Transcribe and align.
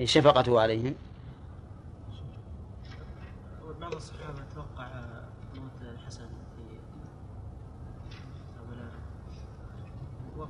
شفقته 0.00 0.60
عليهم. 0.60 0.94
بعض 3.80 3.94
الصحابة 3.94 4.42
توقع 4.54 4.88
موت 5.54 5.70
الحسن 5.82 6.24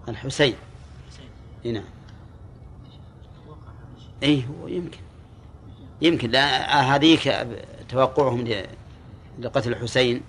في 0.07 0.11
الحسين. 0.11 0.55
الحسين. 1.07 1.27
إي 1.65 1.73
نعم. 1.73 1.85
اي 4.23 4.45
هو 4.47 4.67
يمكن. 4.67 5.01
يمكن 6.03 6.31
لا 6.31 6.81
هذيك 6.81 7.47
توقعهم 7.89 8.65
لقتل 9.39 9.73
الحسين 9.73 10.23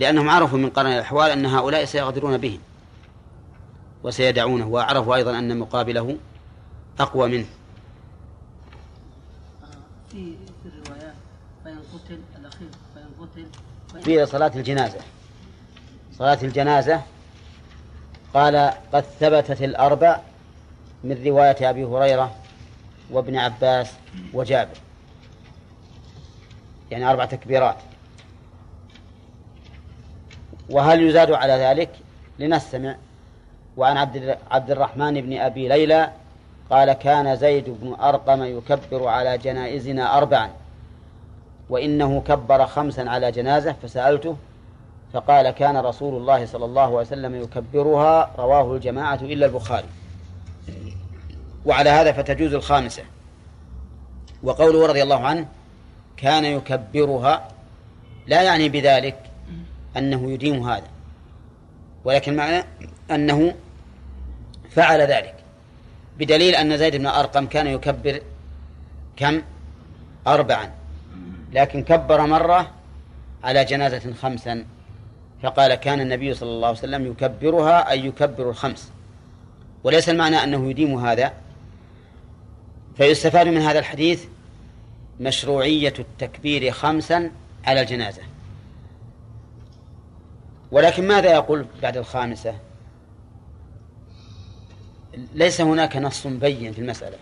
لأنهم 0.00 0.30
عرفوا 0.30 0.58
من 0.58 0.70
قرن 0.70 0.86
الأحوال 0.86 1.30
أن 1.30 1.46
هؤلاء 1.46 1.84
سيغدرون 1.84 2.36
به 2.36 2.58
وسيدعونه 4.04 4.66
وعرفوا 4.66 5.14
أيضا 5.14 5.38
أن 5.38 5.58
مقابله 5.58 6.18
أقوى 7.00 7.28
منه. 7.28 7.46
في 10.12 10.34
في 10.62 10.68
الروايات 10.68 11.14
قتل 11.64 12.18
الأخير 12.38 12.68
قتل 13.20 14.28
صلاة 14.28 14.52
الجنازة. 14.54 14.98
صلاة 16.18 16.38
الجنازة. 16.42 17.02
قال 18.34 18.72
قد 18.92 19.04
ثبتت 19.20 19.62
الأربع 19.62 20.20
من 21.04 21.24
رواية 21.26 21.70
أبي 21.70 21.84
هريرة 21.84 22.34
وابن 23.10 23.36
عباس 23.36 23.92
وجابر. 24.34 24.76
يعني 26.90 27.10
أربع 27.10 27.24
تكبيرات. 27.24 27.76
وهل 30.70 31.02
يزاد 31.02 31.30
على 31.30 31.52
ذلك؟ 31.52 31.90
لنستمع. 32.38 32.96
وعن 33.76 33.96
عبد 33.96 34.38
عبد 34.50 34.70
الرحمن 34.70 35.20
بن 35.20 35.38
أبي 35.38 35.68
ليلى 35.68 36.12
قال 36.72 36.92
كان 36.92 37.36
زيد 37.36 37.64
بن 37.68 37.94
أرقم 38.00 38.42
يكبر 38.42 39.06
على 39.06 39.38
جنائزنا 39.38 40.18
أربعا 40.18 40.50
وإنه 41.70 42.20
كبر 42.20 42.66
خمسا 42.66 43.00
على 43.00 43.32
جنازة 43.32 43.76
فسألته 43.82 44.36
فقال 45.12 45.50
كان 45.50 45.76
رسول 45.76 46.14
الله 46.14 46.46
صلى 46.46 46.64
الله 46.64 46.82
عليه 46.82 46.96
وسلم 46.96 47.42
يكبرها 47.42 48.30
رواه 48.38 48.74
الجماعة 48.74 49.18
إلا 49.22 49.46
البخاري. 49.46 49.86
وعلى 51.66 51.90
هذا 51.90 52.12
فتجوز 52.12 52.54
الخامسة. 52.54 53.02
وقوله 54.42 54.86
رضي 54.86 55.02
الله 55.02 55.26
عنه 55.26 55.46
كان 56.16 56.44
يكبرها 56.44 57.48
لا 58.26 58.42
يعني 58.42 58.68
بذلك 58.68 59.16
أنه 59.96 60.32
يديم 60.32 60.68
هذا 60.68 60.86
ولكن 62.04 62.36
معنى 62.36 62.64
أنه 63.10 63.54
فعل 64.70 65.00
ذلك. 65.00 65.41
بدليل 66.18 66.54
أن 66.54 66.78
زيد 66.78 66.96
بن 66.96 67.06
أرقم 67.06 67.46
كان 67.46 67.66
يكبر 67.66 68.20
كم؟ 69.16 69.42
أربعا. 70.26 70.70
لكن 71.52 71.82
كبر 71.82 72.26
مرة 72.26 72.70
على 73.44 73.64
جنازة 73.64 74.12
خمسا. 74.12 74.64
فقال 75.42 75.74
كان 75.74 76.00
النبي 76.00 76.34
صلى 76.34 76.50
الله 76.50 76.68
عليه 76.68 76.78
وسلم 76.78 77.06
يكبرها 77.06 77.90
أي 77.90 78.06
يكبر 78.06 78.50
الخمس. 78.50 78.92
وليس 79.84 80.08
المعنى 80.08 80.36
أنه 80.36 80.70
يديم 80.70 81.06
هذا. 81.06 81.32
فيستفاد 82.96 83.48
من 83.48 83.60
هذا 83.60 83.78
الحديث 83.78 84.24
مشروعية 85.20 85.94
التكبير 85.98 86.72
خمسا 86.72 87.30
على 87.64 87.80
الجنازة. 87.80 88.22
ولكن 90.70 91.08
ماذا 91.08 91.32
يقول 91.32 91.66
بعد 91.82 91.96
الخامسة؟ 91.96 92.54
ليس 95.34 95.60
هناك 95.60 95.96
نص 95.96 96.26
بين 96.26 96.72
في 96.72 96.78
المسألة 96.78 97.16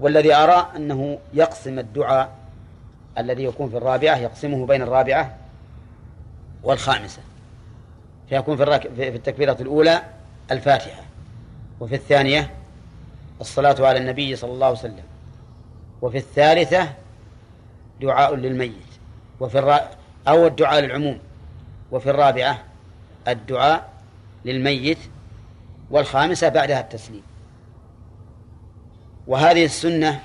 والذي 0.00 0.34
أرى 0.34 0.70
أنه 0.76 1.18
يقسم 1.34 1.78
الدعاء 1.78 2.32
الذي 3.18 3.44
يكون 3.44 3.70
في 3.70 3.76
الرابعة 3.76 4.16
يقسمه 4.16 4.66
بين 4.66 4.82
الرابعة 4.82 5.36
والخامسة 6.62 7.22
فيكون 8.28 8.56
في. 8.56 8.80
في 8.96 9.08
التكبيرة 9.08 9.56
الأولى 9.60 10.02
الفاتحة 10.50 11.02
وفي 11.80 11.94
الثانية 11.94 12.50
الصلاة 13.40 13.86
على 13.86 13.98
النبي 13.98 14.36
صلى 14.36 14.52
الله 14.52 14.66
عليه 14.66 14.78
وسلم 14.78 15.04
وفي 16.02 16.18
الثالثة 16.18 16.92
دعاء 18.00 18.34
للميت 18.34 18.72
وفي 19.40 19.58
الر... 19.58 19.80
أو 20.28 20.46
الدعاء 20.46 20.80
للعموم 20.80 21.18
وفي 21.92 22.10
الرابعة 22.10 22.58
الدعاء 23.28 23.92
للميت 24.44 24.98
والخامسة 25.94 26.48
بعدها 26.48 26.80
التسليم. 26.80 27.22
وهذه 29.26 29.64
السنة 29.64 30.20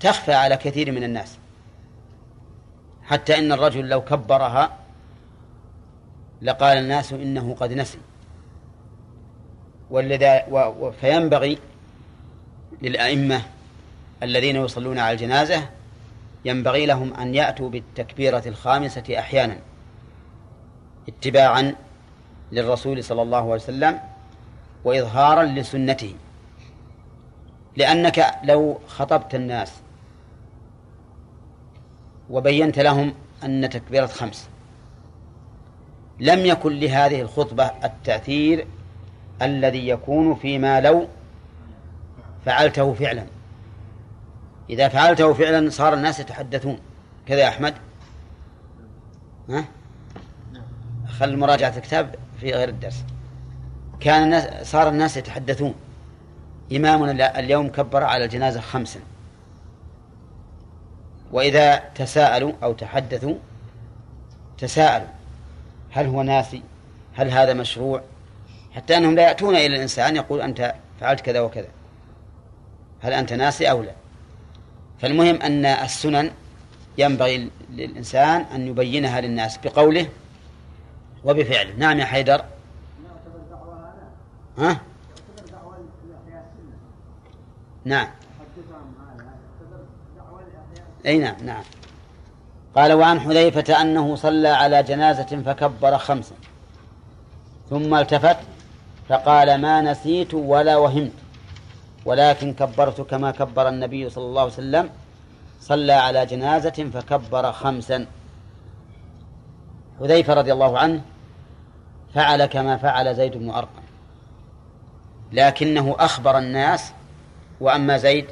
تخفى 0.00 0.34
على 0.34 0.56
كثير 0.56 0.92
من 0.92 1.04
الناس. 1.04 1.38
حتى 3.02 3.38
إن 3.38 3.52
الرجل 3.52 3.88
لو 3.88 4.04
كبرها 4.04 4.78
لقال 6.42 6.78
الناس 6.78 7.12
إنه 7.12 7.56
قد 7.60 7.72
نسي. 7.72 7.98
ولذا 9.90 10.46
و... 10.50 10.58
و... 10.58 10.92
فينبغي 10.92 11.58
للأئمة 12.82 13.42
الذين 14.22 14.56
يصلون 14.56 14.98
على 14.98 15.12
الجنازة 15.12 15.68
ينبغي 16.44 16.86
لهم 16.86 17.14
أن 17.14 17.34
يأتوا 17.34 17.70
بالتكبيرة 17.70 18.42
الخامسة 18.46 19.18
أحيانا 19.18 19.58
اتباعا 21.08 21.74
للرسول 22.52 23.04
صلى 23.04 23.22
الله 23.22 23.38
عليه 23.38 23.62
وسلم 23.62 24.00
وإظهارا 24.84 25.42
لسنته. 25.44 26.14
لأنك 27.76 28.34
لو 28.44 28.80
خطبت 28.86 29.34
الناس 29.34 29.72
وبينت 32.30 32.78
لهم 32.78 33.14
أن 33.44 33.70
تكبيرة 33.70 34.06
خمس 34.06 34.48
لم 36.20 36.46
يكن 36.46 36.72
لهذه 36.72 37.20
الخطبة 37.20 37.64
التأثير 37.84 38.66
الذي 39.42 39.88
يكون 39.88 40.34
فيما 40.34 40.80
لو 40.80 41.08
فعلته 42.44 42.94
فعلا. 42.94 43.26
إذا 44.70 44.88
فعلته 44.88 45.32
فعلا 45.32 45.70
صار 45.70 45.94
الناس 45.94 46.20
يتحدثون. 46.20 46.78
كذا 47.26 47.40
يا 47.40 47.48
أحمد؟ 47.48 47.74
ها؟ 49.48 49.64
خل 51.08 51.36
مراجعة 51.36 51.76
الكتاب. 51.76 52.14
في 52.42 52.52
غير 52.52 52.68
الدرس. 52.68 53.04
كان 54.00 54.22
الناس 54.22 54.70
صار 54.70 54.88
الناس 54.88 55.16
يتحدثون. 55.16 55.74
إمامنا 56.72 57.38
اليوم 57.38 57.68
كبر 57.68 58.04
على 58.04 58.24
الجنازة 58.24 58.60
خمسا. 58.60 59.00
وإذا 61.32 61.76
تساءلوا 61.76 62.52
أو 62.62 62.72
تحدثوا 62.72 63.34
تساءلوا. 64.58 65.08
هل 65.90 66.06
هو 66.06 66.22
ناسي 66.22 66.62
هل 67.14 67.30
هذا 67.30 67.54
مشروع؟ 67.54 68.02
حتى 68.72 68.96
أنهم 68.96 69.14
لا 69.14 69.22
يأتون 69.22 69.56
إلى 69.56 69.66
الإنسان 69.66 70.16
يقول 70.16 70.40
أنت 70.40 70.74
فعلت 71.00 71.20
كذا 71.20 71.40
وكذا. 71.40 71.68
هل 73.00 73.12
أنت 73.12 73.32
ناسي 73.32 73.70
أو 73.70 73.82
لا؟ 73.82 73.92
فالمهم 74.98 75.42
أن 75.42 75.66
السنن 75.66 76.30
ينبغي 76.98 77.50
للإنسان 77.70 78.40
أن 78.54 78.66
يبينها 78.66 79.20
للناس 79.20 79.58
بقوله 79.64 80.06
وبفعله 81.24 81.74
نعم 81.76 81.98
يا 81.98 82.04
حيدر. 82.04 82.44
ها؟ 84.58 84.80
نعم. 87.84 88.08
أي 91.06 91.18
نعم 91.18 91.36
نعم. 91.44 91.62
قال 92.76 92.92
وعن 92.92 93.20
حذيفة 93.20 93.80
أنه 93.82 94.16
صلى 94.16 94.48
على 94.48 94.82
جنازة 94.82 95.42
فكبر 95.46 95.98
خمسا. 95.98 96.34
ثم 97.70 97.94
التفت 97.94 98.36
فقال 99.08 99.60
ما 99.60 99.80
نسيت 99.80 100.34
ولا 100.34 100.76
وهمت 100.76 101.12
ولكن 102.04 102.54
كبرت 102.54 103.00
كما 103.00 103.30
كبر 103.30 103.68
النبي 103.68 104.10
صلى 104.10 104.24
الله 104.24 104.42
عليه 104.42 104.52
وسلم. 104.52 104.90
صلى 105.60 105.92
على 105.92 106.26
جنازة 106.26 106.90
فكبر 106.94 107.52
خمسا. 107.52 108.06
حذيفة 110.00 110.34
رضي 110.34 110.52
الله 110.52 110.78
عنه 110.78 111.02
فعل 112.14 112.46
كما 112.46 112.76
فعل 112.76 113.14
زيد 113.14 113.36
بن 113.36 113.50
أرقم. 113.50 113.82
لكنه 115.32 115.96
أخبر 115.98 116.38
الناس 116.38 116.92
وأما 117.60 117.96
زيد 117.96 118.26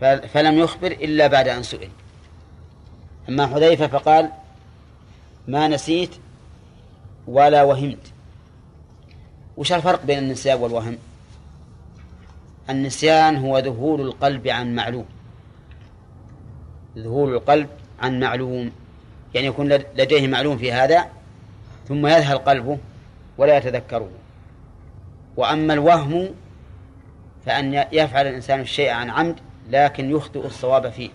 فلم 0.00 0.58
يخبر 0.58 0.90
إلا 0.90 1.26
بعد 1.26 1.48
أن 1.48 1.62
سئل. 1.62 1.88
أما 3.28 3.46
حذيفة 3.46 3.86
فقال 3.86 4.30
ما 5.48 5.68
نسيت 5.68 6.10
ولا 7.26 7.62
وهمت. 7.62 8.12
وش 9.56 9.72
الفرق 9.72 10.04
بين 10.04 10.18
النسيان 10.18 10.58
والوهم؟ 10.58 10.98
النسيان 12.70 13.36
هو 13.36 13.58
ذهول 13.58 14.00
القلب 14.00 14.48
عن 14.48 14.74
معلوم. 14.74 15.06
ذهول 16.98 17.34
القلب 17.34 17.68
عن 18.00 18.20
معلوم. 18.20 18.72
يعني 19.34 19.46
يكون 19.46 19.72
لديه 19.72 20.28
معلوم 20.28 20.58
في 20.58 20.72
هذا 20.72 21.08
ثم 21.92 22.06
يذهل 22.06 22.38
قلبه 22.38 22.78
ولا 23.38 23.56
يتذكره. 23.56 24.08
وأما 25.36 25.74
الوهم 25.74 26.28
فأن 27.46 27.84
يفعل 27.92 28.26
الإنسان 28.26 28.60
الشيء 28.60 28.90
عن 28.90 29.10
عمد 29.10 29.36
لكن 29.70 30.10
يخطئ 30.10 30.46
الصواب 30.46 30.90
فيه. 30.90 31.10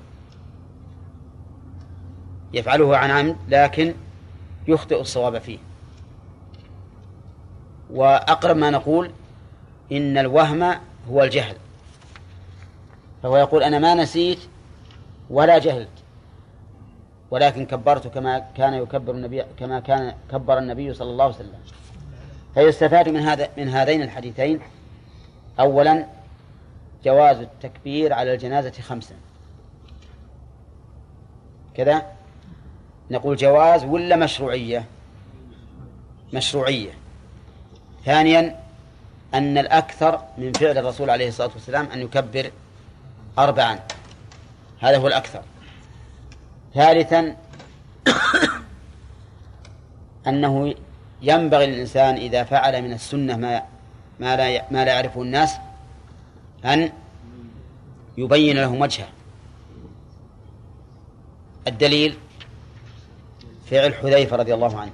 يفعله 2.53 2.97
عن 2.97 3.11
عمد 3.11 3.35
لكن 3.49 3.93
يخطئ 4.67 5.01
الصواب 5.01 5.37
فيه. 5.37 5.57
وأقرب 7.89 8.55
ما 8.55 8.69
نقول 8.69 9.11
إن 9.91 10.17
الوهم 10.17 10.63
هو 11.09 11.23
الجهل. 11.23 11.55
فهو 13.23 13.37
يقول 13.37 13.63
أنا 13.63 13.79
ما 13.79 13.95
نسيت 13.95 14.39
ولا 15.29 15.57
جهلت. 15.57 15.96
ولكن 17.31 17.65
كبرت 17.65 18.07
كما 18.07 18.45
كان 18.57 18.73
يكبر 18.73 19.13
النبي 19.13 19.43
كما 19.59 19.79
كان 19.79 20.15
كبر 20.31 20.57
النبي 20.57 20.93
صلى 20.93 21.09
الله 21.09 21.25
عليه 21.25 21.35
وسلم. 21.35 21.59
فيستفاد 22.53 23.09
من 23.09 23.19
هذا 23.19 23.49
من 23.57 23.69
هذين 23.69 24.01
الحديثين. 24.01 24.59
أولا 25.59 26.05
جواز 27.05 27.37
التكبير 27.37 28.13
على 28.13 28.33
الجنازة 28.33 28.71
خمسا. 28.71 29.15
كذا؟ 31.75 32.05
نقول 33.11 33.35
جواز 33.35 33.83
ولا 33.83 34.15
مشروعية؟ 34.15 34.85
مشروعية. 36.33 36.91
ثانيا 38.05 38.59
أن 39.33 39.57
الأكثر 39.57 40.21
من 40.37 40.53
فعل 40.53 40.77
الرسول 40.77 41.09
عليه 41.09 41.27
الصلاة 41.27 41.49
والسلام 41.53 41.85
أن 41.85 42.01
يكبر 42.01 42.51
أربعا. 43.39 43.79
هذا 44.79 44.97
هو 44.97 45.07
الأكثر. 45.07 45.41
ثالثا 46.77 47.35
أنه 50.27 50.75
ينبغي 51.21 51.65
للإنسان 51.65 52.15
إذا 52.15 52.43
فعل 52.43 52.81
من 52.81 52.93
السنة 52.93 53.37
ما 53.37 53.63
ما 54.19 54.35
لا 54.35 54.65
ما 54.71 54.85
لا 54.85 54.93
يعرفه 54.93 55.21
الناس 55.21 55.57
أن 56.65 56.91
يبين 58.17 58.57
لهم 58.57 58.81
وجهه. 58.81 59.07
الدليل 61.67 62.17
فعل 63.69 63.93
حذيفة 63.93 64.35
رضي 64.35 64.53
الله 64.53 64.79
عنه. 64.79 64.91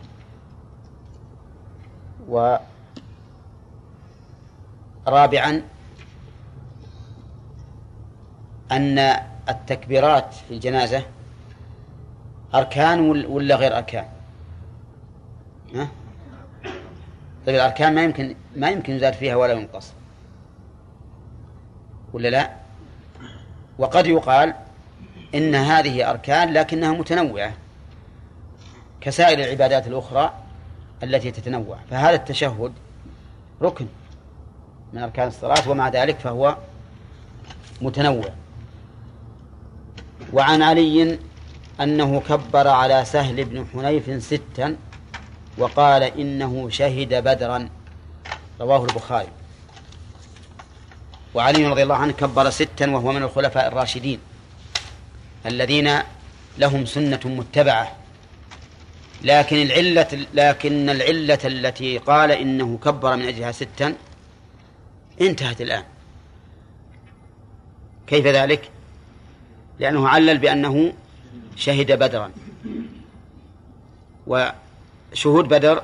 ورابعا 5.08 5.62
أن 8.72 9.00
التكبيرات 9.50 10.34
في 10.34 10.54
الجنازة 10.54 11.06
أركان 12.56 13.26
ولا 13.26 13.56
غير 13.56 13.78
أركان؟ 13.78 14.06
ها؟ 15.76 15.88
طيب 17.46 17.56
الأركان 17.56 17.96
ما 17.96 18.04
يمكن 18.04 18.36
ما 18.56 18.70
يمكن 18.70 18.94
يزاد 18.94 19.14
فيها 19.14 19.36
ولا 19.36 19.54
ينقص 19.54 19.94
ولا 22.14 22.28
لا؟ 22.28 22.52
وقد 23.78 24.08
يقال 24.08 24.54
إن 25.36 25.56
هذه 25.56 26.10
أركان 26.10 26.54
لكنها 26.54 26.92
متنوعة 26.92 27.54
كسائر 29.02 29.40
العبادات 29.40 29.88
الأخرى 29.88 30.34
التي 31.04 31.32
تتنوع 31.32 31.78
فهذا 31.90 32.16
التشهد 32.16 32.74
ركن 33.62 33.88
من 34.94 35.04
أركان 35.04 35.28
الصلاة 35.28 35.70
ومع 35.70 35.90
ذلك 35.90 36.20
فهو 36.20 36.58
متنوع 37.82 38.30
وعن 40.34 40.62
علي 40.62 41.20
أنه 41.82 42.20
كبر 42.20 42.68
على 42.68 43.06
سهل 43.06 43.46
بن 43.46 43.66
حنيف 43.74 44.24
ستا 44.24 44.78
وقال 45.58 46.04
إنه 46.04 46.70
شهد 46.70 47.14
بدرا. 47.24 47.70
رواه 48.62 48.86
البخاري. 48.86 49.28
وعلي 51.34 51.68
رضي 51.68 51.84
الله 51.84 51.96
عنه 51.96 52.12
كبر 52.12 52.50
ستا 52.50 52.90
وهو 52.90 53.12
من 53.12 53.24
الخلفاء 53.24 53.68
الراشدين 53.68 54.20
الذين 55.46 56.00
لهم 56.58 56.86
سنة 56.86 57.20
متبعة. 57.26 57.96
لكن 59.24 59.56
العلة 59.56 60.28
لكن 60.34 60.90
العلة 60.90 61.40
التي 61.46 61.98
قال 61.98 62.32
إنه 62.32 62.78
كبر 62.84 63.16
من 63.16 63.26
أجلها 63.26 63.52
ستا 63.52 63.96
انتهت 65.22 65.62
الآن. 65.62 65.84
كيف 68.08 68.28
ذلك؟ 68.28 68.70
لأنه 69.80 70.10
علل 70.10 70.38
بأنه 70.38 70.94
شهد 71.56 71.92
بدرا. 71.92 72.32
وشهود 74.28 75.48
بدر 75.48 75.84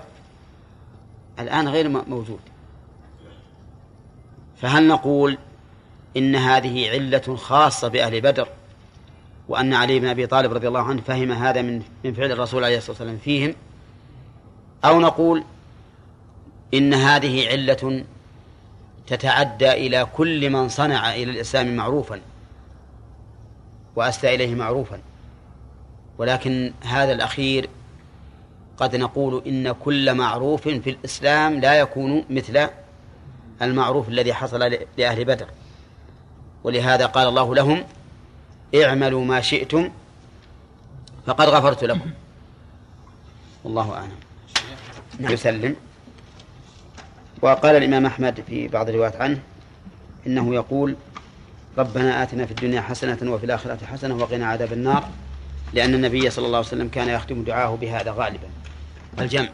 الآن 1.40 1.68
غير 1.68 1.90
موجود. 1.90 2.40
فهل 4.62 4.88
نقول 4.88 5.38
إن 6.18 6.36
هذه 6.36 6.90
علة 6.90 7.36
خاصة 7.36 7.88
بأهل 7.88 8.22
بدر؟ 8.22 8.48
وأن 9.50 9.74
علي 9.74 10.00
بن 10.00 10.08
أبي 10.08 10.28
طالب 10.28 10.54
رضي 10.54 10.68
الله 10.68 10.82
عنه 10.82 11.02
فهم 11.02 11.32
هذا 11.32 11.62
من 11.62 11.82
من 12.04 12.14
فعل 12.14 12.32
الرسول 12.32 12.64
عليه 12.64 12.78
الصلاة 12.78 12.92
والسلام 12.92 13.18
فيهم؟ 13.18 13.56
أو 14.86 15.00
نقول 15.00 15.44
إن 16.74 16.94
هذه 16.94 17.48
علة 17.48 18.04
تتعدى 19.08 19.72
إلى 19.72 20.08
كل 20.16 20.50
من 20.50 20.70
صنع 20.70 21.14
إلى 21.14 21.32
الإسلام 21.32 21.76
معروفا 21.76 22.22
وأسدى 23.96 24.36
إليه 24.36 24.56
معروفا؟ 24.56 25.00
ولكن 26.20 26.74
هذا 26.82 27.12
الأخير 27.12 27.70
قد 28.78 28.96
نقول 28.96 29.44
إن 29.48 29.72
كل 29.72 30.14
معروف 30.14 30.68
في 30.68 30.90
الإسلام 30.90 31.60
لا 31.60 31.80
يكون 31.80 32.26
مثل 32.30 32.70
المعروف 33.62 34.10
الذي 34.10 34.34
حصل 34.34 34.60
لأهل 34.98 35.26
بدر. 35.26 35.48
ولهذا 36.64 37.06
قال 37.06 37.28
الله 37.28 37.56
لهم 37.56 37.84
اعملوا 38.76 39.26
ما 39.26 39.42
شئتم 39.42 39.90
فقد 41.26 41.50
غفرت 41.50 41.84
لكم. 41.84 42.12
والله 43.64 43.94
أعلم. 43.94 44.20
نعم. 45.20 45.34
يسلم. 45.34 45.76
وقال 47.42 47.76
الإمام 47.76 48.06
أحمد 48.06 48.44
في 48.48 48.68
بعض 48.68 48.90
الروايات 48.90 49.16
عنه 49.16 49.40
إنه 50.28 50.56
يقول 50.56 50.96
ربنا 51.78 52.24
آتنا 52.24 52.46
في 52.46 52.52
الدنيا 52.52 52.82
حسنة 52.82 53.32
وفي 53.32 53.46
الآخرة 53.46 53.86
حسنة 53.86 54.16
وقنا 54.16 54.46
عذاب 54.46 54.74
النار. 54.74 55.10
لأن 55.74 55.94
النبي 55.94 56.30
صلى 56.30 56.46
الله 56.46 56.58
عليه 56.58 56.68
وسلم 56.68 56.88
كان 56.88 57.10
يختم 57.10 57.44
دعاه 57.44 57.76
بهذا 57.76 58.12
غالبا. 58.12 58.50
الجمع. 59.20 59.50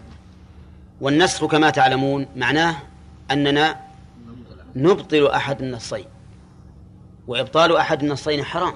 والنسخ 1.02 1.46
كما 1.46 1.70
تعلمون 1.70 2.28
معناه 2.36 2.76
أننا 3.32 3.80
نبطل 4.76 5.28
أحد 5.28 5.62
النصين. 5.62 6.06
وإبطال 7.28 7.78
أحد 7.78 8.04
النصين 8.04 8.44
حرام. 8.44 8.74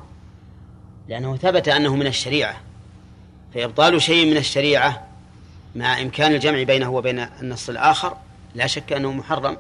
لأنه 1.08 1.38
ثبت 1.38 1.68
أنه 1.68 1.96
من 1.96 2.08
الشريعة. 2.08 2.62
فإبطال 3.54 4.02
شيء 4.02 4.32
من 4.32 4.38
الشريعة 4.38 5.08
مع 5.76 6.02
إمكان 6.02 6.34
الجمع 6.34 6.64
بينه 6.64 6.90
وبين 6.90 7.20
النص 7.20 7.70
الآخر 7.70 8.18
لا 8.56 8.68
شك 8.68 8.94
أنه 8.94 9.12
محرم. 9.12 9.58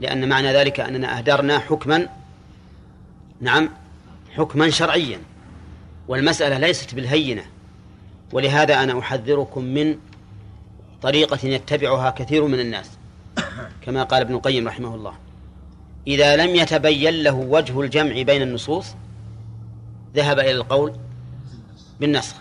لأن 0.00 0.28
معنى 0.28 0.52
ذلك 0.52 0.80
أننا 0.80 1.18
أهدرنا 1.18 1.58
حكما. 1.58 2.08
نعم 3.40 3.70
حكما 4.36 4.70
شرعيا. 4.70 5.18
والمسألة 6.08 6.58
ليست 6.58 6.94
بالهينة 6.94 7.44
ولهذا 8.32 8.82
أنا 8.82 8.98
أحذركم 8.98 9.64
من 9.64 9.98
طريقة 11.02 11.38
يتبعها 11.48 12.10
كثير 12.10 12.46
من 12.46 12.60
الناس 12.60 12.90
كما 13.82 14.02
قال 14.02 14.20
ابن 14.20 14.34
القيم 14.34 14.68
رحمه 14.68 14.94
الله 14.94 15.12
إذا 16.06 16.36
لم 16.36 16.56
يتبين 16.56 17.14
له 17.14 17.34
وجه 17.34 17.80
الجمع 17.80 18.22
بين 18.22 18.42
النصوص 18.42 18.86
ذهب 20.14 20.38
إلى 20.38 20.50
القول 20.50 20.92
بالنسخ 22.00 22.36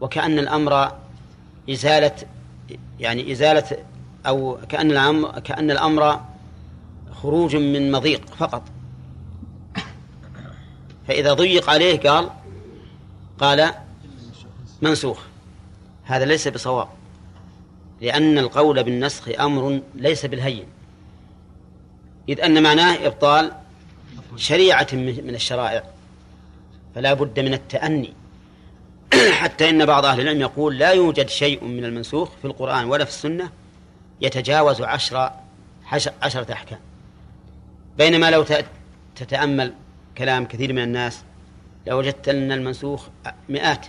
وكأن 0.00 0.38
الأمر 0.38 0.92
إزالة 1.70 2.12
يعني 3.00 3.32
إزالة 3.32 3.76
أو 4.26 4.58
كأن 4.68 4.90
الأمر 4.90 5.40
كأن 5.40 5.70
الأمر 5.70 6.20
خروج 7.12 7.56
من 7.56 7.92
مضيق 7.92 8.26
فقط. 8.26 8.62
فإذا 11.08 11.32
ضيق 11.32 11.70
عليه 11.70 12.00
قال 12.00 12.30
قال 13.38 13.70
منسوخ. 14.82 15.18
هذا 16.04 16.24
ليس 16.24 16.48
بصواب 16.48 16.88
لأن 18.00 18.38
القول 18.38 18.84
بالنسخ 18.84 19.40
أمر 19.40 19.80
ليس 19.94 20.26
بالهين. 20.26 20.66
إذ 22.28 22.40
أن 22.40 22.62
معناه 22.62 23.06
إبطال 23.06 23.52
شريعة 24.36 24.86
من 24.92 25.34
الشرائع 25.34 25.84
فلا 26.94 27.14
بد 27.14 27.40
من 27.40 27.54
التأني. 27.54 28.12
حتى 29.40 29.70
إن 29.70 29.86
بعض 29.86 30.04
أهل 30.04 30.20
العلم 30.20 30.40
يقول 30.40 30.78
لا 30.78 30.90
يوجد 30.90 31.28
شيء 31.28 31.64
من 31.64 31.84
المنسوخ 31.84 32.30
في 32.40 32.44
القرآن 32.44 32.84
ولا 32.84 33.04
في 33.04 33.10
السنة 33.10 33.50
يتجاوز 34.20 34.82
عشر 34.82 35.30
عشرة 36.22 36.52
أحكام. 36.52 36.78
بينما 37.98 38.30
لو 38.30 38.44
تتأمل 39.16 39.72
كلام 40.18 40.44
كثير 40.44 40.72
من 40.72 40.82
الناس 40.82 41.22
لوجدت 41.86 42.28
أن 42.28 42.52
المنسوخ 42.52 43.06
مئات 43.48 43.86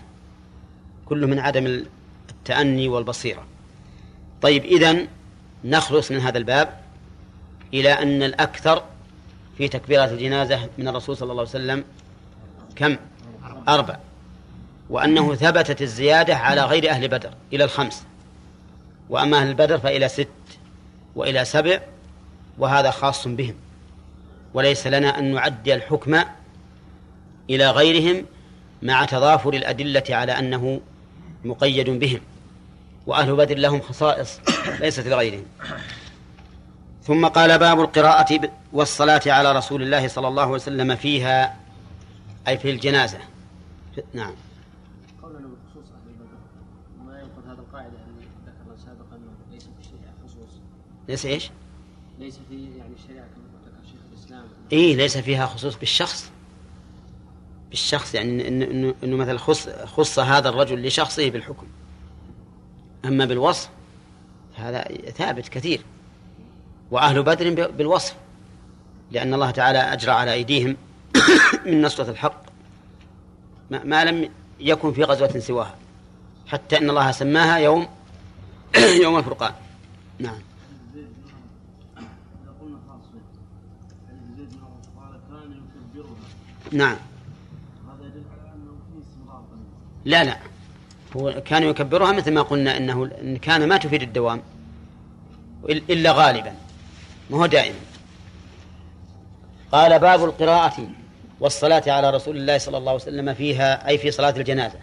كله 1.06 1.28
من 1.28 1.40
عدم 1.40 1.86
التأني 2.30 2.88
والبصيرة. 2.88 3.46
طيب 4.42 4.66
إذن 4.66 5.08
نخلص 5.64 6.12
من 6.12 6.20
هذا 6.20 6.38
الباب 6.38 6.80
إلى 7.74 7.92
أن 7.92 8.24
الأكثر 8.24 8.84
في 9.58 9.68
تكبيرات 9.68 10.12
الجنازة 10.12 10.70
من 10.78 10.88
الرسول 10.88 11.18
صلى 11.18 11.32
الله 11.32 11.42
عليه 11.42 11.50
وسلم 11.50 11.84
كم؟ 12.76 12.98
أربع. 13.68 13.98
وأنه 14.90 15.36
ثبتت 15.36 15.82
الزيادة 15.82 16.36
على 16.36 16.62
غير 16.62 16.90
أهل 16.90 17.08
بدر 17.08 17.34
إلى 17.54 17.64
الخمس. 17.64 18.04
وأما 19.10 19.38
أهل 19.38 19.54
بدر 19.54 19.78
فإلى 19.78 20.10
ست 20.10 20.28
وإلى 21.16 21.46
سبع 21.46 21.82
وهذا 22.58 22.92
خاص 22.92 23.28
بهم. 23.28 23.56
وليس 24.54 24.88
لنا 24.88 25.20
أن 25.20 25.34
نعدي 25.34 25.74
الحكم 25.74 26.24
إلى 27.50 27.72
غيرهم 27.72 28.26
مع 28.82 29.06
تضافر 29.06 29.54
الأدلة 29.54 30.04
على 30.10 30.32
أنه 30.32 30.82
مقيد 31.46 31.90
بهم 31.90 32.22
وأهل 33.08 33.36
بدر 33.36 33.58
لهم 33.58 33.82
خصائص 33.82 34.40
ليست 34.80 35.08
لغيرهم. 35.08 35.46
ثم 37.04 37.28
قال 37.28 37.60
باب 37.60 37.80
القراءة 37.80 38.52
والصلاة 38.74 39.22
على 39.28 39.52
رسول 39.52 39.82
الله 39.82 40.08
صلى 40.08 40.28
الله 40.28 40.42
عليه 40.42 40.54
وسلم 40.54 40.96
فيها 40.96 41.58
أي 42.48 42.58
في 42.58 42.72
الجنازة. 42.72 43.18
نعم. 44.14 44.34
قولنا 45.24 45.40
بخصوص 45.40 45.92
أهل 45.92 46.14
بدر 46.14 46.38
ما 47.06 47.20
ينقض 47.20 47.48
هذا 47.48 47.62
ذكرنا 48.48 48.78
سابقا 48.86 49.16
أنه 49.16 49.32
ليس 49.52 49.64
في 49.64 49.80
الشريعه 49.80 50.14
خصوص؟ 50.26 50.62
ليس 51.08 51.26
إيش؟ 51.26 51.52
ليس 52.20 52.40
في 52.50 52.56
يعني 52.56 52.94
الشريعه 53.00 53.26
كما 53.26 53.44
ذكر 53.54 53.88
شيخ 53.92 54.00
الاسلام 54.12 54.44
إيه 54.72 54.96
ليس 54.96 55.18
فيها 55.18 55.46
خصوص 55.46 55.76
بالشخص. 55.76 56.32
بالشخص 57.70 58.16
يعني 58.16 58.48
إنه, 58.48 58.66
إنه, 58.66 58.94
إنه 59.04 59.18
مثلا 59.18 59.38
خص, 59.38 59.70
خص 59.70 60.20
هذا 60.20 60.50
الرجل 60.50 60.88
لشخصه 60.88 61.30
بالحكم. 61.30 61.68
أما 63.06 63.26
بالوصف 63.26 63.70
هذا 64.56 64.84
ثابت 65.18 65.48
كثير. 65.48 65.82
وأهل 66.92 67.24
بدر 67.24 67.72
بالوصف 67.72 68.16
لأن 69.12 69.34
الله 69.34 69.52
تعالى 69.52 69.80
أجرى 69.80 70.12
على 70.12 70.34
أيديهم 70.34 70.78
من 71.66 71.82
نصرة 71.82 72.10
الحق. 72.10 72.42
ما, 73.72 74.06
لم 74.06 74.30
يكن 74.60 74.94
في 74.94 75.04
غزوة 75.04 75.40
سواها 75.40 75.76
حتى 76.48 76.78
أن 76.78 76.90
الله 76.90 77.12
سماها 77.12 77.58
يوم 77.58 77.88
يوم 79.04 79.18
الفرقان. 79.18 79.54
نعم 80.20 80.40
إذا 81.98 82.06
قلنا 82.62 82.78
خاص 82.88 83.02
حديث 83.10 84.38
زيد 84.38 84.50
بن 84.50 84.60
عمر 84.60 84.82
قال 84.98 85.20
كان 85.30 85.52
يكبرها 85.52 86.16
نعم. 86.72 86.98
لا 90.06 90.24
لا. 90.24 90.38
هو 91.18 91.42
كان 91.46 91.64
يكبرها 91.64 92.12
مثل 92.12 92.34
ما 92.34 92.42
قلنا 92.42 92.78
إنه 92.78 93.10
إن 93.22 93.38
كان 93.38 93.68
ما 93.68 93.78
تفيد 93.78 94.02
الدوام. 94.02 94.42
إلا 95.70 96.12
غالبا. 96.12 96.54
ما 97.30 97.38
هو 97.38 97.46
دائما 97.46 97.80
قال 99.72 100.00
باب 100.00 100.24
القراءة 100.24 100.88
والصلاة 101.40 101.84
على 101.88 102.10
رسول 102.10 102.38
الله 102.38 102.58
صلى 102.58 102.78
الله 102.78 102.92
عليه 102.92 103.02
وسلم 103.02 103.34
فيها 103.34 103.88
أي 103.88 103.98
في 103.98 104.12
صلاة 104.12 104.30
الجنازة. 104.30 104.80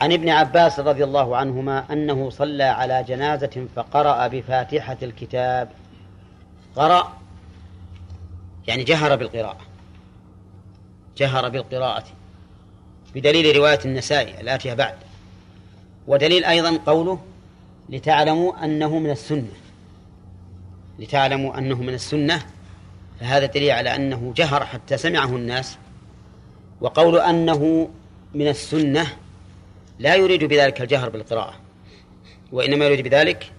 عن 0.00 0.12
ابن 0.12 0.28
عباس 0.28 0.80
رضي 0.80 1.04
الله 1.04 1.36
عنهما 1.36 1.92
أنه 1.92 2.30
صلى 2.30 2.62
على 2.64 3.04
جنازة 3.08 3.66
فقرأ 3.76 4.26
بفاتحة 4.26 4.96
الكتاب. 5.02 5.68
قرأ 6.76 7.12
يعني 8.66 8.84
جهر 8.84 9.16
بالقراءة. 9.16 9.67
جهر 11.18 11.48
بالقراءة 11.48 12.04
بدليل 13.14 13.56
رواية 13.56 13.78
النسائي 13.84 14.40
الآتية 14.40 14.74
بعد. 14.74 14.94
ودليل 16.06 16.44
أيضا 16.44 16.78
قوله 16.86 17.20
لتعلموا 17.88 18.64
أنه 18.64 18.98
من 18.98 19.10
السنة. 19.10 19.52
لتعلموا 20.98 21.58
أنه 21.58 21.76
من 21.76 21.94
السنة 21.94 22.42
فهذا 23.20 23.46
دليل 23.46 23.70
على 23.70 23.96
أنه 23.96 24.32
جهر 24.36 24.64
حتى 24.64 24.96
سمعه 24.96 25.36
الناس. 25.36 25.78
وقول 26.80 27.18
أنه 27.18 27.88
من 28.34 28.48
السنة 28.48 29.06
لا 29.98 30.14
يريد 30.14 30.44
بذلك 30.44 30.80
الجهر 30.80 31.08
بالقراءة 31.08 31.54
وإنما 32.52 32.84
يريد 32.84 33.08
بذلك 33.08 33.52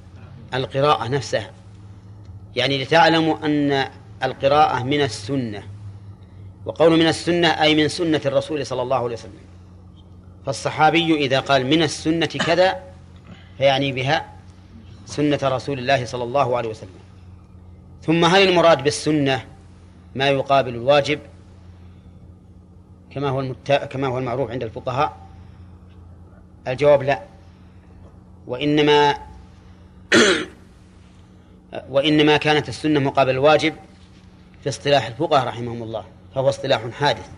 القراءة 0.54 1.08
نفسها. 1.08 1.52
يعني 2.56 2.84
لتعلموا 2.84 3.46
أن 3.46 3.90
القراءة 4.24 4.84
من 4.84 5.02
السنة. 5.02 5.64
وقول 6.66 7.00
من 7.00 7.08
السنة 7.08 7.48
أي 7.48 7.76
من 7.76 7.88
سنة 7.88 8.22
الرسول 8.26 8.66
صلى 8.66 8.82
الله 8.82 8.98
عليه 8.98 9.14
وسلم. 9.14 9.50
فالصحابي 10.46 11.16
إذا 11.16 11.40
قال 11.40 11.66
من 11.66 11.84
السنة 11.84 12.26
كذا 12.26 12.84
فيعني 13.58 13.92
بها 13.92 14.34
سنة 15.06 15.40
رسول 15.44 15.80
الله 15.80 16.06
صلى 16.06 16.24
الله 16.24 16.58
عليه 16.58 16.70
وسلم. 16.70 17.00
ثم 18.02 18.26
هل 18.26 18.50
المراد 18.50 18.84
بالسنة 18.84 19.46
ما 20.16 20.30
يقابل 20.30 20.76
الواجب؟ 20.76 21.20
كما 23.12 23.30
هو 23.30 23.40
المت... 23.40 23.72
كما 23.72 24.08
هو 24.08 24.18
المعروف 24.18 24.52
عند 24.52 24.64
الفقهاء. 24.64 25.18
الجواب 26.68 27.04
لا. 27.04 27.24
وإنما 28.48 29.18
وإنما 31.90 32.38
كانت 32.38 32.70
السنة 32.70 33.00
مقابل 33.00 33.32
الواجب 33.32 33.76
في 34.64 34.70
اصطلاح 34.70 35.08
الفقهاء 35.08 35.48
رحمهم 35.48 35.84
الله. 35.84 36.19
فهو 36.36 36.50
اصطلاح 36.50 36.82
حادث. 36.90 37.30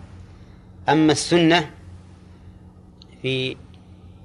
أما 0.88 1.12
السنة 1.12 1.70
في 3.22 3.56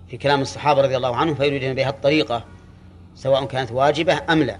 في 0.07 0.17
كلام 0.17 0.41
الصحابة 0.41 0.81
رضي 0.81 0.97
الله 0.97 1.15
عنهم 1.15 1.35
فيريدون 1.35 1.73
بها 1.73 1.89
الطريقة 1.89 2.43
سواء 3.15 3.45
كانت 3.45 3.71
واجبة 3.71 4.21
أم 4.29 4.43
لا. 4.43 4.57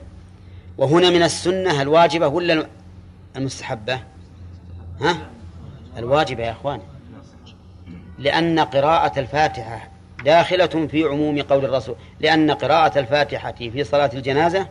وهنا 0.77 1.09
من 1.09 1.23
السنة 1.23 1.81
الواجبة 1.81 2.27
ولا 2.27 2.67
المستحبة؟ 3.35 3.99
ها؟ 5.01 5.17
الواجبة 5.97 6.43
يا 6.43 6.51
أخوان 6.51 6.81
لأن 8.19 8.59
قراءة 8.59 9.19
الفاتحة 9.19 9.89
داخلة 10.25 10.87
في 10.87 11.03
عموم 11.03 11.41
قول 11.41 11.65
الرسول. 11.65 11.95
لأن 12.19 12.51
قراءة 12.51 12.99
الفاتحة 12.99 13.51
في 13.51 13.83
صلاة 13.83 14.09
الجنازة 14.13 14.67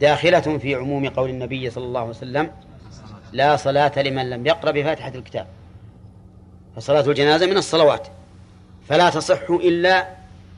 داخلة 0.00 0.58
في 0.58 0.74
عموم 0.74 1.08
قول 1.08 1.30
النبي 1.30 1.70
صلى 1.70 1.84
الله 1.84 2.00
عليه 2.00 2.10
وسلم. 2.10 2.50
لا 3.32 3.56
صلاة 3.56 4.02
لمن 4.02 4.30
لم 4.30 4.46
يقرأ 4.46 4.70
بفاتحة 4.70 5.12
الكتاب. 5.14 5.46
فصلاة 6.76 7.00
الجنازة 7.00 7.46
من 7.46 7.56
الصلوات. 7.56 8.08
فلا 8.88 9.10
تصح 9.10 9.50
إلا 9.50 10.08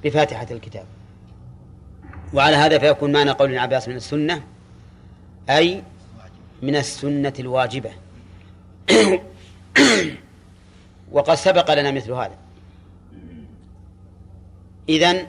بفاتحة 0.04 0.46
الكتاب. 0.50 0.84
وعلى 2.34 2.56
هذا 2.56 2.78
فيكون 2.78 3.12
معنى 3.12 3.30
قول 3.30 3.48
ابن 3.48 3.58
عباس 3.58 3.88
من 3.88 3.96
السنة 3.96 4.42
أي 5.50 5.82
من 6.62 6.76
السنة 6.76 7.32
الواجبة. 7.38 7.90
وقد 11.12 11.34
سبق 11.34 11.74
لنا 11.74 11.90
مثل 11.90 12.12
هذا. 12.12 12.36
إذن 14.88 15.26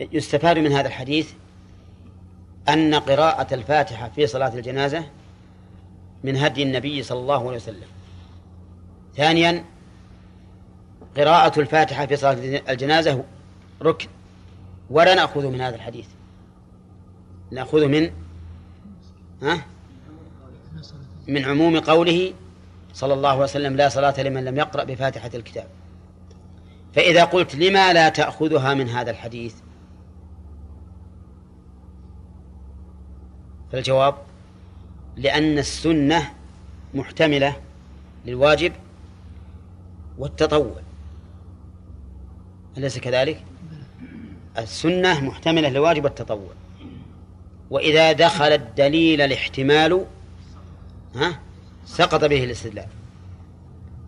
يستفاد 0.00 0.58
من 0.58 0.72
هذا 0.72 0.88
الحديث 0.88 1.32
أن 2.68 2.94
قراءة 2.94 3.54
الفاتحة 3.54 4.10
في 4.16 4.26
صلاة 4.26 4.54
الجنازة 4.54 5.04
من 6.24 6.36
هدي 6.36 6.62
النبي 6.62 7.02
صلى 7.02 7.18
الله 7.18 7.46
عليه 7.46 7.56
وسلم. 7.56 7.88
ثانيا 9.16 9.64
قراءة 11.16 11.60
الفاتحة 11.60 12.06
في 12.06 12.16
صلاة 12.16 12.62
الجنازة 12.68 13.24
ركن. 13.82 14.08
ولا 14.90 15.14
نأخذ 15.14 15.46
من 15.46 15.60
هذا 15.60 15.76
الحديث. 15.76 16.06
نأخذ 17.50 17.86
من 17.86 18.10
ها؟ 19.42 19.66
من 21.28 21.44
عموم 21.44 21.80
قوله 21.80 22.32
صلى 22.94 23.14
الله 23.14 23.28
عليه 23.28 23.42
وسلم 23.42 23.76
لا 23.76 23.88
صلاة 23.88 24.22
لمن 24.22 24.44
لم 24.44 24.56
يقرأ 24.56 24.84
بفاتحة 24.84 25.30
الكتاب. 25.34 25.66
فإذا 26.94 27.24
قلت 27.24 27.54
لما 27.54 27.92
لا 27.92 28.08
تأخذها 28.08 28.74
من 28.74 28.88
هذا 28.88 29.10
الحديث؟ 29.10 29.54
فالجواب 33.72 34.14
لأن 35.16 35.58
السنة 35.58 36.32
محتملة 36.94 37.56
للواجب 38.26 38.72
والتطوع. 40.18 40.80
أليس 42.78 42.98
كذلك؟ 42.98 43.44
السنة 44.58 45.20
محتملة 45.20 45.68
للواجب 45.68 46.04
والتطوع. 46.04 46.50
وإذا 47.70 48.12
دخل 48.12 48.52
الدليل 48.52 49.20
الاحتمال 49.20 50.06
ها 51.14 51.40
سقط 51.86 52.24
به 52.24 52.44
الاستدلال. 52.44 52.86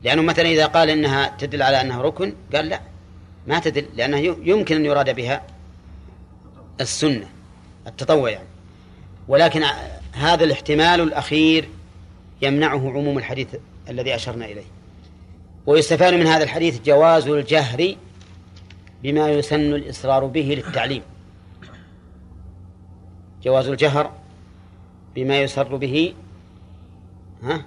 لأنه 0.02 0.22
مثلا 0.22 0.48
إذا 0.48 0.66
قال 0.66 0.90
إنها 0.90 1.36
تدل 1.38 1.62
على 1.62 1.80
أنها 1.80 2.02
ركن 2.02 2.34
قال 2.54 2.68
لا 2.68 2.80
ما 3.46 3.58
تدل 3.58 3.86
لأنه 3.94 4.18
يمكن 4.18 4.76
أن 4.76 4.84
يراد 4.84 5.16
بها 5.16 5.42
السنة 6.80 7.28
التطوع 7.86 8.30
يعني. 8.30 8.48
ولكن 9.28 9.64
هذا 10.14 10.44
الاحتمال 10.44 11.00
الأخير 11.00 11.68
يمنعه 12.42 12.90
عموم 12.90 13.18
الحديث 13.18 13.48
الذي 13.88 14.14
أشرنا 14.14 14.44
إليه. 14.44 14.64
ويستفاد 15.66 16.14
من 16.14 16.26
هذا 16.26 16.44
الحديث 16.44 16.82
جواز 16.82 17.28
الجهر 17.28 17.94
بما 19.02 19.30
يسن 19.30 19.74
الإصرار 19.74 20.26
به 20.26 20.62
للتعليم. 20.64 21.02
جواز 23.42 23.68
الجهر 23.68 24.12
بما 25.14 25.40
يسر 25.42 25.76
به 25.76 26.14
ها؟ 27.42 27.64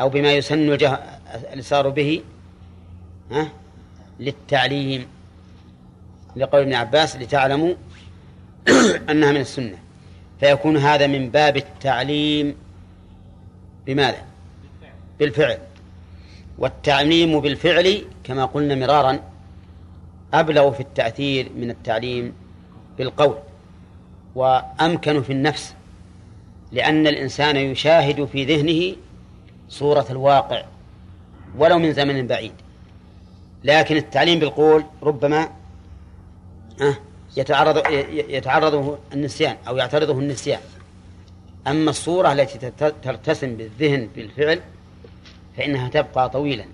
أو 0.00 0.08
بما 0.08 0.32
يسن 0.32 0.72
الجه... 0.72 0.98
الإسرار 1.52 1.88
به 1.88 2.22
ها؟ 3.30 3.48
للتعليم. 4.20 5.06
لقول 6.36 6.60
ابن 6.60 6.74
عباس 6.74 7.16
لتعلموا 7.16 7.74
أنها 9.10 9.32
من 9.32 9.40
السنة. 9.40 9.78
فيكون 10.42 10.76
هذا 10.76 11.06
من 11.06 11.30
باب 11.30 11.56
التعليم 11.56 12.54
بماذا؟ 13.86 14.24
بالفعل. 15.18 15.58
والتعليم 16.58 17.40
بالفعل 17.40 18.04
كما 18.24 18.44
قلنا 18.44 18.74
مرارا 18.74 19.18
أبلغ 20.34 20.70
في 20.70 20.80
التأثير 20.80 21.50
من 21.56 21.70
التعليم 21.70 22.32
بالقول 22.98 23.38
وأمكن 24.34 25.22
في 25.22 25.32
النفس 25.32 25.74
لأن 26.72 27.06
الإنسان 27.06 27.56
يشاهد 27.56 28.24
في 28.24 28.44
ذهنه 28.44 28.96
صورة 29.68 30.06
الواقع 30.10 30.64
ولو 31.58 31.78
من 31.78 31.92
زمن 31.92 32.26
بعيد. 32.26 32.52
لكن 33.64 33.96
التعليم 33.96 34.38
بالقول 34.38 34.84
ربما 35.02 35.48
يتعرض 37.36 37.82
يتعرضه 38.12 38.98
النسيان 39.12 39.56
أو 39.68 39.76
يعترضه 39.76 40.18
النسيان. 40.18 40.60
أما 41.66 41.90
الصورة 41.90 42.32
التي 42.32 42.72
ترتسم 43.02 43.56
بالذهن 43.56 44.08
بالفعل 44.16 44.60
فإنها 45.56 45.88
تبقى 45.88 46.30
طويلا. 46.30 46.64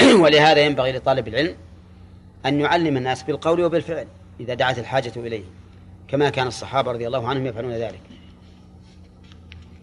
ولهذا 0.22 0.60
ينبغي 0.60 0.92
لطالب 0.92 1.28
العلم 1.28 1.54
أن 2.46 2.60
يعلم 2.60 2.96
الناس 2.96 3.22
بالقول 3.22 3.64
وبالفعل 3.64 4.06
إذا 4.40 4.54
دعت 4.54 4.78
الحاجة 4.78 5.12
إليه 5.16 5.44
كما 6.08 6.30
كان 6.30 6.46
الصحابة 6.46 6.92
رضي 6.92 7.06
الله 7.06 7.28
عنهم 7.28 7.46
يفعلون 7.46 7.72
ذلك. 7.72 8.00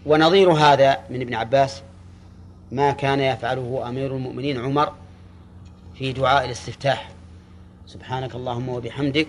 ونظير 0.05 0.51
هذا 0.51 0.99
من 1.09 1.21
ابن 1.21 1.33
عباس 1.33 1.81
ما 2.71 2.91
كان 2.91 3.19
يفعله 3.19 3.89
أمير 3.89 4.15
المؤمنين 4.15 4.57
عمر 4.57 4.93
في 5.95 6.13
دعاء 6.13 6.45
الاستفتاح. 6.45 7.11
سبحانك 7.87 8.35
اللهم 8.35 8.69
وبحمدك 8.69 9.27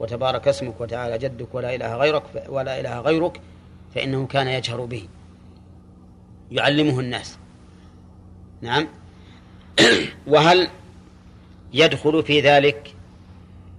وتبارك 0.00 0.48
اسمك 0.48 0.80
وتعالى 0.80 1.18
جدك 1.18 1.54
ولا 1.54 1.74
إله 1.74 1.96
غيرك 1.96 2.22
ولا 2.48 2.80
إله 2.80 3.00
غيرك 3.00 3.40
فإنه 3.94 4.26
كان 4.26 4.48
يجهر 4.48 4.84
به. 4.84 5.08
يعلمه 6.50 7.00
الناس. 7.00 7.38
نعم. 8.60 8.88
وهل 10.26 10.68
يدخل 11.72 12.22
في 12.22 12.40
ذلك 12.40 12.94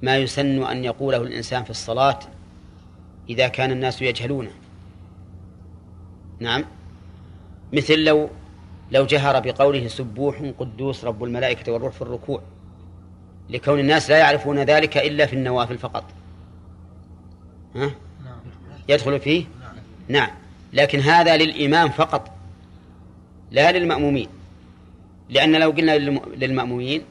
ما 0.01 0.17
يسن 0.17 0.63
أن 0.63 0.83
يقوله 0.83 1.17
الإنسان 1.17 1.63
في 1.63 1.69
الصلاة 1.69 2.19
إذا 3.29 3.47
كان 3.47 3.71
الناس 3.71 4.01
يجهلونه؟ 4.01 4.51
نعم. 6.39 6.65
مثل 7.73 7.99
لو 7.99 8.29
لو 8.91 9.05
جهر 9.05 9.39
بقوله 9.39 9.87
سبوح 9.87 10.51
قدوس 10.59 11.05
رب 11.05 11.23
الملائكة 11.23 11.71
والروح 11.71 11.93
في 11.93 12.01
الركوع. 12.01 12.41
لكون 13.51 13.79
الناس 13.79 14.09
لا 14.09 14.17
يعرفون 14.17 14.59
ذلك 14.59 14.97
إلا 14.97 15.25
في 15.25 15.33
النوافل 15.33 15.77
فقط. 15.77 16.03
ها؟ 17.75 17.91
يدخل 18.89 19.19
فيه؟ 19.19 19.45
نعم. 20.07 20.29
لكن 20.73 20.99
هذا 20.99 21.37
للإمام 21.37 21.89
فقط 21.89 22.31
لا 23.51 23.71
للمأمومين. 23.71 24.27
لأن 25.29 25.55
لو 25.55 25.71
قلنا 25.71 25.97
للمأمومين 26.35 27.01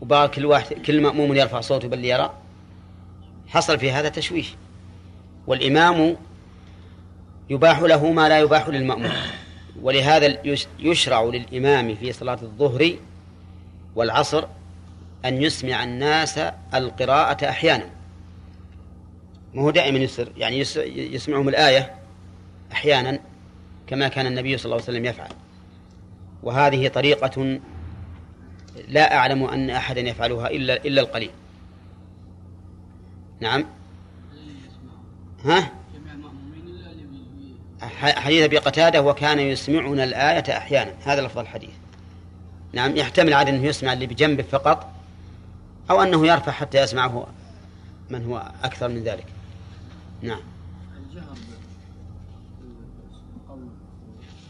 وبقى 0.00 0.28
كل 0.28 0.46
واحد 0.46 0.72
كل 0.86 1.00
مأموم 1.00 1.34
يرفع 1.34 1.60
صوته 1.60 1.88
بل 1.88 2.04
يرى 2.04 2.32
حصل 3.48 3.78
في 3.78 3.92
هذا 3.92 4.08
تشويش 4.08 4.54
والإمام 5.46 6.16
يباح 7.50 7.80
له 7.80 8.12
ما 8.12 8.28
لا 8.28 8.38
يباح 8.38 8.68
للمأموم. 8.68 9.12
ولهذا 9.82 10.38
يشرع 10.78 11.22
للإمام 11.22 11.94
في 11.94 12.12
صلاة 12.12 12.38
الظهر 12.42 12.92
والعصر 13.96 14.44
أن 15.24 15.42
يسمع 15.42 15.84
الناس 15.84 16.38
القراءة 16.74 17.48
أحيانا. 17.48 17.90
ما 19.54 19.62
هو 19.62 19.70
دائما 19.70 19.98
يسر 19.98 20.32
يعني 20.36 20.58
يسمعهم 20.86 21.48
الآية 21.48 21.94
أحيانا 22.72 23.18
كما 23.86 24.08
كان 24.08 24.26
النبي 24.26 24.58
صلى 24.58 24.64
الله 24.64 24.74
عليه 24.74 24.84
وسلم 24.84 25.04
يفعل. 25.04 25.28
وهذه 26.42 26.88
طريقة 26.88 27.60
لا 28.88 29.16
أعلم 29.16 29.44
أن 29.44 29.70
أحدا 29.70 30.00
يفعلها 30.00 30.50
إلا 30.50 30.76
إلا 30.76 31.02
القليل. 31.02 31.30
نعم. 33.40 33.64
ها؟ 35.44 35.72
حديث 37.96 38.44
أبي 38.44 38.58
قتادة 38.58 39.02
وكان 39.02 39.38
يسمعنا 39.38 40.04
الآية 40.04 40.56
أحيانا. 40.56 40.92
هذا 41.04 41.20
لفظ 41.20 41.38
الحديث. 41.38 41.70
نعم 42.72 42.96
يحتمل 42.96 43.34
عاد 43.34 43.48
أنه 43.48 43.66
يسمع 43.66 43.92
اللي 43.92 44.06
بجنبه 44.06 44.42
فقط 44.42 44.92
أو 45.90 46.02
أنه 46.02 46.26
يرفع 46.26 46.52
حتى 46.52 46.82
يسمعه 46.82 47.26
من 48.10 48.24
هو 48.24 48.52
أكثر 48.62 48.88
من 48.88 49.02
ذلك. 49.02 49.26
نعم. 50.22 50.40
الجهر 50.96 51.36
بقول 53.46 53.60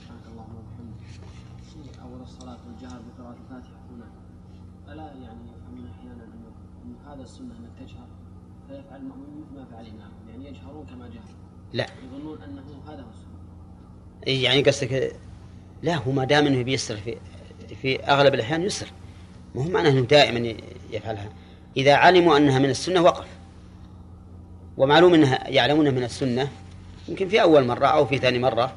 سبحانك 0.01 0.27
اللهم 0.33 0.55
وبحمدك 0.57 1.99
أول 2.03 2.21
الصلاة 2.23 2.59
والجهر 2.67 3.01
بقراءة 3.19 3.37
الفاتحة 3.45 3.81
هنا 3.91 4.07
ألا 4.93 5.03
يعني 5.03 5.41
يفهمون 5.53 5.91
أحيانا 5.99 6.25
أن 6.85 6.95
هذا 7.07 7.23
السنة 7.23 7.47
أنك 7.47 7.89
تجهر 7.89 8.07
فيفعل 8.69 9.01
المأمون 9.01 9.45
مثل 9.47 9.61
ما 9.61 9.65
فعل 9.71 9.87
الإمام 9.87 10.11
يعني 10.31 10.49
يجهرون 10.49 10.87
كما 10.87 11.09
جهر 11.09 11.35
لا. 11.73 11.87
يظنون 12.05 12.43
أنه 12.43 12.63
هذا 12.87 13.03
هو 13.03 13.11
السنة 13.11 14.43
يعني 14.43 14.63
قصدك 14.63 15.17
لا 15.83 15.97
هو 15.97 16.13
ما 16.13 16.25
دام 16.25 16.47
إنه 16.47 16.63
بيسر 16.63 16.97
في 16.97 17.17
في 17.83 18.05
أغلب 18.05 18.35
الأحيان 18.35 18.63
يسر. 18.63 18.87
ما 19.55 19.65
هو 19.65 19.69
معناه 19.69 19.91
إنه 19.91 20.01
دائما 20.01 20.55
يفعلها. 20.93 21.29
إذا 21.77 21.95
علموا 21.95 22.37
أنها 22.37 22.59
من 22.59 22.71
السنة 22.71 23.03
وقف. 23.03 23.27
ومعلوم 24.77 25.15
أنها 25.15 25.49
يعلمونها 25.49 25.91
من 25.91 26.05
السنة 26.05 26.49
يمكن 27.09 27.29
في 27.29 27.43
أول 27.43 27.67
مرة 27.67 27.87
أو 27.87 28.07
في 28.07 28.19
ثاني 28.19 28.39
يعني 28.39 28.71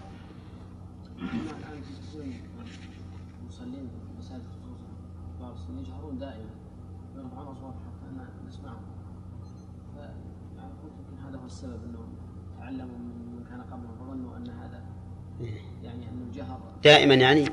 هو 11.38 11.46
السبب 11.46 11.80
تعلموا 12.60 12.98
من 12.98 13.46
كان 13.50 13.62
قبلهم 13.62 13.96
فظنوا 14.00 14.38
أن 14.38 14.50
هذا 14.50 14.84
يعني. 15.84 16.06
جهر 16.34 16.60
دائما 16.84 17.14
يعني 17.14 17.46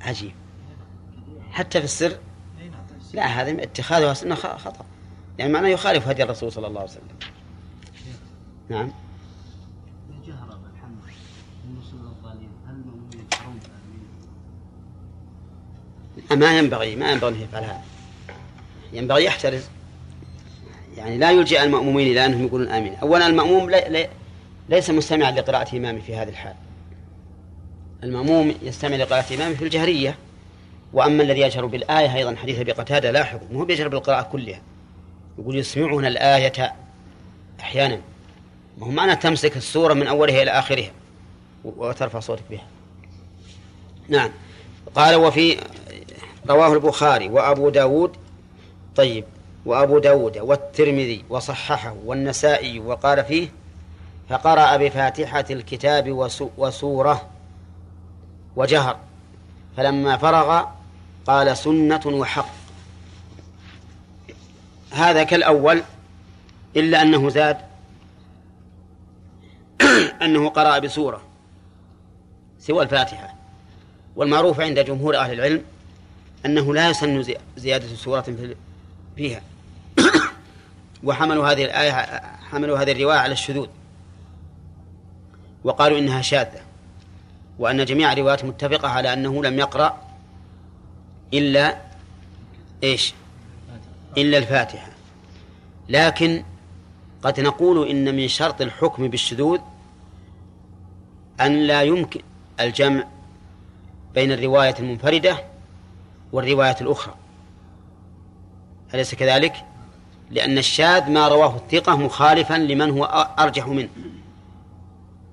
عجيب. 0.00 0.32
حتى 1.60 1.78
في 1.78 1.84
السر. 1.84 2.18
لا 3.14 3.26
هذا 3.26 3.62
اتخاذها 3.62 4.14
سنه 4.14 4.34
خ- 4.34 4.56
خطأ. 4.56 4.84
يعني 5.38 5.52
معناه 5.52 5.68
يخالف 5.68 6.08
هدي 6.08 6.22
الرسول 6.22 6.52
صلى 6.52 6.66
الله 6.66 6.80
عليه 6.80 6.90
وسلم. 6.90 7.02
نعم؟ 8.68 8.90
ما 16.30 16.58
ينبغي 16.58 16.96
ما 16.96 17.10
ينبغي 17.12 17.34
أن 17.36 17.40
يفعل 17.42 17.62
هذا. 17.64 17.80
ينبغي 18.92 19.24
يحترز. 19.24 19.62
يعني 20.96 21.18
لا 21.18 21.30
يلجئ 21.30 21.62
المأمومين 21.64 22.06
إلى 22.12 22.26
أنهم 22.26 22.46
يقولون 22.46 22.68
آمين. 22.68 22.94
أولا 22.94 23.26
المأموم 23.26 23.70
لي 23.70 23.84
لي 23.88 24.08
ليس 24.68 24.90
مستمعا 24.90 25.30
لقراءة 25.30 25.76
إمامه 25.76 26.00
في 26.00 26.16
هذه 26.16 26.28
الحال. 26.28 26.54
المأموم 28.04 28.54
يستمع 28.62 28.96
لقراءة 28.96 29.34
إمامه 29.34 29.54
في 29.54 29.64
الجهرية. 29.64 30.16
وأما 30.92 31.22
الذي 31.22 31.40
يجهر 31.40 31.66
بالآية 31.66 32.16
أيضا 32.16 32.36
حديث 32.36 32.60
أبي 32.60 32.72
قتادة 32.72 33.10
لاحظ 33.10 33.38
مو 33.52 33.64
بيجهر 33.64 33.88
بالقراءة 33.88 34.22
كلها. 34.22 34.60
يقول 35.38 35.56
يسمعون 35.58 36.04
الآية 36.06 36.72
أحيانا. 37.60 38.00
ما 38.78 38.86
هو 38.86 38.90
معنى 38.90 39.16
تمسك 39.16 39.56
السورة 39.56 39.94
من 39.94 40.06
أولها 40.06 40.42
إلى 40.42 40.50
آخرها؟ 40.50 40.90
وترفع 41.64 42.20
صوتك 42.20 42.42
بها. 42.50 42.66
نعم. 44.08 44.30
قال 44.94 45.14
وفي 45.14 45.56
رواه 46.48 46.72
البخاري 46.72 47.28
وأبو 47.28 47.68
داود 47.68 48.16
طيب 48.96 49.24
وأبو 49.66 49.98
داود 49.98 50.38
والترمذي 50.38 51.24
وصححه 51.28 51.94
والنسائي 52.04 52.78
وقال 52.80 53.24
فيه 53.24 53.48
فقرأ 54.28 54.76
بفاتحة 54.76 55.44
الكتاب 55.50 56.12
وسو- 56.12 56.48
وسورة 56.58 57.28
وجهر. 58.56 58.96
فلما 59.76 60.16
فرغ 60.16 60.64
قال 61.26 61.56
سنة 61.56 62.00
وحق. 62.06 62.48
هذا 64.90 65.22
كالأول 65.24 65.82
إلا 66.76 67.02
أنه 67.02 67.28
زاد. 67.30 67.56
أنه 70.22 70.48
قرأ 70.48 70.78
بسورة 70.78 71.22
سوى 72.58 72.82
الفاتحة. 72.82 73.34
والمعروف 74.16 74.60
عند 74.60 74.78
جمهور 74.78 75.16
أهل 75.16 75.32
العلم 75.32 75.62
أنه 76.46 76.74
لا 76.74 76.90
يسن 76.90 77.22
زي- 77.22 77.36
زيادة 77.56 77.86
سورة 77.96 78.20
في- 78.20 78.56
فيها. 79.16 79.42
وحملوا 81.04 81.48
هذه 81.52 81.64
الآية 81.64 81.92
حملوا 82.50 82.78
هذه 82.78 82.92
الرواية 82.92 83.18
على 83.18 83.32
الشذوذ. 83.32 83.68
وقالوا 85.64 85.98
إنها 85.98 86.22
شاذة. 86.22 86.60
وأن 87.58 87.84
جميع 87.84 88.12
الروايات 88.12 88.44
متفقة 88.44 88.88
على 88.88 89.12
أنه 89.12 89.42
لم 89.44 89.58
يقرأ 89.58 90.09
إلا 91.34 91.76
إيش؟ 92.82 93.14
إلا 94.18 94.38
الفاتحة. 94.38 94.90
لكن 95.88 96.44
قد 97.22 97.40
نقول 97.40 97.88
إن 97.88 98.16
من 98.16 98.28
شرط 98.28 98.60
الحكم 98.60 99.08
بالشذوذ 99.08 99.58
أن 101.40 101.58
لا 101.66 101.82
يمكن 101.82 102.20
الجمع 102.60 103.04
بين 104.14 104.32
الرواية 104.32 104.74
المنفردة 104.78 105.44
والرواية 106.32 106.76
الأخرى. 106.80 107.14
أليس 108.94 109.14
كذلك؟ 109.14 109.64
لأن 110.30 110.58
الشاذ 110.58 111.10
ما 111.10 111.28
رواه 111.28 111.56
الثقة 111.56 111.96
مخالفا 111.96 112.54
لمن 112.54 112.90
هو 112.90 113.04
أرجح 113.38 113.66
منه. 113.66 113.88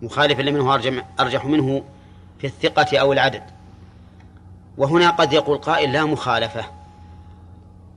مخالفا 0.02 0.42
لمن 0.42 0.60
هو 0.60 0.74
أرجح 1.20 1.46
منه 1.46 1.84
في 2.40 2.48
الثقة 2.48 2.98
أو 2.98 3.14
العدد. 3.14 3.44
وهنا 4.78 5.10
قد 5.10 5.34
يقول 5.34 5.58
قائل 5.58 5.92
لا 5.92 6.06
مخالفة. 6.06 6.66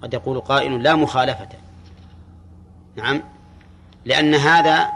قد 0.03 0.14
يقول 0.14 0.40
قائل 0.40 0.83
لا 0.83 0.95
مخالفة. 0.95 1.49
نعم. 2.97 3.23
لأن 4.05 4.35
هذا 4.35 4.93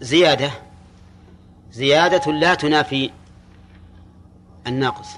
زيادة. 0.00 0.50
زيادة 1.72 2.32
لا 2.32 2.54
تنافي 2.54 3.10
الناقص. 4.66 5.08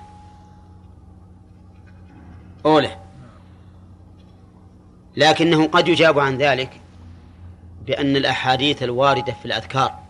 أولى 2.67 2.97
لكنه 5.17 5.67
قد 5.67 5.89
يجاب 5.89 6.19
عن 6.19 6.37
ذلك 6.37 6.81
بأن 7.87 8.17
الأحاديث 8.17 8.83
الواردة 8.83 9.33
في 9.33 9.45
الأذكار. 9.45 10.08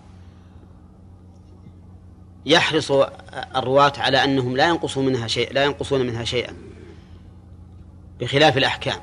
يحرص 2.49 2.93
الرواة 3.57 3.93
على 3.99 4.25
أنهم 4.25 4.57
لا 4.57 4.69
ينقصون 4.69 5.07
منها 5.07 5.27
شيء 5.27 5.53
لا 5.53 5.65
ينقصون 5.65 6.01
منها 6.01 6.25
شيئا 6.25 6.55
بخلاف 8.21 8.57
الأحكام. 8.57 9.01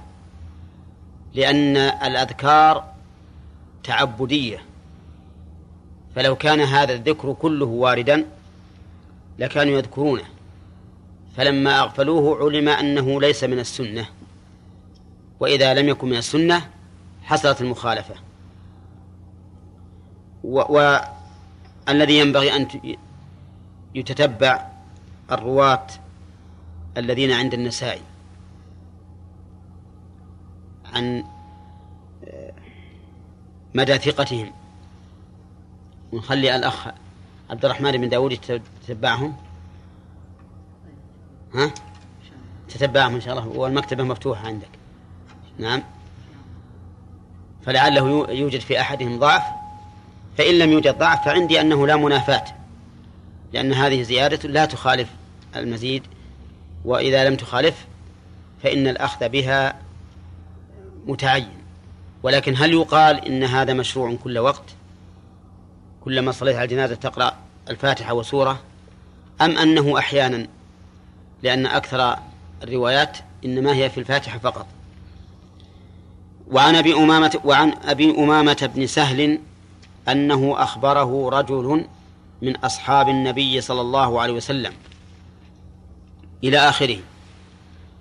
لأن 1.34 1.78
الأذكار 1.78 2.94
تعبدية. 3.84 4.62
فلو 6.16 6.36
كان 6.36 6.62
هذا 6.62 6.94
الذكر 6.94 7.34
كله 7.34 7.66
واردا 7.66 8.26
لكانوا 9.40 9.74
يذكرونه. 9.74 10.24
فلما 11.38 11.80
أغفلوه 11.80 12.44
علم 12.44 12.70
أنه 12.70 13.22
ليس 13.22 13.44
من 13.44 13.60
السنة. 13.60 14.06
وإذا 15.40 15.74
لم 15.74 15.90
يكن 15.90 16.10
من 16.10 16.18
السنة 16.18 16.70
حصلت 17.24 17.62
المخالفة. 17.62 18.16
والذي 20.44 22.20
ينبغي 22.20 22.56
أن 22.56 22.68
يتتبع 23.96 24.68
الرواة 25.32 25.88
الذين 26.98 27.32
عند 27.32 27.54
النسائي 27.54 28.02
عن 30.94 31.24
آه، 32.28 32.54
مدى 33.74 33.98
ثقتهم. 33.98 34.52
ونخلي 36.12 36.56
الأخ 36.56 36.88
عبد 37.50 37.66
الرحمن 37.66 37.92
بن 37.92 38.10
داود 38.10 38.32
يتتبعهم. 38.32 39.36
ها؟ 41.54 41.72
تتبعهم 42.70 43.16
إن 43.16 43.22
شاء 43.22 43.40
الله. 43.40 43.48
والمكتبة 43.48 44.04
مفتوحة 44.04 44.48
عندك. 44.48 44.70
نعم. 45.58 45.84
فلعله 47.66 48.32
يوجد 48.32 48.60
في 48.60 48.82
أحدهم 48.82 49.20
ضعف. 49.20 49.44
فإن 50.38 50.60
لم 50.60 50.72
يوجد 50.72 50.98
ضعف 50.98 51.26
فعندي 51.26 51.62
أنه 51.62 51.88
لا 51.88 51.96
منافاة. 51.96 52.65
لأن 53.54 53.74
هذه 53.74 54.02
زيادة 54.02 54.50
لا 54.50 54.66
تخالف 54.66 55.10
المزيد 55.56 56.04
وإذا 56.86 57.30
لم 57.30 57.36
تخالف 57.36 57.86
فإن 58.64 58.88
الأخذ 58.88 59.30
بها 59.30 59.76
متعين. 61.06 61.50
ولكن 62.24 62.56
هل 62.58 62.74
يقال 62.74 63.26
إن 63.26 63.44
هذا 63.44 63.74
مشروع 63.74 64.16
كل 64.24 64.38
وقت؟ 64.38 64.64
كلما 66.02 66.32
صليت 66.32 66.56
على 66.56 66.64
الجنازة 66.64 66.96
تقرأ 66.96 67.34
الفاتحة 67.70 68.14
وسورة؟ 68.14 68.60
أم 69.42 69.58
أنه 69.58 70.00
أحيانا 70.00 70.48
لأن 71.44 71.66
أكثر 71.66 72.18
الروايات 72.64 73.18
إنما 73.46 73.76
هي 73.76 73.90
في 73.90 74.00
الفاتحة 74.00 74.40
فقط. 74.40 74.68
وعن 76.52 76.76
أبي 76.76 76.94
أمامة 76.94 77.40
وعن 77.44 77.74
أبي 77.84 78.12
أمامة 78.18 78.70
بن 78.76 78.88
سهل 78.88 79.40
أنه 80.10 80.54
أخبره 80.58 81.30
رجل 81.30 81.86
من 82.42 82.56
أصحاب 82.56 83.10
النبي 83.10 83.62
صلى 83.62 83.82
الله 83.82 84.22
عليه 84.22 84.34
وسلم 84.34 84.74
إلى 86.44 86.58
آخره. 86.58 87.00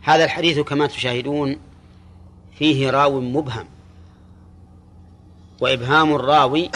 هذا 0.02 0.24
الحديث 0.24 0.58
كما 0.58 0.86
تشاهدون 0.86 1.56
فيه 2.58 2.90
راو 2.90 3.20
مبهم 3.20 3.66
وإبهام 5.60 6.14
الراوي 6.14 6.70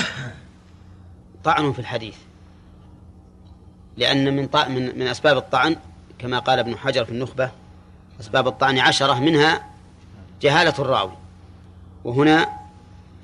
طعن 1.45 1.73
في 1.73 1.79
الحديث 1.79 2.17
لأن 3.97 4.37
من 4.37 4.49
من 4.69 4.99
من 4.99 5.07
أسباب 5.07 5.37
الطعن 5.37 5.77
كما 6.19 6.39
قال 6.39 6.59
ابن 6.59 6.79
حجر 6.79 7.05
في 7.05 7.11
النخبة 7.11 7.51
أسباب 8.21 8.49
الطعن 8.49 8.79
عشرة 8.79 9.19
منها 9.21 9.67
جهالة 10.43 10.75
الراوي 10.79 11.13
وهنا 12.05 12.49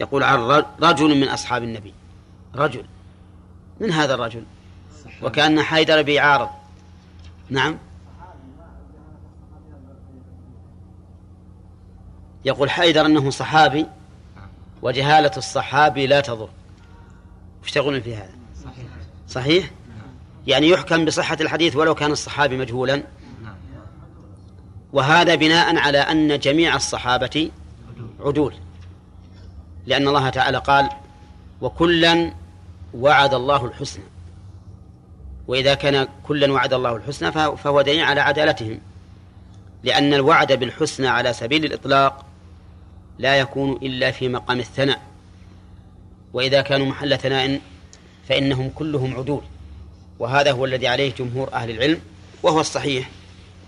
يقول 0.01 0.23
عن 0.23 0.65
رجل 0.83 1.21
من 1.21 1.29
أصحاب 1.29 1.63
النبي 1.63 1.95
رجل 2.55 2.85
من 3.81 3.91
هذا 3.91 4.15
الرجل. 4.15 4.45
وكأن 5.23 5.63
حيدر 5.63 6.03
بيعارض 6.03 6.49
نعم. 7.51 7.79
يقول 12.45 12.71
حيدر 12.71 13.07
أنه 13.07 13.31
صحابي 13.31 13.87
وجهالة 14.83 15.31
الصحابي 15.37 16.07
لا 16.07 16.21
تضر. 16.21 16.49
وش 17.63 17.71
تقولون 17.71 18.01
في 18.01 18.17
هذا؟ 18.17 18.35
صحيح. 18.65 18.87
صحيح؟ 19.29 19.71
يعني 20.47 20.69
يحكم 20.69 21.05
بصحة 21.05 21.37
الحديث 21.41 21.77
ولو 21.77 21.95
كان 21.95 22.13
الصحابي 22.13 22.57
مجهولا. 22.57 23.03
وهذا 24.93 25.35
بناء 25.35 25.77
على 25.77 25.99
أن 25.99 26.39
جميع 26.39 26.77
الصحابة 26.77 27.51
عدول. 28.21 28.55
لأن 29.87 30.09
الله 30.09 30.29
تعالى 30.29 30.59
قال 30.59 30.89
وكلا 31.61 32.33
وعد 32.95 33.35
الله 33.35 33.67
الحسنى. 33.67 34.05
وإذا 35.49 35.75
كان 35.75 36.09
كلا 36.23 36.53
وعد 36.53 36.73
الله 36.73 36.97
الحسنى 36.97 37.33
فهو 37.33 37.83
دليل 37.83 38.01
على 38.01 38.21
عدالتهم. 38.21 38.81
لأن 39.83 40.15
الوعد 40.15 40.53
بالحسنى 40.53 41.09
على 41.09 41.33
سبيل 41.33 41.65
الإطلاق 41.65 42.27
لا 43.19 43.37
يكون 43.37 43.73
إلا 43.73 44.11
في 44.11 44.29
مقام 44.29 44.61
الثناء. 44.61 45.03
وإذا 46.33 46.63
كانوا 46.63 46.87
محل 46.87 47.19
ثناء 47.19 47.61
فإنهم 48.29 48.71
كلهم 48.75 49.17
عدول. 49.17 49.43
وهذا 50.19 50.53
هو 50.53 50.65
الذي 50.65 50.89
عليه 50.89 51.15
جمهور 51.15 51.53
أهل 51.53 51.71
العلم 51.71 52.01
وهو 52.43 52.61
الصحيح. 52.61 53.11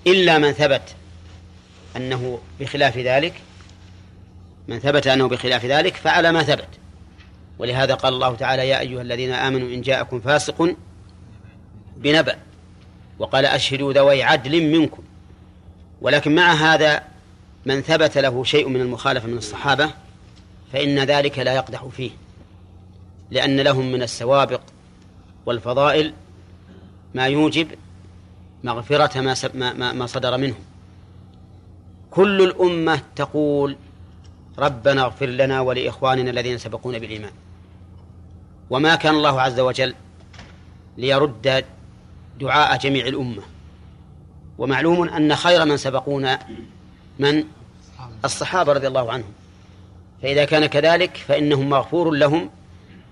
إلا 0.06 0.38
من 0.38 0.52
ثبت 0.52 0.94
أنه 1.96 2.38
بخلاف 2.60 2.98
ذلك 2.98 3.34
من 4.68 4.78
ثبت 4.78 5.06
أنه 5.06 5.28
بخلاف 5.28 5.64
ذلك 5.64 5.96
فعلى 5.96 6.32
ما 6.32 6.42
ثبت. 6.42 6.68
ولهذا 7.58 7.94
قال 7.94 8.14
الله 8.14 8.34
تعالى 8.34 8.68
يا 8.68 8.80
أيها 8.80 9.02
الذين 9.02 9.32
آمنوا 9.32 9.68
إن 9.68 9.80
جاءكم 9.80 10.20
فاسق 10.20 10.76
بنبأ 11.96 12.36
وقال 13.18 13.46
أشهدوا 13.46 13.92
ذوي 13.92 14.22
عدل 14.22 14.72
منكم 14.72 15.02
ولكن 16.00 16.34
مع 16.34 16.52
هذا 16.52 17.02
من 17.66 17.80
ثبت 17.80 18.18
له 18.18 18.44
شيء 18.44 18.68
من 18.68 18.80
المخالفة 18.80 19.28
من 19.28 19.38
الصحابة 19.38 19.90
فإن 20.72 20.98
ذلك 20.98 21.38
لا 21.38 21.54
يقدح 21.54 21.86
فيه 21.86 22.10
لأن 23.30 23.60
لهم 23.60 23.92
من 23.92 24.02
السوابق 24.02 24.60
والفضائل 25.46 26.12
ما 27.14 27.26
يوجب 27.26 27.68
مغفرة 28.64 29.20
ما, 29.20 29.34
ما, 29.54 29.92
ما 29.92 30.06
صدر 30.06 30.36
منهم 30.36 30.60
كل 32.10 32.42
الأمة 32.42 33.00
تقول 33.16 33.76
ربنا 34.58 35.02
اغفر 35.02 35.26
لنا 35.26 35.60
ولإخواننا 35.60 36.30
الذين 36.30 36.58
سبقونا 36.58 36.98
بالإيمان. 36.98 37.30
وما 38.70 38.94
كان 38.94 39.14
الله 39.14 39.40
عز 39.40 39.60
وجل 39.60 39.94
ليرد 40.98 41.64
دعاء 42.40 42.78
جميع 42.78 43.06
الأمة. 43.06 43.42
ومعلوم 44.58 45.08
أن 45.08 45.36
خير 45.36 45.64
من 45.64 45.76
سبقونا 45.76 46.38
من 47.18 47.44
الصحابة 48.24 48.72
رضي 48.72 48.86
الله 48.86 49.12
عنهم. 49.12 49.32
فإذا 50.22 50.44
كان 50.44 50.66
كذلك 50.66 51.16
فإنهم 51.16 51.70
مغفور 51.70 52.10
لهم 52.10 52.50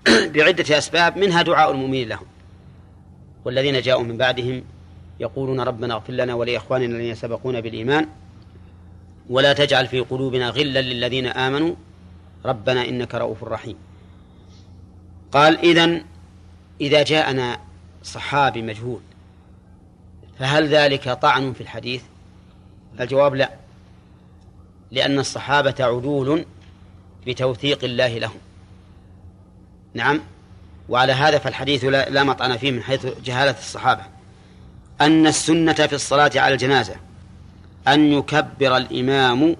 بعدة 0.35 0.77
أسباب 0.77 1.17
منها 1.17 1.41
دعاء 1.41 1.71
المؤمنين 1.71 2.07
لهم. 2.07 2.25
والذين 3.45 3.81
جاءوا 3.81 4.03
من 4.03 4.17
بعدهم 4.17 4.63
يقولون 5.19 5.59
ربنا 5.59 5.93
اغفر 5.93 6.13
لنا 6.13 6.33
ولإخواننا 6.33 6.95
الذين 6.95 7.15
سبقونا 7.15 7.59
بالإيمان. 7.59 8.07
ولا 9.29 9.53
تجعل 9.53 9.87
في 9.87 9.99
قلوبنا 9.99 10.49
غلا 10.49 10.81
للذين 10.81 11.27
آمنوا. 11.27 11.75
ربنا 12.45 12.85
إنك 12.85 13.15
رؤوف 13.15 13.43
رحيم. 13.43 13.84
قال 15.35 15.57
إذن 15.57 16.05
إذا 16.81 17.03
جاءنا 17.03 17.59
صحابي 18.03 18.61
مجهول 18.61 18.99
فهل 20.39 20.67
ذلك 20.67 21.09
طعن 21.09 21.53
في 21.53 21.61
الحديث؟ 21.61 22.01
الجواب 22.99 23.35
لا 23.35 23.51
لأن 24.91 25.19
الصحابة 25.19 25.75
عدول 25.79 26.45
بتوثيق 27.27 27.83
الله 27.83 28.17
لهم. 28.17 28.37
نعم 29.93 30.21
وعلى 30.89 31.13
هذا 31.13 31.37
فالحديث 31.37 31.83
لا, 31.83 32.09
لا 32.09 32.23
مطعن 32.23 32.57
فيه 32.57 32.71
من 32.71 32.83
حيث 32.83 33.05
جهالة 33.05 33.59
الصحابة. 33.59 34.03
أن 35.01 35.27
السنة 35.27 35.73
في 35.73 35.95
الصلاة 35.95 36.31
على 36.35 36.53
الجنازة 36.53 36.95
أن 37.87 38.13
يكبر 38.13 38.77
الإمام 38.77 39.55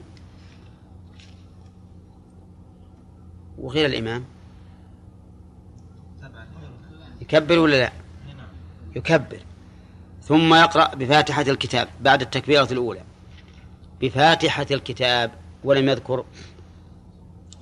وغير 3.58 3.86
الإمام؟ 3.86 4.35
يكبر 7.26 7.60
ولا 7.60 7.76
لا؟ 7.76 7.92
يكبر. 8.96 9.40
ثم 10.24 10.54
يقرأ 10.54 10.96
بفاتحة 10.96 11.42
الكتاب 11.42 11.88
بعد 12.02 12.22
التكبيرة 12.22 12.68
الأولى. 12.72 13.02
بفاتحة 14.02 14.66
الكتاب 14.72 15.32
ولم 15.64 15.90
يذكر 15.90 16.26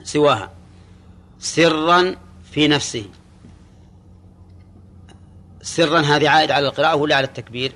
سواها. 0.03 0.51
سرا 1.39 2.15
في 2.51 2.67
نفسه. 2.67 3.05
سرا 5.61 5.99
هذه 6.01 6.29
عائد 6.29 6.51
على 6.51 6.67
القراءة 6.67 6.95
ولا 6.95 7.15
على 7.15 7.27
التكبير؟ 7.27 7.71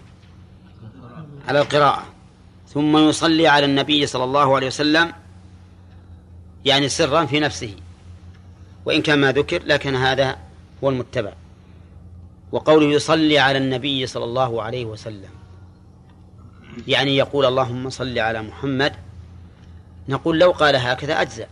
على 1.47 1.59
القراءة. 1.59 2.05
ثم 2.73 2.97
يصلي 2.97 3.47
على 3.47 3.65
النبي 3.65 4.07
صلى 4.07 4.23
الله 4.23 4.55
عليه 4.55 4.67
وسلم 4.67 5.13
يعني 6.65 6.89
سرا 6.89 7.25
في 7.25 7.39
نفسه. 7.39 7.75
وإن 8.85 9.01
كان 9.01 9.19
ما 9.19 9.31
ذكر 9.31 9.63
لكن 9.63 9.95
هذا 9.95 10.37
هو 10.83 10.89
المتبع. 10.89 11.33
وقوله 12.51 12.85
يصلي 12.85 13.39
على 13.39 13.57
النبي 13.57 14.07
صلى 14.07 14.23
الله 14.23 14.63
عليه 14.63 14.85
وسلم. 14.85 15.29
يعني 16.87 17.17
يقول 17.17 17.45
اللهم 17.45 17.89
صل 17.89 18.19
على 18.19 18.41
محمد. 18.41 18.93
نقول 20.09 20.39
لو 20.39 20.51
قال 20.51 20.75
هكذا 20.75 21.21
أجزأ. 21.21 21.47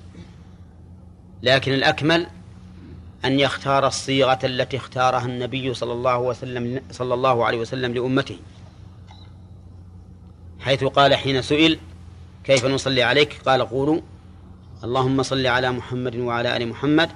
لكن 1.44 1.74
الأكمل 1.74 2.28
أن 3.26 3.40
يختار 3.40 3.88
الصيغة 3.88 4.40
التي 4.44 4.78
اختارها 4.78 5.26
النبي 5.26 5.74
صلى 5.74 5.94
الله 5.94 6.18
وسلم 6.18 6.82
صلى 6.92 7.14
الله 7.14 7.46
عليه 7.46 7.58
وسلم 7.58 7.94
لأمته. 7.94 8.38
حيث 10.60 10.84
قال 10.84 11.16
حين 11.16 11.42
سئل 11.42 11.80
كيف 12.44 12.66
نصلي 12.66 13.04
عليك؟ 13.04 13.42
قال 13.46 13.62
قولوا 13.62 14.02
اللهم 14.84 15.24
صل 15.24 15.48
على 15.48 15.72
محمد 15.72 16.16
وعلى 16.16 16.58
آل 16.58 16.68
محمد. 16.68 17.10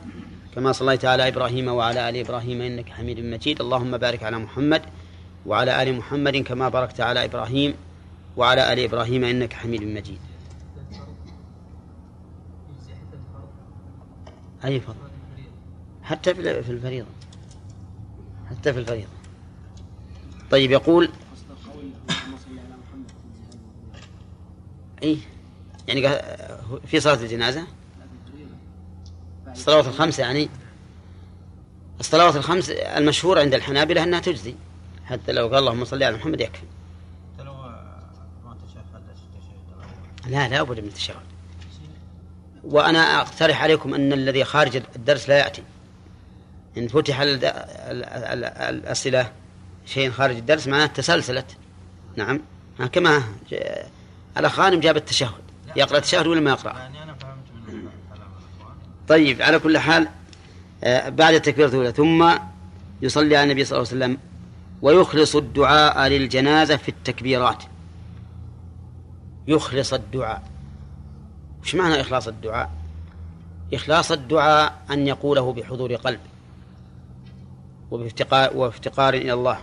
كما 0.55 0.71
صليت 0.71 1.05
على 1.05 1.27
إبراهيم 1.27 1.67
وعلى 1.67 2.09
آل 2.09 2.17
إبراهيم 2.17 2.61
إنك 2.61 2.89
حميد 2.89 3.19
مجيد. 3.19 3.61
اللهم 3.61 3.97
بارك 3.97 4.23
على 4.23 4.37
محمد 4.37 4.81
وعلى 5.45 5.83
آل 5.83 5.97
محمد 5.97 6.37
كما 6.37 6.69
باركت 6.69 7.01
على 7.01 7.25
إبراهيم 7.25 7.73
وعلى 8.37 8.73
آل 8.73 8.79
إبراهيم 8.79 9.23
إنك 9.23 9.53
حميد 9.53 9.83
مجيد. 9.83 10.19
أي 14.65 14.79
فضل 14.79 14.95
حتى 16.03 16.33
في 16.33 16.71
الفريضة. 16.71 17.07
حتى 18.49 18.73
في 18.73 18.79
الفريضة. 18.79 19.07
طيب 20.51 20.71
يقول 20.71 21.09
أي 25.03 25.17
يعني 25.87 26.01
في 26.85 26.99
صلاة 26.99 27.21
الجنازة؟ 27.21 27.67
الصلوات 29.51 29.87
الخمس 29.87 30.19
يعني. 30.19 30.49
الصلوات 31.99 32.35
الخمس 32.35 32.69
المشهور 32.69 33.39
عند 33.39 33.53
الحنابلة 33.53 34.03
أنها 34.03 34.19
تجزي. 34.19 34.55
حتى 35.05 35.31
لو 35.31 35.47
قال 35.47 35.57
اللهم 35.57 35.85
صل 35.85 36.03
على 36.03 36.15
محمد 36.17 36.41
يكفي. 36.41 36.63
لو 37.39 37.53
ما 37.53 38.57
تشهد 38.67 40.31
لا 40.31 40.47
لا 40.49 40.63
بد 40.63 40.79
من 40.79 40.87
التشهد. 40.87 41.15
وأنا 42.63 43.21
أقترح 43.21 43.63
عليكم 43.63 43.93
أن 43.93 44.13
الذي 44.13 44.43
خارج 44.43 44.81
الدرس 44.95 45.29
لا 45.29 45.37
يأتي. 45.37 45.63
إن 46.77 46.87
فتح 46.87 47.19
ال- 47.19 47.45
ال- 47.45 48.03
ال- 48.05 48.45
الأسئلة 48.45 49.31
شيء 49.85 50.11
خارج 50.11 50.35
الدرس 50.35 50.67
معناه 50.67 50.85
تسلسلت. 50.85 51.57
نعم. 52.15 52.41
كما 52.91 53.23
الأخ 54.37 54.59
غانم 54.59 54.79
جاب 54.79 54.97
التشهد. 54.97 55.41
يقرأ 55.75 55.97
التشهد 55.97 56.27
ولا 56.27 56.41
ما 56.41 56.51
يقرأ؟ 56.51 56.77
يعني 56.77 57.03
أنا 57.03 57.13
فهمت 57.13 57.45
من 57.67 57.73
كلام 57.73 57.89
الاخوان 58.13 58.75
طيب 59.09 59.41
على 59.41 59.59
كل 59.59 59.77
حال 59.77 60.07
آه، 60.83 61.09
بعد 61.09 61.33
التكبيرة 61.33 61.67
الأولى 61.67 61.91
ثم 61.91 62.31
يصلي 63.01 63.37
على 63.37 63.43
النبي 63.43 63.65
صلى 63.65 63.77
الله 63.77 63.89
عليه 63.89 63.97
وسلم 63.97 64.17
ويخلص 64.81 65.35
الدعاء 65.35 66.07
للجنازة 66.07 66.77
في 66.77 66.89
التكبيرات. 66.89 67.63
يخلص 69.47 69.93
الدعاء. 69.93 70.43
وش 71.61 71.75
معنى 71.75 72.01
إخلاص 72.01 72.27
الدعاء؟ 72.27 72.71
إخلاص 73.73 74.11
الدعاء 74.11 74.81
أن 74.91 75.07
يقوله 75.07 75.53
بحضور 75.53 75.95
قلب 75.95 76.19
وبافتقار, 77.91 78.57
وافتقار 78.57 79.13
إلى 79.13 79.33
الله 79.33 79.59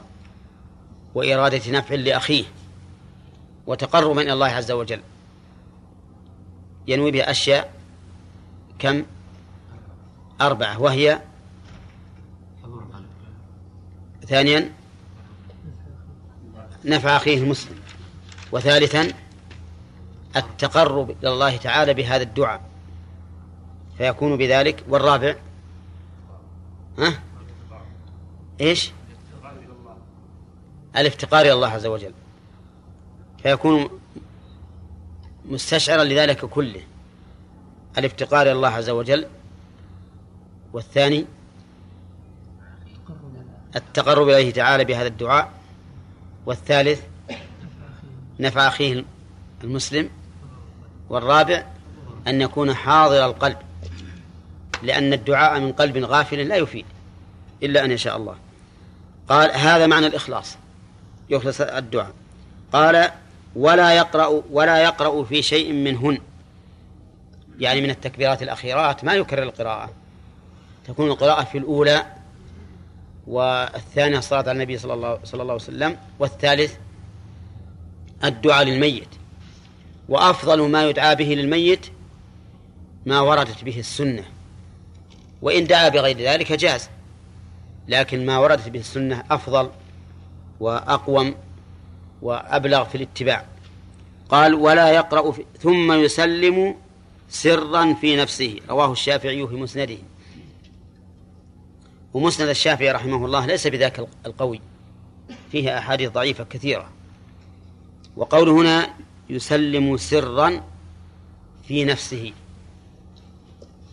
وإرادة 1.15 1.79
نفع 1.79 1.95
لأخيه 1.95 2.45
وتقربا 3.67 4.23
إلى 4.23 4.33
الله 4.33 4.47
عز 4.47 4.71
وجل. 4.71 5.01
ينوي 6.89 7.11
بها 7.11 7.31
أشياء 7.31 7.73
كم؟ 8.79 9.05
أربعة 10.41 10.81
وهي؟ 10.83 11.21
ثانيا؟ 14.27 14.73
نفع 16.85 17.17
أخيه 17.17 17.39
المسلم. 17.39 17.77
وثالثا 18.53 19.13
التقرب 20.37 21.11
إلى 21.11 21.29
الله 21.33 21.57
تعالى 21.57 21.95
بهذا 21.95 22.23
الدعاء. 22.23 22.61
فيكون 23.99 24.37
بذلك 24.37 24.85
والرابع؟ 24.89 25.37
ها؟ 26.99 27.21
إيش؟ 28.61 28.93
الافتقار 30.97 31.41
إلى 31.41 31.53
الله 31.53 31.69
عز 31.69 31.87
وجل. 31.87 32.13
فيكون 33.43 33.89
مستشعرا 35.45 36.05
لذلك 36.05 36.45
كله. 36.45 36.83
الافتقار 37.99 38.43
إلى 38.43 38.53
الله 38.53 38.69
عز 38.69 38.91
وجل 38.91 39.27
والثاني 40.77 41.27
التقرب 43.77 44.29
إليه 44.29 44.53
تعالى 44.53 44.85
بهذا 44.85 45.07
الدعاء 45.07 45.51
والثالث 46.47 47.01
نفع 48.41 48.69
أخيه 48.69 49.05
المسلم 49.65 50.11
والرابع 51.09 51.65
أن 52.27 52.41
يكون 52.41 52.75
حاضر 52.75 53.25
القلب 53.25 53.57
لأن 54.83 55.13
الدعاء 55.13 55.61
من 55.61 55.73
قلب 55.73 55.99
غافل 55.99 56.39
لا 56.39 56.57
يفيد 56.57 56.85
إلا 57.63 57.85
أن 57.85 57.91
يشاء 57.91 58.17
الله. 58.17 58.37
قال 59.29 59.51
هذا 59.51 59.87
معنى 59.87 60.07
الإخلاص 60.07 60.57
يخلص 61.31 61.61
الدعاء. 61.61 62.13
قال 62.73 63.11
ولا 63.57 63.93
يقرأ 63.93 64.43
ولا 64.51 64.83
يقرأ 64.83 65.25
في 65.25 65.43
شيء 65.43 65.73
منهن 65.73 66.19
يعني 67.59 67.81
من 67.81 67.91
التكبيرات 67.91 68.43
الأخيرات 68.43 69.05
ما 69.05 69.15
يكرر 69.15 69.43
القراءة. 69.43 70.06
تكون 70.87 71.11
القراءة 71.11 71.45
في 71.45 71.59
الأولى 71.59 72.07
والثانية 73.27 74.19
الصلاة 74.19 74.41
على 74.41 74.53
النبي 74.53 74.79
صلى 74.79 74.95
الله 74.95 75.19
صلى 75.25 75.43
الله 75.43 75.53
عليه 75.53 75.63
وسلم 75.63 75.97
والثالث 76.19 76.75
الدعاء 78.25 78.65
للميت. 78.65 79.09
وأفضل 80.09 80.71
ما 80.71 80.89
يدعى 80.89 81.17
به 81.17 81.25
للميت 81.25 81.87
ما 83.07 83.21
وردت 83.21 83.65
به 83.65 83.79
السنة. 83.79 84.25
وإن 85.43 85.67
دعا 85.67 85.89
بغير 85.89 86.19
ذلك 86.19 86.53
جاز 86.53 86.89
لكن 87.89 88.27
ما 88.27 88.39
وردت 88.39 88.69
به 88.69 88.81
السنة 88.81 89.25
أفضل 89.31 89.71
وأقوم 90.61 91.35
وأبلغ 92.23 92.85
في 92.85 92.95
الاتباع. 92.95 93.45
قال 94.29 94.55
ولا 94.55 94.91
يقرأ 94.91 95.35
ثم 95.59 95.93
يسلم 95.93 96.75
سرا 97.29 97.95
في 97.95 98.17
نفسه. 98.17 98.61
رواه 98.69 98.93
الشافعي 98.93 99.47
في 99.47 99.55
مسنده. 99.55 99.99
ومسند 102.17 102.49
الشافعي 102.49 102.91
رحمه 102.91 103.25
الله 103.25 103.47
ليس 103.47 103.67
بذاك 103.67 104.09
القوي. 104.27 104.61
فيه 105.53 105.79
أحاديث 105.79 106.11
ضعيفة 106.11 106.45
كثيرة. 106.45 106.89
وقوله 108.17 108.53
هنا 108.53 108.95
يسلم 109.31 109.97
سرا 109.97 110.63
في 111.69 111.85
نفسه. 111.85 112.33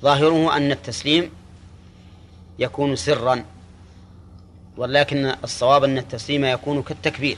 ظاهره 0.01 0.57
أن 0.57 0.71
التسليم 0.71 1.29
يكون 2.59 2.95
سرا 2.95 3.45
ولكن 4.77 5.33
الصواب 5.43 5.83
أن 5.83 5.97
التسليم 5.97 6.45
يكون 6.45 6.81
كالتكبير. 6.81 7.37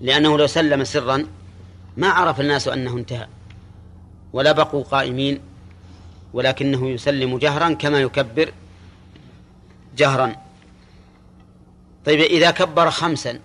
لأنه 0.00 0.38
لو 0.38 0.46
سلم 0.46 0.84
سرا 0.84 1.26
ما 1.96 2.08
عرف 2.08 2.40
الناس 2.40 2.68
أنه 2.68 2.96
انتهى 2.96 3.26
ولا 4.32 4.52
بقوا 4.52 4.82
قائمين 4.82 5.40
ولكنه 6.32 6.88
يسلم 6.88 7.38
جهرا 7.38 7.72
كما 7.72 8.00
يكبر 8.00 8.52
جهرا. 9.96 10.36
طيب 12.04 12.20
إذا 12.20 12.50
كبر 12.50 12.90
خمسا 12.90 13.40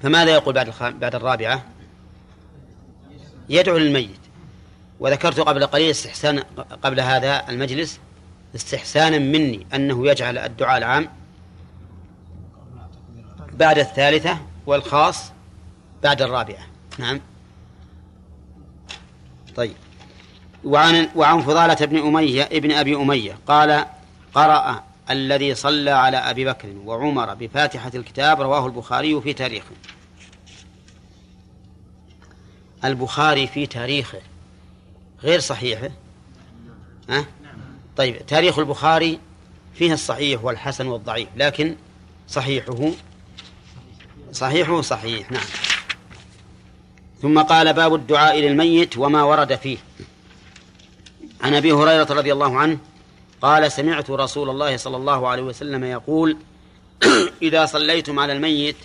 فماذا 0.00 0.30
يقول 0.30 0.54
بعد 0.54 0.68
الخام... 0.68 0.98
بعد 0.98 1.14
الرابعة؟ 1.14 1.62
يدعو 3.48 3.78
للميت. 3.78 4.20
وذكرت 5.00 5.40
قبل 5.40 5.66
قليل 5.66 5.90
استحسان 5.90 6.38
قبل 6.82 7.00
هذا 7.00 7.48
المجلس 7.48 8.00
استحسانا 8.54 9.18
مني 9.18 9.66
أنه 9.74 10.08
يجعل 10.08 10.38
الدعاء 10.38 10.78
العام 10.78 11.08
بعد 13.52 13.78
الثالثة 13.78 14.38
والخاص 14.66 15.32
بعد 16.02 16.22
الرابعة. 16.22 16.66
نعم. 16.98 17.20
طيب. 19.56 19.74
وعن 20.64 21.08
وعن 21.16 21.42
فضالة 21.42 21.86
بن 21.86 21.98
أمية 21.98 22.42
ابن 22.42 22.72
أبي 22.72 22.96
أمية 22.96 23.38
قال 23.46 23.84
قرأ 24.34 24.82
الذي 25.10 25.54
صلى 25.54 25.90
على 25.90 26.16
أبي 26.16 26.44
بكر 26.44 26.68
وعمر 26.84 27.34
بفاتحة 27.34 27.90
الكتاب 27.94 28.40
رواه 28.40 28.66
البخاري 28.66 29.20
في 29.20 29.32
تاريخه. 29.32 29.74
البخاري 32.84 33.46
في 33.46 33.66
تاريخه. 33.66 34.20
غير 35.22 35.40
صحيحه 35.40 35.90
أه؟ 37.10 37.24
طيب 37.96 38.26
تاريخ 38.26 38.58
البخاري 38.58 39.18
فيه 39.74 39.92
الصحيح 39.92 40.44
والحسن 40.44 40.86
والضعيف 40.86 41.28
لكن 41.36 41.76
صحيحه؟ 42.28 42.90
صحيحه 44.32 44.80
صحيح 44.80 45.30
نعم. 45.30 45.42
ثم 47.22 47.42
قال 47.42 47.72
باب 47.72 47.94
الدعاء 47.94 48.40
للميت 48.40 48.98
وما 48.98 49.22
ورد 49.22 49.54
فيه. 49.54 49.78
عن 51.40 51.54
أبي 51.54 51.72
هريرة 51.72 52.12
رضي 52.12 52.32
الله 52.32 52.58
عنه 52.58 52.78
قال 53.42 53.72
سمعت 53.72 54.10
رسول 54.10 54.50
الله 54.50 54.76
صلى 54.76 54.96
الله 54.96 55.28
عليه 55.28 55.42
وسلم 55.42 55.84
يقول 55.84 56.36
إذا 57.42 57.66
صليتم 57.66 58.18
على 58.18 58.32
الميت 58.32 58.76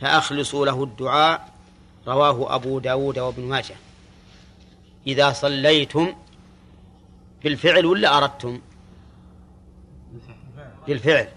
فأخلصوا 0.00 0.66
له 0.66 0.84
الدعاء 0.84 1.48
رواه 2.06 2.54
أبو 2.54 2.78
داود 2.78 3.18
وابن 3.18 3.42
ماجه. 3.42 3.74
إذا 5.06 5.32
صليتم 5.32 6.14
بالفعل 7.44 7.86
ولا 7.86 8.18
أردتم؟ 8.18 8.60
بالفعل 10.86 11.28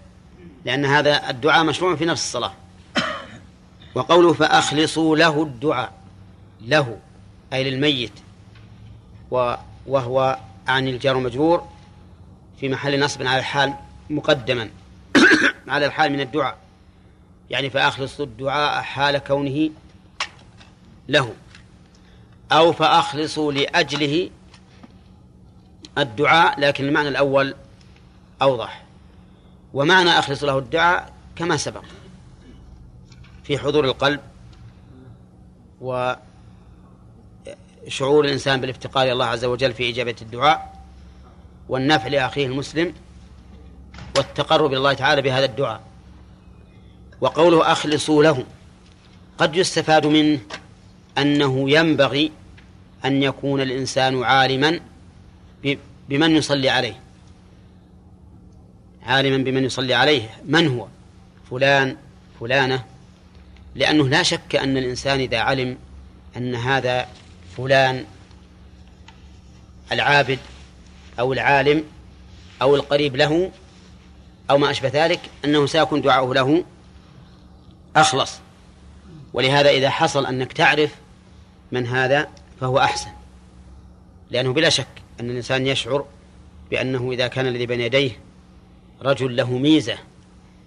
لأن 0.64 0.84
هذا 0.84 1.30
الدعاء 1.30 1.64
مشروع 1.64 1.96
في 1.96 2.04
نفس 2.04 2.22
الصلاة. 2.22 2.52
وقوله 3.94 4.32
فأخلصوا 4.32 5.16
له 5.16 5.42
الدعاء 5.42 5.92
له 6.60 6.98
أي 7.52 7.70
للميت. 7.70 8.12
وهو 9.86 10.38
عن 10.66 10.88
الجار 10.88 11.18
مجرور. 11.18 11.73
في 12.60 12.68
محل 12.68 13.00
نصب 13.00 13.22
على 13.22 13.38
الحال 13.38 13.74
مقدما 14.10 14.70
على 15.68 15.86
الحال 15.86 16.12
من 16.12 16.20
الدعاء. 16.20 16.58
يعني 17.50 17.70
فأخلصوا 17.70 18.24
الدعاء 18.24 18.82
حال 18.82 19.18
كونه 19.18 19.70
له. 21.08 21.34
أو 22.52 22.72
فأخلصوا 22.72 23.52
لأجله 23.52 24.30
الدعاء 25.98 26.60
لكن 26.60 26.84
المعنى 26.84 27.08
الأول 27.08 27.54
أوضح. 28.42 28.84
ومعنى 29.74 30.10
أخلص 30.10 30.44
له 30.44 30.58
الدعاء 30.58 31.12
كما 31.36 31.56
سبق 31.56 31.84
في 33.44 33.58
حضور 33.58 33.84
القلب 33.84 34.20
و 35.80 36.12
شعور 37.88 38.24
الإنسان 38.24 38.60
بالافتقار 38.60 39.04
إلى 39.04 39.12
الله 39.12 39.26
عز 39.26 39.44
وجل 39.44 39.74
في 39.74 39.90
إجابة 39.90 40.16
الدعاء. 40.22 40.73
والنفع 41.68 42.08
لأخيه 42.08 42.46
المسلم 42.46 42.94
والتقرب 44.16 44.70
إلى 44.70 44.76
الله 44.76 44.92
تعالى 44.92 45.22
بهذا 45.22 45.44
الدعاء. 45.44 45.80
وقوله 47.20 47.72
أخلصوا 47.72 48.22
له 48.22 48.44
قد 49.38 49.56
يستفاد 49.56 50.06
منه 50.06 50.38
أنه 51.18 51.70
ينبغي 51.70 52.32
أن 53.04 53.22
يكون 53.22 53.60
الإنسان 53.60 54.24
عالما 54.24 54.80
بمن 56.08 56.36
يصلي 56.36 56.70
عليه. 56.70 57.00
عالما 59.02 59.44
بمن 59.44 59.64
يصلي 59.64 59.94
عليه. 59.94 60.30
من 60.44 60.68
هو؟ 60.68 60.86
فلان 61.50 61.96
فلانة. 62.40 62.84
لأنه 63.74 64.08
لا 64.08 64.22
شك 64.22 64.56
أن 64.56 64.76
الإنسان 64.76 65.20
إذا 65.20 65.38
علم 65.38 65.78
أن 66.36 66.54
هذا 66.54 67.08
فلان 67.56 68.04
العابد 69.92 70.38
أو 71.18 71.32
العالم 71.32 71.84
أو 72.62 72.76
القريب 72.76 73.16
له 73.16 73.50
أو 74.50 74.58
ما 74.58 74.70
أشبه 74.70 74.88
ذلك 74.88 75.20
أنه 75.44 75.66
سيكون 75.66 76.00
دعاؤه 76.00 76.34
له. 76.34 76.64
أخلص. 77.96 78.40
ولهذا 79.32 79.70
إذا 79.70 79.90
حصل 79.90 80.26
أنك 80.26 80.52
تعرف 80.52 80.94
من 81.72 81.86
هذا 81.86 82.28
فهو 82.60 82.78
أحسن. 82.78 83.10
لأنه 84.30 84.52
بلا 84.52 84.68
شك 84.68 84.86
أن 85.20 85.30
الإنسان 85.30 85.66
يشعر 85.66 86.04
بأنه 86.70 87.12
إذا 87.12 87.26
كان 87.28 87.46
الذي 87.46 87.66
بين 87.66 87.80
يديه 87.80 88.10
رجل 89.02 89.36
له 89.36 89.50
ميزة 89.50 89.98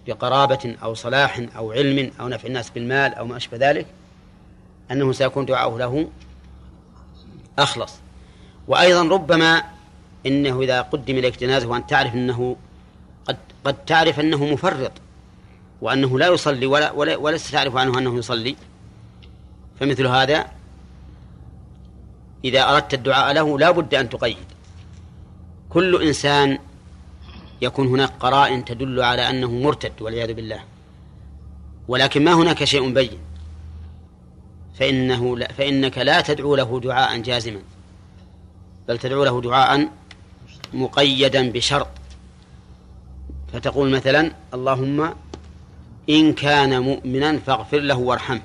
بقرابة 0.07 0.75
أو 0.83 0.93
صلاح 0.93 1.41
أو 1.57 1.71
علم 1.71 2.11
أو 2.19 2.27
نفع 2.27 2.47
الناس 2.47 2.69
بالمال 2.69 3.13
أو 3.13 3.25
ما 3.25 3.37
أشبه 3.37 3.57
ذلك 3.57 3.85
أنه 4.91 5.11
سيكون 5.11 5.45
دعاؤه 5.45 5.79
له 5.79 6.07
أخلص. 7.59 7.93
وأيضا 8.67 9.03
ربما 9.03 9.63
إنه 10.27 10.61
إذا 10.61 10.81
قدم 10.81 11.17
إليك 11.17 11.39
جنازة 11.39 11.67
وأن 11.67 11.87
تعرف 11.87 12.13
أنه 12.13 12.55
قد 13.27 13.37
قد 13.63 13.85
تعرف 13.85 14.19
أنه 14.19 14.45
مفرط 14.45 14.91
وأنه 15.81 16.19
لا 16.19 16.27
يصلي 16.27 16.65
ولا 16.65 16.91
ولا 16.91 17.17
ولست 17.17 17.51
تعرف 17.51 17.75
عنه 17.75 17.99
أنه 17.99 18.17
يصلي 18.17 18.55
فمثل 19.79 20.07
هذا 20.07 20.45
إذا 22.45 22.69
أردت 22.69 22.93
الدعاء 22.93 23.33
له 23.33 23.59
لا 23.59 23.71
بد 23.71 23.95
أن 23.95 24.09
تقيد. 24.09 24.37
كل 25.69 26.03
إنسان 26.03 26.59
يكون 27.61 27.87
هناك 27.87 28.11
قرائن 28.19 28.65
تدل 28.65 29.01
على 29.01 29.29
أنه 29.29 29.51
مرتد 29.51 30.01
والعياذ 30.01 30.33
بالله. 30.33 30.59
ولكن 31.87 32.23
ما 32.23 32.33
هناك 32.33 32.63
شيء 32.63 32.93
بين. 32.93 33.19
فإنه 34.79 35.37
لا 35.37 35.51
فإنك 35.51 35.97
لا 35.97 36.21
تدعو 36.21 36.55
له 36.55 36.79
دعاء 36.79 37.17
جازما 37.21 37.61
بل 38.87 38.97
تدعو 38.97 39.23
له 39.23 39.41
دعاء 39.41 39.89
مقيدا 40.73 41.51
بشرط. 41.51 41.87
فتقول 43.53 43.89
مثلا 43.89 44.31
اللهم 44.53 45.13
إن 46.09 46.33
كان 46.33 46.79
مؤمنا 46.79 47.39
فاغفر 47.39 47.79
له 47.79 47.97
وارحمه. 47.97 48.41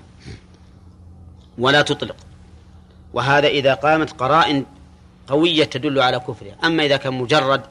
ولا 1.58 1.82
تطلق. 1.82 2.16
وهذا 3.14 3.46
إذا 3.48 3.74
قامت 3.74 4.10
قرائن 4.10 4.64
قوية 5.26 5.64
تدل 5.64 6.00
على 6.00 6.18
كفره. 6.18 6.56
أما 6.64 6.84
إذا 6.84 6.96
كان 6.96 7.14
مجرد 7.14 7.62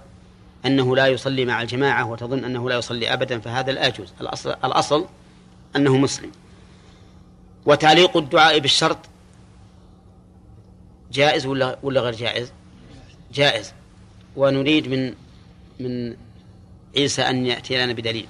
أنه 0.66 0.96
لا 0.96 1.08
يصلي 1.08 1.46
مع 1.46 1.62
الجماعة 1.62 2.10
وتظن 2.10 2.44
أنه 2.44 2.70
لا 2.70 2.76
يصلي 2.76 3.14
أبدا 3.14 3.40
فهذا 3.40 3.72
لا 3.72 3.88
يجوز. 3.88 4.14
الأصل, 4.22 4.50
الأصل 4.50 5.06
أنه 5.76 5.98
مسلم. 5.98 6.32
وتعليق 7.66 8.18
الدعاء 8.18 8.60
بالشرط 8.60 8.98
جائز 11.12 11.46
ولا 11.46 11.78
ولا 11.84 12.02
غير 12.02 12.16
جائز؟ 12.16 12.52
جائز. 13.34 13.74
ونريد 14.36 14.88
من 14.88 15.14
من 15.80 16.18
عيسى 16.98 17.22
أن 17.22 17.46
يأتي 17.46 17.86
لنا 17.86 17.94
بدليل. 17.94 18.28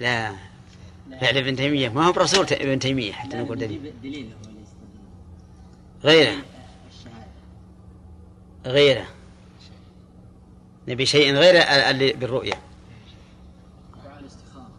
لا. 0.00 0.32
فعل 1.20 1.36
ابن 1.36 1.56
تيمية. 1.56 1.88
ما 1.88 2.06
هو 2.06 2.12
برسول 2.12 2.46
ابن 2.52 2.78
تيمية 2.78 3.12
حتى 3.12 3.36
نقول 3.36 3.58
دليل. 3.58 4.32
غيره. 6.04 6.36
غيره. 8.66 9.06
نبي 10.88 11.06
شيء 11.06 11.34
غير 11.34 11.54
بالرؤية. 12.16 12.52
دعاء 14.04 14.20
الاستخارة 14.20 14.70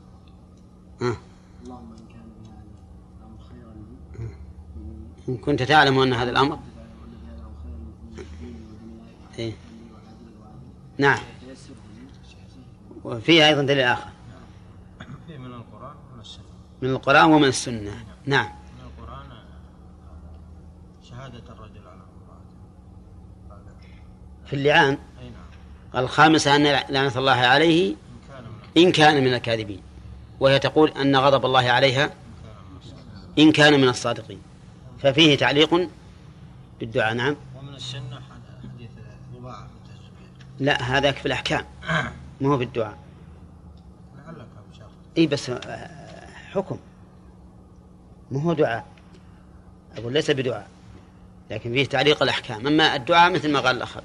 إن 5.29 5.37
كنت 5.37 5.63
تعلم 5.63 5.99
أن 5.99 6.13
هذا 6.13 6.31
الأمر؟ 6.31 6.59
إيه. 9.39 9.53
نعم. 10.97 11.19
وفيه 13.03 13.47
أيضا 13.47 13.61
دليل 13.61 13.83
آخر. 13.83 14.09
من 15.29 15.45
القرآن 15.45 15.95
ومن 16.11 16.19
السنة. 16.21 16.43
من 16.81 16.89
القرآن 16.89 17.31
ومن 17.31 17.47
السنة. 17.47 18.05
نعم. 18.25 18.45
من 18.45 18.85
القرآن 18.85 19.29
شهادة 21.09 21.43
الرجل 21.49 21.87
على 21.87 22.01
في 24.45 24.53
اللعان. 24.53 24.97
نعم. 25.93 26.03
الخامسة 26.03 26.55
أن 26.55 26.63
لعنة 26.89 27.17
الله 27.17 27.31
عليه 27.31 27.95
إن 28.77 28.91
كان 28.91 29.23
من 29.23 29.33
الكاذبين. 29.33 29.81
وهي 30.39 30.59
تقول 30.59 30.89
أن 30.89 31.15
غضب 31.15 31.45
الله 31.45 31.69
عليها. 31.69 32.13
إن 33.39 33.51
كان 33.51 33.81
من 33.81 33.89
الصادقين. 33.89 34.48
ففيه 35.01 35.37
تعليق 35.37 35.89
بالدعاء 36.79 37.13
نعم. 37.13 37.35
ومن 37.55 37.75
السنة 37.75 38.21
حديث 38.73 38.89
ضباعة 39.35 39.63
بنت 39.63 39.95
لا 40.59 40.81
هذاك 40.81 41.17
في 41.17 41.25
الأحكام 41.25 41.65
ما 42.41 42.49
هو 42.49 42.57
بالدعاء. 42.57 42.97
لعلك 44.17 44.47
إي 45.17 45.27
بس 45.27 45.49
آه، 45.49 46.27
حكم 46.51 46.79
ما 48.31 48.43
هو 48.43 48.53
دعاء. 48.53 48.85
أقول 49.97 50.13
ليس 50.13 50.31
بدعاء 50.31 50.67
لكن 51.51 51.73
فيه 51.73 51.85
تعليق 51.85 52.23
الأحكام. 52.23 52.67
أما 52.67 52.95
الدعاء 52.95 53.31
مثل 53.31 53.51
ما 53.51 53.59
قال 53.59 53.75
الأخ 53.75 53.97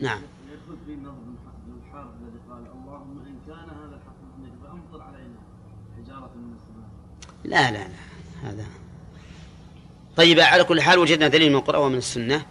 نعم. 0.00 0.22
يدخل 0.52 0.78
في 0.86 0.96
نظم 0.96 1.10
ابن 1.10 1.78
الحارث 1.86 2.08
الذي 2.22 2.38
قال 2.50 2.58
اللهم 2.58 3.18
إن 3.26 3.36
كان 3.46 3.76
هذا 3.76 3.96
الحق 3.96 4.20
فأمطر 4.62 5.02
علينا. 5.02 5.40
من 6.36 6.54
السماء. 6.56 6.88
لا 7.44 7.70
لا 7.70 7.88
لا 7.88 8.50
هذا 8.50 8.79
طيب 10.20 10.40
على 10.40 10.64
كل 10.64 10.82
حال 10.82 10.98
وجدنا 10.98 11.28
دليل 11.28 11.50
من 11.50 11.56
القرآن 11.56 11.82
ومن 11.82 11.98
السنة. 11.98 12.46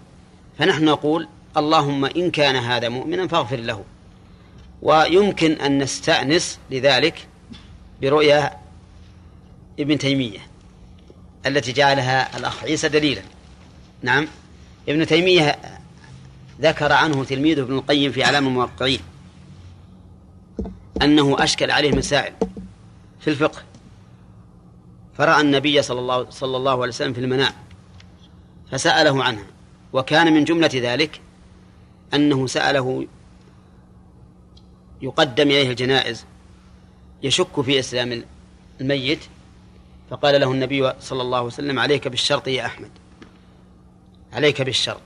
فنحن 0.60 0.86
نقول 0.86 1.28
اللهم 1.58 2.06
إن 2.06 2.32
كان 2.32 2.56
هذا 2.56 2.90
مؤمنا 2.90 3.28
فاغفر 3.28 3.56
له. 3.56 3.84
ويمكن 4.82 5.52
أن 5.52 5.78
نستأنس 5.78 6.60
لذلك 6.72 7.28
برؤيا 8.02 8.58
ابن 9.80 9.98
تيمية 9.98 10.40
التي 11.46 11.72
جعلها 11.72 12.38
الأخ 12.38 12.64
عيسى 12.64 12.90
دليلا. 12.90 13.22
نعم 14.02 14.28
ابن 14.90 15.08
تيمية 15.08 15.60
ذكر 16.62 16.92
عنه 16.92 17.24
تلميذه 17.24 17.62
ابن 17.62 17.78
القيم 17.78 18.12
في 18.12 18.26
أعلام 18.26 18.48
الموقعين 18.48 19.00
أنه 21.02 21.44
أشكل 21.44 21.72
عليه 21.72 21.92
مسائل 21.92 22.34
في 23.20 23.30
الفقه 23.30 23.69
فرأى 25.20 25.42
النبي 25.42 25.82
صلى 25.82 26.00
الله 26.00 26.30
صلى 26.30 26.58
الله 26.58 26.72
عليه 26.72 26.88
وسلم 26.88 27.14
في 27.14 27.20
المنام 27.20 27.52
فسأله 28.72 29.24
عنها 29.24 29.46
وكان 29.94 30.34
من 30.34 30.44
جملة 30.44 30.70
ذلك 30.74 31.22
أنه 32.14 32.48
سأله 32.48 33.08
يقدم 35.02 35.48
إليه 35.48 35.70
الجنائز 35.70 36.26
يشك 37.24 37.62
في 37.62 37.80
إسلام 37.80 38.24
الميت 38.82 39.20
فقال 40.10 40.42
له 40.42 40.52
النبي 40.52 40.94
صلى 41.00 41.22
الله 41.22 41.38
عليه 41.38 41.48
وسلم 41.48 41.80
عليك 41.80 42.08
بالشرط 42.08 42.48
يا 42.48 42.66
أحمد 42.66 42.92
عليك 44.34 44.62
بالشرط 44.62 45.02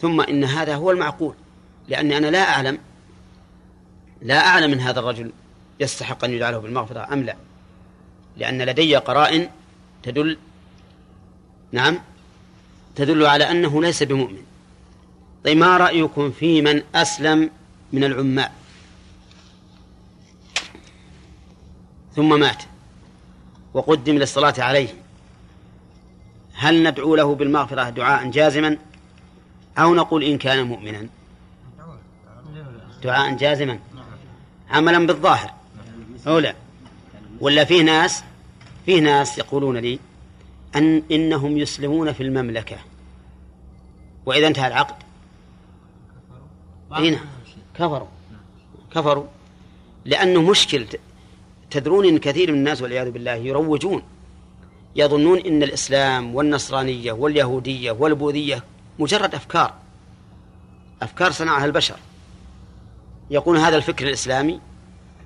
ثم 0.00 0.20
إن 0.20 0.44
هذا 0.44 0.74
هو 0.74 0.90
المعقول 0.90 1.34
لأني 1.88 2.16
أنا 2.16 2.26
لا 2.26 2.50
أعلم 2.50 2.78
لا 4.22 4.46
أعلم 4.46 4.70
من 4.70 4.80
هذا 4.80 5.00
الرجل 5.00 5.32
يستحق 5.80 6.24
أن 6.24 6.30
يدعى 6.30 6.52
له 6.52 6.58
بالمغفرة 6.58 7.12
أم 7.12 7.22
لا. 7.22 7.36
لأن 8.40 8.62
لدي 8.62 8.96
قرائن 8.96 9.48
تدل 10.02 10.38
نعم 11.72 11.98
تدل 12.96 13.26
على 13.26 13.50
أنه 13.50 13.82
ليس 13.82 14.02
بمؤمن. 14.02 14.42
طيب 15.44 15.56
ما 15.56 15.76
رأيكم 15.76 16.30
في 16.30 16.62
من 16.62 16.82
أسلم 16.94 17.50
من 17.92 18.04
العمال؟ 18.04 18.50
ثم 22.16 22.40
مات 22.40 22.62
وقدم 23.74 24.14
للصلاة 24.14 24.54
عليه. 24.58 24.88
هل 26.54 26.82
ندعو 26.82 27.16
له 27.16 27.34
بالمغفرة 27.34 27.90
دعاء 27.90 28.30
جازما 28.30 28.78
أو 29.78 29.94
نقول 29.94 30.24
إن 30.24 30.38
كان 30.38 30.66
مؤمنا؟ 30.66 31.06
دعاء 33.02 33.36
جازما. 33.36 33.78
عملا 34.70 35.06
بالظاهر 35.06 35.54
أو 36.26 36.38
لا؟ 36.38 36.54
ولا 37.40 37.64
فيه 37.64 37.82
ناس 37.82 38.22
فيه 38.86 39.00
ناس 39.00 39.38
يقولون 39.38 39.76
لي 39.76 39.98
أن 40.76 41.02
إنهم 41.10 41.58
يسلمون 41.58 42.12
في 42.12 42.22
المملكة. 42.22 42.76
وإذا 44.26 44.46
انتهى 44.46 44.66
العقد. 44.66 44.94
هنا. 46.92 47.20
كفروا. 47.74 48.08
كفروا. 48.94 49.26
لأنه 50.04 50.42
مشكل. 50.42 50.86
تدرون 51.70 52.06
إن 52.06 52.18
كثير 52.18 52.52
من 52.52 52.58
الناس 52.58 52.82
والعياذ 52.82 53.10
بالله 53.10 53.34
يروجون. 53.34 54.02
يظنون 54.96 55.38
إن 55.38 55.62
الإسلام 55.62 56.34
والنصرانية 56.34 57.12
واليهودية 57.12 57.90
والبوذية 57.90 58.64
مجرد 58.98 59.34
أفكار. 59.34 59.74
أفكار 61.02 61.30
صنعها 61.30 61.64
البشر. 61.64 61.96
يقول 63.30 63.56
هذا 63.56 63.76
الفكر 63.76 64.06
الإسلامي 64.06 64.60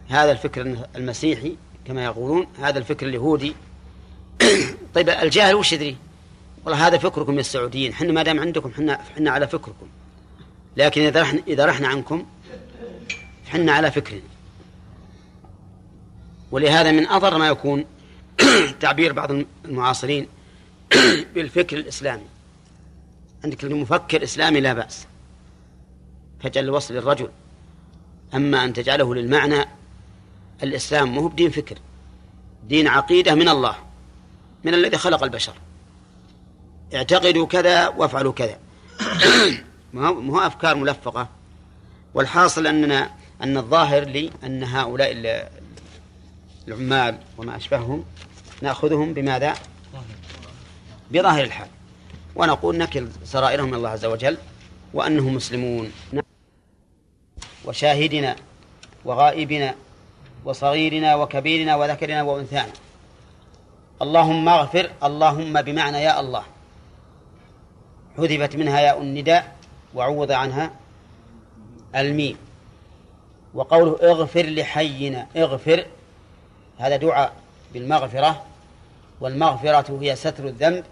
هذا 0.08 0.32
الفكر 0.32 0.76
المسيحي 0.96 1.56
كما 1.84 2.04
يقولون 2.04 2.46
هذا 2.58 2.78
الفكر 2.78 3.06
اليهودي. 3.06 3.54
طيب 4.94 5.08
الجاهل 5.08 5.54
وش 5.54 5.72
يدري؟ 5.72 5.96
والله 6.64 6.86
هذا 6.86 6.98
فكركم 6.98 7.34
يا 7.34 7.40
السعوديين 7.40 7.94
حنا 7.94 8.12
ما 8.12 8.22
دام 8.22 8.40
عندكم 8.40 8.72
حنا 8.72 9.00
حنا 9.16 9.30
على 9.30 9.48
فكركم. 9.48 9.86
لكن 10.76 11.02
إذا 11.02 11.22
رحنا 11.22 11.42
إذا 11.48 11.66
رحنا 11.66 11.88
عنكم 11.88 12.26
حنا 13.46 13.72
على 13.72 13.90
فكرنا 13.90 14.20
ولهذا 16.50 16.90
من 16.90 17.06
أضر 17.06 17.38
ما 17.38 17.48
يكون 17.48 17.84
تعبير 18.80 19.12
بعض 19.12 19.44
المعاصرين 19.64 20.26
بالفكر 21.34 21.76
الإسلامي. 21.76 22.26
عندك 23.44 23.64
المفكر 23.64 24.22
إسلامي 24.22 24.60
لا 24.60 24.72
بأس. 24.72 25.06
فجل 26.40 26.64
الوصل 26.64 26.94
للرجل. 26.94 27.28
أما 28.34 28.64
أن 28.64 28.72
تجعله 28.72 29.14
للمعنى 29.14 29.64
الإسلام 30.64 31.08
مو 31.08 31.28
بدين 31.28 31.50
فكر. 31.50 31.78
دين 32.68 32.88
عقيدة 32.88 33.34
من 33.34 33.48
الله 33.48 33.76
من 34.64 34.74
الذي 34.74 34.96
خلق 34.96 35.22
البشر. 35.22 35.54
اعتقدوا 36.94 37.46
كذا 37.46 37.88
وافعلوا 37.88 38.32
كذا. 38.32 38.58
ما 39.92 40.08
هو 40.08 40.38
أفكار 40.38 40.76
ملفقة. 40.76 41.28
والحاصل 42.14 42.66
أننا 42.66 43.10
أن 43.42 43.56
الظاهر 43.56 44.04
لي 44.04 44.30
أن 44.44 44.64
هؤلاء 44.64 45.12
العمال 46.68 47.18
وما 47.38 47.56
أشبههم 47.56 48.04
نأخذهم 48.62 49.14
بماذا؟ 49.14 49.54
بظاهر 51.10 51.44
الحال. 51.44 51.68
ونقول 52.36 52.78
نكل 52.78 53.08
سرائرهم 53.24 53.68
من 53.68 53.74
الله 53.74 53.88
عز 53.88 54.04
وجل 54.04 54.38
وأنهم 54.94 55.34
مسلمون. 55.34 55.92
وشاهدنا 57.64 58.36
وغائبنا 59.04 59.74
وصغيرنا 60.44 61.14
وكبيرنا 61.14 61.76
وذكرنا 61.76 62.22
وأنثانا. 62.22 62.72
اللهم 64.02 64.48
اغفر 64.48 64.90
اللهم 65.02 65.62
بمعنى 65.62 66.02
يا 66.02 66.20
الله. 66.20 66.44
حذفت 68.16 68.56
منها 68.56 68.80
ياء 68.80 69.02
النداء 69.02 69.56
وعوض 69.94 70.32
عنها 70.32 70.70
الميم. 71.96 72.36
وقوله 73.54 73.98
اغفر 74.02 74.46
لحينا 74.46 75.26
اغفر 75.36 75.86
هذا 76.78 76.96
دعاء 76.96 77.32
بالمغفرة 77.72 78.42
والمغفرة 79.20 79.98
هي 80.02 80.16
ستر 80.16 80.44
الذنب 80.44 80.84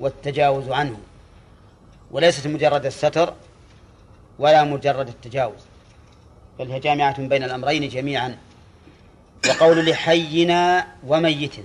والتجاوز 0.00 0.68
عنه. 0.68 0.96
وليست 2.10 2.46
مجرد 2.46 2.86
الستر 2.86 3.34
ولا 4.38 4.64
مجرد 4.64 5.08
التجاوز 5.08 5.60
بل 6.58 6.70
هي 6.70 6.80
جامعة 6.80 7.20
بين 7.20 7.44
الأمرين 7.44 7.88
جميعا. 7.88 8.38
وقول 9.48 9.90
لحينا 9.90 10.86
وميتنا. 11.06 11.64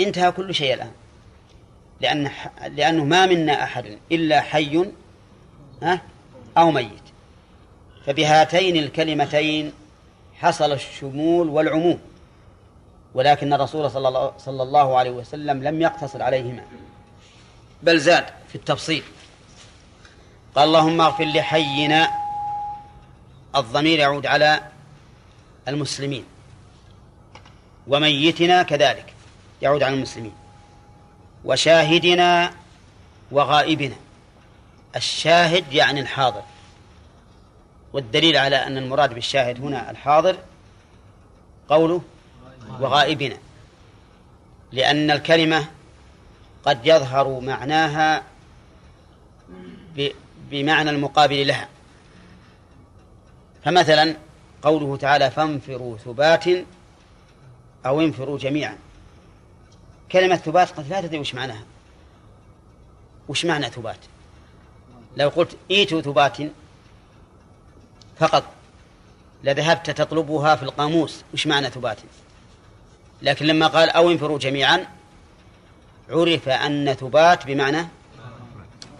انتهى 0.00 0.32
كل 0.32 0.54
شيء 0.54 0.74
الآن. 0.74 0.92
لأن 2.00 2.30
لأنه 2.70 3.04
ما 3.04 3.26
منا 3.26 3.64
أحد 3.64 3.98
إلا 4.12 4.40
حي 4.40 4.84
أو 6.58 6.70
ميت. 6.70 6.90
فبهاتين 8.06 8.76
الكلمتين 8.76 9.72
حصل 10.34 10.72
الشمول 10.72 11.48
والعموم. 11.48 11.98
ولكن 13.14 13.52
الرسول 13.52 13.90
صلى 14.38 14.62
الله 14.62 14.98
عليه 14.98 15.10
وسلم 15.10 15.62
لم 15.62 15.82
يقتصر 15.82 16.22
عليهما. 16.22 16.62
بل 17.82 17.98
زاد 17.98 18.26
في 18.48 18.54
التفصيل. 18.54 19.02
قال 20.54 20.68
اللهم 20.68 21.00
اغفر 21.00 21.24
لحينا. 21.24 22.10
الضمير 23.56 23.98
يعود 23.98 24.26
على 24.26 24.60
المسلمين. 25.68 26.24
وميتنا 27.86 28.62
كذلك 28.62 29.14
يعود 29.62 29.82
على 29.82 29.94
المسلمين. 29.94 30.34
وشاهدنا 31.44 32.52
وغائبنا. 33.30 33.96
الشاهد 34.96 35.72
يعني 35.72 36.00
الحاضر. 36.00 36.42
والدليل 37.92 38.36
على 38.36 38.56
أن 38.56 38.78
المراد 38.78 39.14
بالشاهد 39.14 39.60
هنا 39.60 39.90
الحاضر 39.90 40.36
قوله 41.68 42.02
وغائبنا. 42.80 43.36
لأن 44.72 45.10
الكلمة 45.10 45.66
قد 46.64 46.86
يظهر 46.86 47.40
معناها 47.40 48.22
بمعنى 50.50 50.90
المقابل 50.90 51.46
لها. 51.46 51.68
فمثلا 53.64 54.16
قوله 54.66 54.96
تعالى 54.96 55.30
فانفروا 55.30 55.96
ثبات 55.96 56.44
أو 57.86 58.00
انفروا 58.00 58.38
جميعا. 58.38 58.78
كلمة 60.12 60.36
ثبات 60.36 60.70
قد 60.70 60.88
لا 60.88 61.00
تدري 61.00 61.18
وش 61.18 61.34
معناها. 61.34 61.64
وش 63.28 63.44
معنى 63.44 63.70
ثبات؟ 63.70 63.98
لو 65.16 65.28
قلت 65.28 65.56
إيتوا 65.70 66.00
ثبات 66.00 66.36
فقط 68.18 68.44
لذهبت 69.44 69.90
تطلبها 69.90 70.56
في 70.56 70.62
القاموس 70.62 71.22
وش 71.34 71.46
معنى 71.46 71.70
ثبات؟ 71.70 71.98
لكن 73.22 73.46
لما 73.46 73.66
قال 73.66 73.90
أو 73.90 74.10
انفروا 74.10 74.38
جميعا 74.38 74.86
عرف 76.08 76.48
أن 76.48 76.94
ثبات 76.94 77.46
بمعنى 77.46 77.86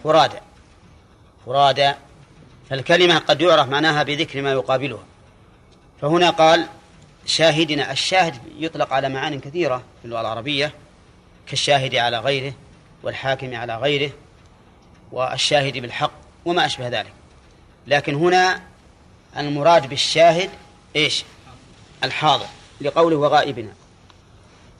فرادى. 0.03 0.39
فرادى. 1.45 1.93
فالكلمة 2.69 3.17
قد 3.17 3.41
يعرف 3.41 3.67
معناها 3.67 4.03
بذكر 4.03 4.41
ما 4.41 4.51
يقابلها. 4.51 5.03
فهنا 6.01 6.29
قال 6.29 6.67
شاهدنا 7.25 7.91
الشاهد 7.91 8.35
يطلق 8.57 8.93
على 8.93 9.09
معان 9.09 9.39
كثيرة 9.39 9.77
في 9.77 10.05
اللغة 10.05 10.21
العربية 10.21 10.73
كالشاهد 11.47 11.95
على 11.95 12.19
غيره 12.19 12.53
والحاكم 13.03 13.55
على 13.55 13.77
غيره 13.77 14.11
والشاهد 15.11 15.77
بالحق 15.77 16.11
وما 16.45 16.65
أشبه 16.65 16.87
ذلك. 16.87 17.13
لكن 17.87 18.15
هنا 18.15 18.61
المراد 19.37 19.89
بالشاهد 19.89 20.49
إيش؟ 20.95 21.23
الحاضر 22.03 22.45
لقوله 22.81 23.15
وغائبنا 23.15 23.73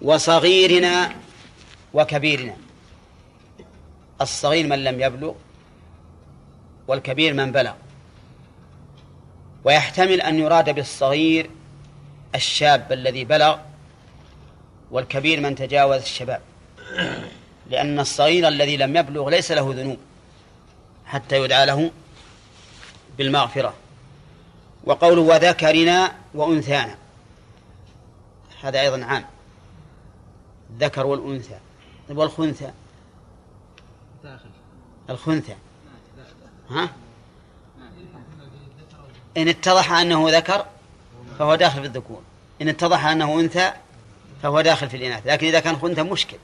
وصغيرنا 0.02 1.16
وكبيرنا. 1.94 2.56
الصغير 4.22 4.68
من 4.68 4.84
لم 4.84 5.02
يبلغ 5.02 5.34
والكبير 6.88 7.34
من 7.34 7.52
بلغ. 7.52 7.74
ويحتمل 9.68 10.22
أن 10.22 10.40
يراد 10.40 10.70
بالصغير 10.70 11.50
الشاب 12.36 12.92
الذي 12.92 13.26
بلغ 13.26 13.58
والكبير 14.92 15.42
من 15.42 15.56
تجاوز 15.56 16.02
الشباب. 16.02 16.42
لأن 17.70 18.00
الصغير 18.00 18.48
الذي 18.48 18.78
لم 18.78 18.98
يبلغ 18.98 19.30
ليس 19.30 19.52
له 19.52 19.74
ذنوب 19.74 19.98
حتى 21.06 21.42
يدعى 21.44 21.66
له 21.66 21.92
بالمغفرة. 23.18 23.74
وقوله 24.84 25.22
وذكرنا 25.22 26.16
وأنثانا 26.34 26.96
هذا 28.62 28.82
أيضا 28.82 29.06
عام. 29.06 29.26
الذكر 30.70 31.06
والأنثى. 31.08 31.60
طيب 32.10 32.18
والخنثى؟ 32.18 32.72
الخنثى. 35.10 35.56
ها؟ 36.70 36.90
إن 39.38 39.48
اتضح 39.48 39.92
أنه 39.92 40.30
ذكر 40.30 40.66
فهو 41.40 41.56
داخل 41.56 41.82
في 41.82 41.88
الذكور. 41.88 42.22
إن 42.62 42.70
اتضح 42.70 43.06
أنه 43.06 43.40
أنثى 43.40 43.72
فهو 44.44 44.62
داخل 44.62 44.90
في 44.90 44.98
الإناث. 44.98 45.28
لكن 45.28 45.48
إذا 45.48 45.60
كان 45.60 45.78
خنثى 45.78 46.04
مشكل. 46.04 46.38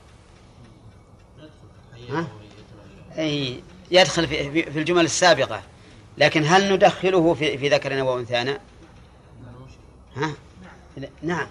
ها؟ 2.10 2.26
أي 3.18 3.62
يدخل 3.90 4.28
في, 4.28 4.62
في 4.72 4.78
الجمل 4.78 5.04
السابقة. 5.04 5.62
لكن 6.18 6.44
هل 6.46 6.74
ندخله 6.74 7.34
في, 7.34 7.58
في 7.58 7.68
ذكرنا 7.68 8.02
وأنثانا؟ 8.02 8.58
ها؟ 10.16 10.32
نعم. 11.22 11.46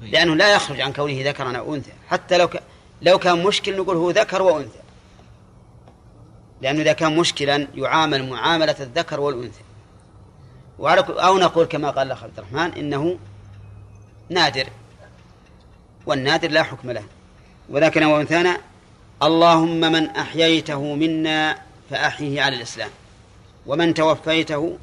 لأنه 0.00 0.34
لا 0.34 0.54
يخرج 0.54 0.80
عن 0.80 0.92
كونه 0.92 1.28
ذكرا 1.28 1.56
أو 1.56 1.74
أنثى 1.74 1.92
حتى 2.08 2.38
لو 2.38 2.48
ك... 2.48 2.62
لو 3.02 3.18
كان 3.18 3.42
مشكل 3.42 3.76
نقول 3.76 3.96
هو 3.96 4.10
ذكر 4.10 4.42
وأنثى. 4.42 4.78
لأنه 6.60 6.82
إذا 6.82 6.92
كان 6.92 7.16
مشكلا 7.16 7.68
يعامل 7.74 8.30
معاملة 8.30 8.76
الذكر 8.80 9.20
والأنثى. 9.20 9.65
أو 10.80 11.38
نقول 11.38 11.66
كما 11.66 11.90
قال 11.90 12.06
الأخ 12.06 12.24
عبد 12.24 12.38
الرحمن 12.38 12.72
إنه 12.72 13.18
نادر. 14.30 14.68
والنادر 16.06 16.50
لا 16.50 16.62
حكم 16.62 16.90
له. 16.90 17.04
ولكن 17.68 18.04
وأنثانا 18.04 18.58
اللهم 19.22 19.80
من 19.80 20.06
أحييته 20.06 20.94
منا 20.94 21.58
فأحيه 21.90 22.42
على 22.42 22.56
الإسلام. 22.56 22.90
ومن 23.66 23.94
توفيته 23.94 24.78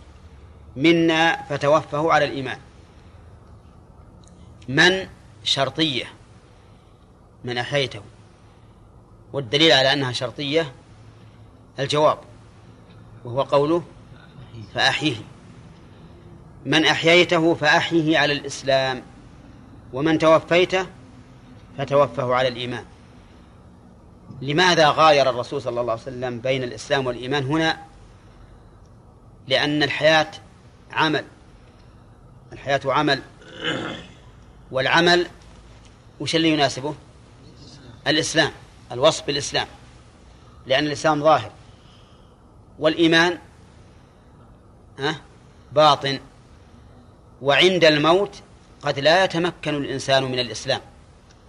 منا 0.76 1.44
فتوفه 1.50 2.14
على 2.14 2.26
الإيمان. 2.26 2.58
من 4.68 5.08
شرطية 5.44 6.06
من 7.44 7.58
أحييته. 7.58 8.02
والدليل 9.34 9.72
على 9.72 9.94
أنها 9.94 10.12
شرطية 10.12 10.74
الجواب. 11.80 12.18
وهو 13.26 13.42
قوله 13.42 13.84
فأحيه. 14.74 15.16
من 16.66 16.86
أحييته 16.86 17.54
فأحيه 17.54 18.18
على 18.18 18.34
الإسلام 18.34 19.04
ومن 19.94 20.20
توفيته 20.20 20.86
فتوفه 21.78 22.36
على 22.36 22.48
الإيمان. 22.48 22.86
لماذا 24.42 24.90
غاير 24.90 25.30
الرسول 25.30 25.62
صلى 25.62 25.82
الله 25.82 25.92
عليه 25.92 26.02
وسلم 26.02 26.40
بين 26.40 26.64
الإسلام 26.64 27.06
والإيمان 27.06 27.44
هنا؟ 27.44 27.78
لأن 29.48 29.84
الحياة 29.84 30.32
عمل 30.92 31.26
الحياة 32.54 32.82
عمل 32.86 33.22
والعمل 34.72 35.28
وش 36.20 36.36
اللي 36.36 36.50
يناسبه؟ 36.50 36.96
الإسلام 38.08 38.52
الوصف 38.92 39.28
بالإسلام. 39.28 39.68
لأن 40.66 40.88
الإسلام 40.88 41.24
ظاهر 41.24 41.52
والإيمان 42.80 43.40
باطن. 45.72 46.20
وعند 47.44 47.86
الموت 47.86 48.36
قد 48.82 49.00
لا 49.00 49.24
يتمكن 49.24 49.76
الإنسان 49.76 50.24
من 50.24 50.40
الإسلام. 50.40 50.82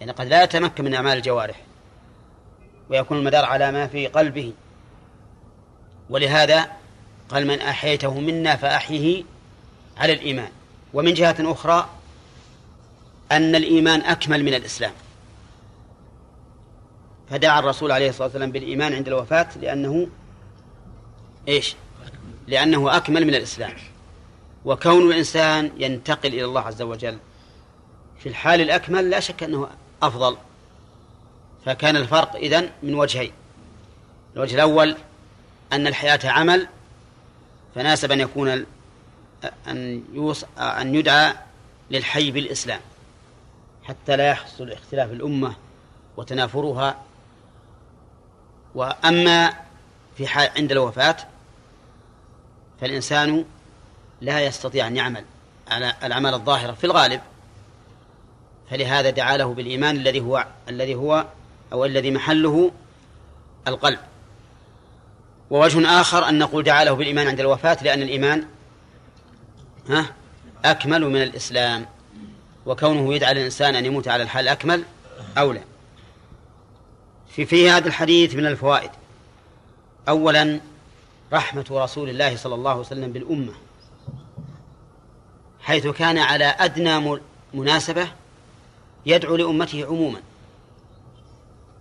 يعني 0.00 0.12
قد 0.12 0.26
لا 0.26 0.42
يتمكن 0.42 0.84
من 0.84 0.94
أعمال 0.94 1.16
الجوارح. 1.16 1.60
ويكون 2.90 3.18
المدار 3.18 3.44
على 3.44 3.72
ما 3.72 3.86
في 3.86 4.06
قلبه. 4.06 4.52
ولهذا 6.10 6.70
قال 7.28 7.46
من 7.46 7.60
أحييته 7.60 8.20
منا 8.20 8.56
فأحيه 8.56 9.24
على 9.96 10.12
الإيمان. 10.12 10.48
ومن 10.94 11.14
جهة 11.14 11.36
أخرى 11.40 11.88
أن 13.32 13.54
الإيمان 13.54 14.00
أكمل 14.00 14.44
من 14.44 14.54
الإسلام. 14.54 14.92
فدعا 17.30 17.58
الرسول 17.58 17.92
عليه 17.92 18.08
الصلاة 18.08 18.26
والسلام 18.26 18.52
بالإيمان 18.52 18.92
عند 18.92 19.08
الوفاة 19.08 19.48
لأنه 19.62 20.08
إيش؟ 21.48 21.76
لأنه 22.46 22.96
أكمل 22.96 23.26
من 23.26 23.34
الإسلام. 23.34 23.72
وكون 24.64 25.12
الإنسان 25.12 25.70
ينتقل 25.76 26.28
إلى 26.28 26.44
الله 26.44 26.60
عز 26.60 26.82
وجل 26.82 27.18
في 28.18 28.28
الحال 28.28 28.60
الأكمل 28.60 29.10
لا 29.10 29.20
شك 29.20 29.42
أنه 29.42 29.68
أفضل. 30.02 30.36
فكان 31.64 31.96
الفرق 31.96 32.36
إذن 32.36 32.70
من 32.82 32.94
وجهين. 32.94 33.32
الوجه 34.36 34.54
الأول 34.54 34.96
أن 35.72 35.86
الحياة 35.86 36.20
عمل 36.24 36.68
فناسب 37.74 38.12
أن 38.12 38.20
يكون 38.20 38.66
أن 39.68 40.04
يوص 40.12 40.44
أن 40.58 40.94
يدعى 40.94 41.34
للحي 41.90 42.30
بالإسلام 42.30 42.80
حتى 43.82 44.16
لا 44.16 44.28
يحصل 44.28 44.70
اختلاف 44.70 45.10
الأمة 45.10 45.54
وتنافرها. 46.16 47.02
وأما 48.74 49.54
في 50.16 50.26
حال 50.26 50.50
عند 50.56 50.72
الوفاة 50.72 51.16
فالإنسان 52.80 53.44
لا 54.20 54.40
يستطيع 54.40 54.86
أن 54.86 54.96
يعمل 54.96 55.24
على 55.68 55.94
الأعمال 56.04 56.34
الظاهرة 56.34 56.72
في 56.72 56.84
الغالب 56.84 57.20
فلهذا 58.70 59.10
دعا 59.10 59.36
له 59.36 59.54
بالإيمان 59.54 59.96
الذي 59.96 60.20
هو 60.20 60.46
الذي 60.68 60.94
هو 60.94 61.26
أو 61.72 61.84
الذي 61.84 62.10
محله 62.10 62.70
القلب. 63.68 63.98
ووجه 65.50 66.00
آخر 66.00 66.28
أن 66.28 66.38
نقول 66.38 66.64
دعا 66.64 66.84
له 66.84 66.92
بالإيمان 66.92 67.28
عند 67.28 67.40
الوفاة 67.40 67.78
لأن 67.82 68.02
الإيمان 68.02 68.44
ها 69.88 70.06
أكمل 70.64 71.04
من 71.04 71.22
الإسلام. 71.22 71.86
وكونه 72.66 73.14
يدعى 73.14 73.32
الإنسان 73.32 73.76
أن 73.76 73.86
يموت 73.86 74.08
على 74.08 74.22
الحال 74.22 74.44
الأكمل 74.44 74.84
أولى. 75.38 75.62
في 77.28 77.46
في 77.46 77.70
هذا 77.70 77.88
الحديث 77.88 78.34
من 78.34 78.46
الفوائد. 78.46 78.90
أولا 80.08 80.60
رحمة 81.32 81.64
رسول 81.70 82.08
الله 82.08 82.36
صلى 82.36 82.54
الله 82.54 82.70
عليه 82.70 82.80
وسلم 82.80 83.12
بالأمة. 83.12 83.52
حيث 85.64 85.86
كان 85.86 86.18
على 86.18 86.44
أدنى 86.44 87.18
مناسبة 87.54 88.08
يدعو 89.06 89.36
لأمته 89.36 89.86
عموما. 89.86 90.20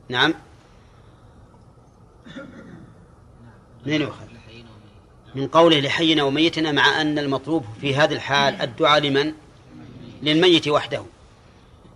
نعم. 0.10 0.34
من 3.86 4.02
يؤخذ؟ 4.02 4.26
من 5.36 5.48
قوله 5.48 5.80
لحينا 5.80 6.24
وميتنا 6.24 6.72
مع 6.72 7.02
أن 7.02 7.20
المطلوب 7.20 7.66
في 7.82 7.96
هذه 7.96 8.14
الحال 8.14 8.62
الدعاء 8.62 9.02
لمن؟ 9.02 9.34
للميت 10.22 10.68
وحده. 10.68 11.04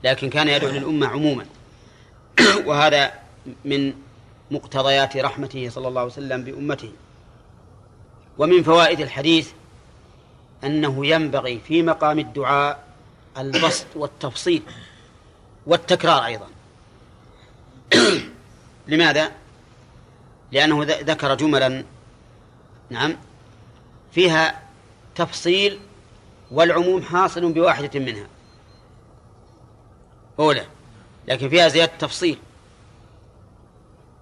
لكن 0.03 0.29
كان 0.29 0.47
يدعو 0.47 0.71
للأمة 0.71 1.07
عموما. 1.07 1.45
وهذا 2.67 3.11
من 3.65 3.93
مقتضيات 4.51 5.17
رحمته 5.17 5.69
صلى 5.69 5.87
الله 5.87 6.01
عليه 6.01 6.11
وسلم 6.11 6.43
بأمته. 6.43 6.91
ومن 8.37 8.63
فوائد 8.63 9.01
الحديث 9.01 9.51
أنه 10.63 11.05
ينبغي 11.05 11.59
في 11.67 11.83
مقام 11.83 12.19
الدعاء 12.19 12.87
البسط 13.37 13.85
والتفصيل 13.95 14.61
والتكرار 15.67 16.25
أيضا. 16.25 16.47
لماذا؟ 18.87 19.31
لأنه 20.51 20.83
ذكر 20.83 21.35
جملا 21.35 21.83
نعم 22.89 23.17
فيها 24.11 24.61
تفصيل 25.15 25.79
والعموم 26.51 27.01
حاصل 27.01 27.53
بواحدة 27.53 27.99
منها. 27.99 28.27
أولى 30.39 30.65
لكن 31.27 31.49
فيها 31.49 31.67
زيادة 31.67 31.91
تفصيل. 31.99 32.37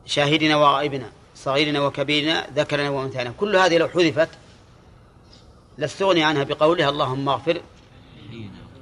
شاهدنا 0.06 0.56
وغائبنا 0.56 1.12
صغيرنا 1.36 1.82
وكبيرنا 1.82 2.48
ذكرنا 2.56 2.90
وأنثانا. 2.90 3.34
كل 3.38 3.56
هذه 3.56 3.78
لو 3.78 3.88
حذفت 3.88 4.30
لاستغني 5.78 6.24
عنها 6.24 6.44
بقولها 6.44 6.90
اللهم 6.90 7.30
اغفر 7.30 7.62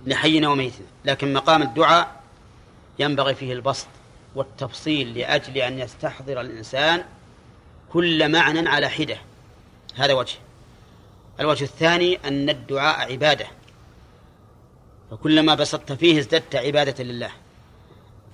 لحينا 0.05 0.49
وميتنا. 0.49 0.85
لكن 1.05 1.33
مقام 1.33 1.61
الدعاء 1.61 2.23
ينبغي 2.99 3.35
فيه 3.35 3.53
البسط 3.53 3.87
والتفصيل 4.35 5.17
لأجل 5.17 5.57
أن 5.57 5.79
يستحضر 5.79 6.41
الإنسان 6.41 7.03
كل 7.93 8.31
معنى 8.31 8.69
على 8.69 8.89
حدة. 8.89 9.17
هذا 9.95 10.13
وجه. 10.13 10.35
الوجه 11.39 11.63
الثاني 11.63 12.19
أن 12.27 12.49
الدعاء 12.49 13.11
عبادة. 13.11 13.47
فكلما 15.11 15.55
بسطت 15.55 15.91
فيه 15.91 16.19
ازددت 16.19 16.55
عبادة 16.55 17.03
لله. 17.03 17.31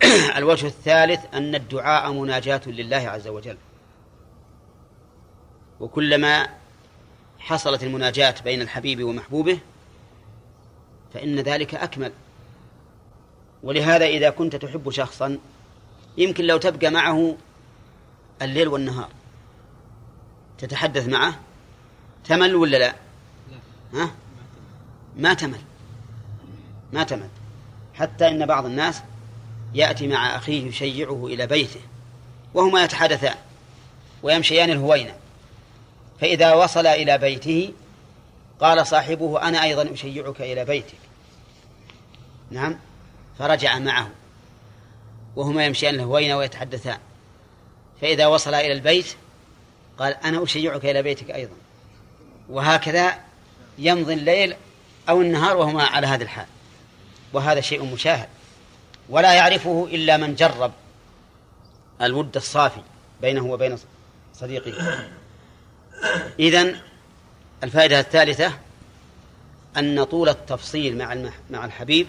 الوجه 0.37 0.67
الثالث 0.67 1.19
أن 1.33 1.55
الدعاء 1.55 2.11
مناجاة 2.11 2.61
لله 2.67 2.97
عز 2.97 3.27
وجل. 3.27 3.57
وكلما 5.79 6.58
حصلت 7.39 7.83
المناجاة 7.83 8.35
بين 8.43 8.61
الحبيب 8.61 9.03
ومحبوبه 9.03 9.59
فإن 11.13 11.39
ذلك 11.39 11.75
أكمل. 11.75 12.11
ولهذا 13.63 14.05
إذا 14.05 14.29
كنت 14.29 14.55
تحب 14.55 14.89
شخصا 14.89 15.37
يمكن 16.17 16.45
لو 16.45 16.57
تبقى 16.57 16.89
معه 16.89 17.37
الليل 18.41 18.67
والنهار 18.67 19.09
تتحدث 20.57 21.07
معه 21.07 21.39
تمل 22.25 22.55
ولا 22.55 22.77
لا؟ 22.77 22.95
ها؟ 23.93 24.11
ما 25.17 25.33
تمل. 25.33 25.59
ما 26.93 27.03
تمل. 27.03 27.29
حتى 27.93 28.27
إن 28.27 28.45
بعض 28.45 28.65
الناس 28.65 29.01
يأتي 29.73 30.07
مع 30.07 30.35
أخيه 30.35 30.67
يشيعه 30.67 31.27
إلى 31.27 31.47
بيته 31.47 31.81
وهما 32.53 32.83
يتحدثان 32.83 33.35
ويمشيان 34.23 34.69
الهوينة. 34.69 35.15
فإذا 36.21 36.53
وصل 36.53 36.87
إلى 36.87 37.17
بيته 37.17 37.73
قال 38.59 38.87
صاحبه 38.87 39.41
أنا 39.41 39.63
أيضا 39.63 39.93
أشيعك 39.93 40.41
إلى 40.41 40.65
بيتك. 40.65 40.97
نعم. 42.51 42.79
فرجع 43.39 43.79
معه. 43.79 44.09
وهما 45.35 45.65
يمشيان 45.65 45.95
الهوينة 45.95 46.37
ويتحدثان. 46.37 46.97
فإذا 48.01 48.27
وصل 48.27 48.53
إلى 48.53 48.73
البيت 48.73 49.15
قال 49.99 50.13
أنا 50.23 50.43
أشيعك 50.43 50.85
إلى 50.85 51.01
بيتك 51.01 51.31
أيضا. 51.31 51.55
وهكذا 52.49 53.19
يمضي 53.77 54.13
الليل 54.13 54.55
أو 55.09 55.21
النهار 55.21 55.57
وهما 55.57 55.83
على 55.83 56.07
هذا 56.07 56.23
الحال. 56.23 56.47
وهذا 57.33 57.61
شيء 57.61 57.83
مشاهد. 57.85 58.29
ولا 59.09 59.33
يعرفه 59.33 59.87
إلا 59.91 60.17
من 60.17 60.35
جرب 60.35 60.71
الود 62.01 62.35
الصافي 62.35 62.81
بينه 63.21 63.45
وبين 63.45 63.77
صديقه. 64.33 65.05
إذن 66.39 66.75
الفائدة 67.63 67.99
الثالثة 67.99 68.53
أن 69.77 70.03
طول 70.03 70.29
التفصيل 70.29 70.97
مع 70.97 71.31
مع 71.49 71.65
الحبيب 71.65 72.07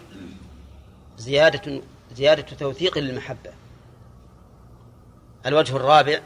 زيادة 1.18 1.82
زيادة 2.16 2.42
توثيق 2.42 2.98
للمحبة. 2.98 3.50
الوجه 5.46 5.76
الرابع 5.76 6.20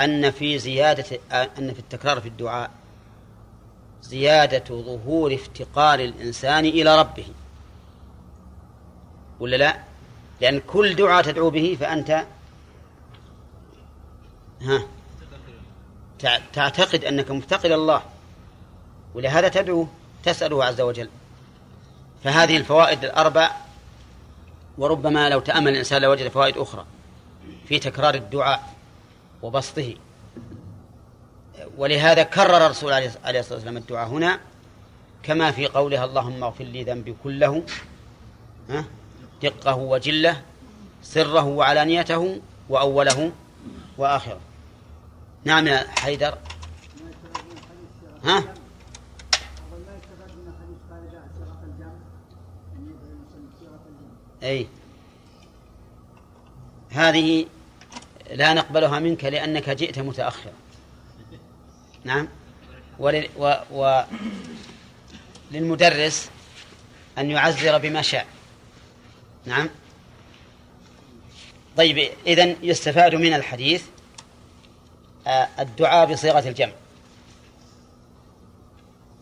أن 0.00 0.30
في 0.30 0.58
زيادة 0.58 1.04
أن 1.32 1.74
في 1.74 1.78
التكرار 1.78 2.20
في 2.20 2.28
الدعاء 2.28 2.70
زيادة 4.02 4.64
ظهور 4.82 5.34
افتقار 5.34 6.00
الإنسان 6.00 6.64
إلى 6.64 6.98
ربه. 7.00 7.26
ولا 9.40 9.56
لا؟ 9.56 9.76
لأن 10.40 10.60
كل 10.60 10.94
دعاء 10.94 11.22
تدعو 11.24 11.50
به 11.50 11.76
فأنت 11.80 12.24
ها؟ 14.62 14.82
تعتقد 16.52 17.04
أنك 17.04 17.30
مفتقر 17.30 17.66
إلى 17.66 17.74
الله 17.74 18.02
ولهذا 19.14 19.48
تدعو 19.48 19.86
تسأله 20.24 20.64
عز 20.64 20.80
وجل. 20.80 21.08
فهذه 22.24 22.56
الفوائد 22.56 23.04
الأربع 23.04 23.50
وربما 24.78 25.28
لو 25.28 25.40
تأمل 25.40 25.72
الإنسان 25.72 26.02
لوجد 26.02 26.28
فوائد 26.28 26.58
أخرى 26.58 26.86
في 27.68 27.78
تكرار 27.78 28.14
الدعاء 28.14 28.74
وبسطه. 29.42 29.94
ولهذا 31.76 32.22
كرر 32.22 32.66
الرسول 32.66 32.92
عليه 32.92 33.08
الصلاة 33.08 33.54
والسلام 33.54 33.76
الدعاء 33.76 34.08
هنا 34.08 34.40
كما 35.22 35.50
في 35.50 35.66
قولها 35.66 36.04
اللهم 36.04 36.44
اغفر 36.44 36.64
لي 36.64 36.84
ذنبي 36.84 37.14
كله 37.24 37.62
دقه 39.42 39.76
وجله 39.76 40.42
سره 41.02 41.44
وعلانيته 41.44 42.40
وأوله 42.68 43.32
وآخره. 43.98 44.40
نعم 45.44 45.66
يا 45.66 45.86
حيدر. 45.98 46.38
ها؟ 48.24 48.54
أي. 54.42 54.66
هذه 56.90 57.46
لا 58.30 58.54
نقبلها 58.54 58.98
منك 58.98 59.24
لأنك 59.24 59.70
جئت 59.70 59.98
متأخرا. 59.98 60.52
نعم. 62.04 62.28
ولل 62.98 63.28
و 63.36 63.54
و 63.70 64.02
للمدرس 65.52 66.30
أن 67.18 67.30
يعزر 67.30 67.78
بما 67.78 68.02
شاء. 68.02 68.26
نعم. 69.46 69.68
طيب 71.76 72.10
إذن 72.26 72.56
يستفاد 72.62 73.14
من 73.14 73.34
الحديث 73.34 73.91
الدعاء 75.26 76.12
بصيغة 76.12 76.48
الجمع. 76.48 76.72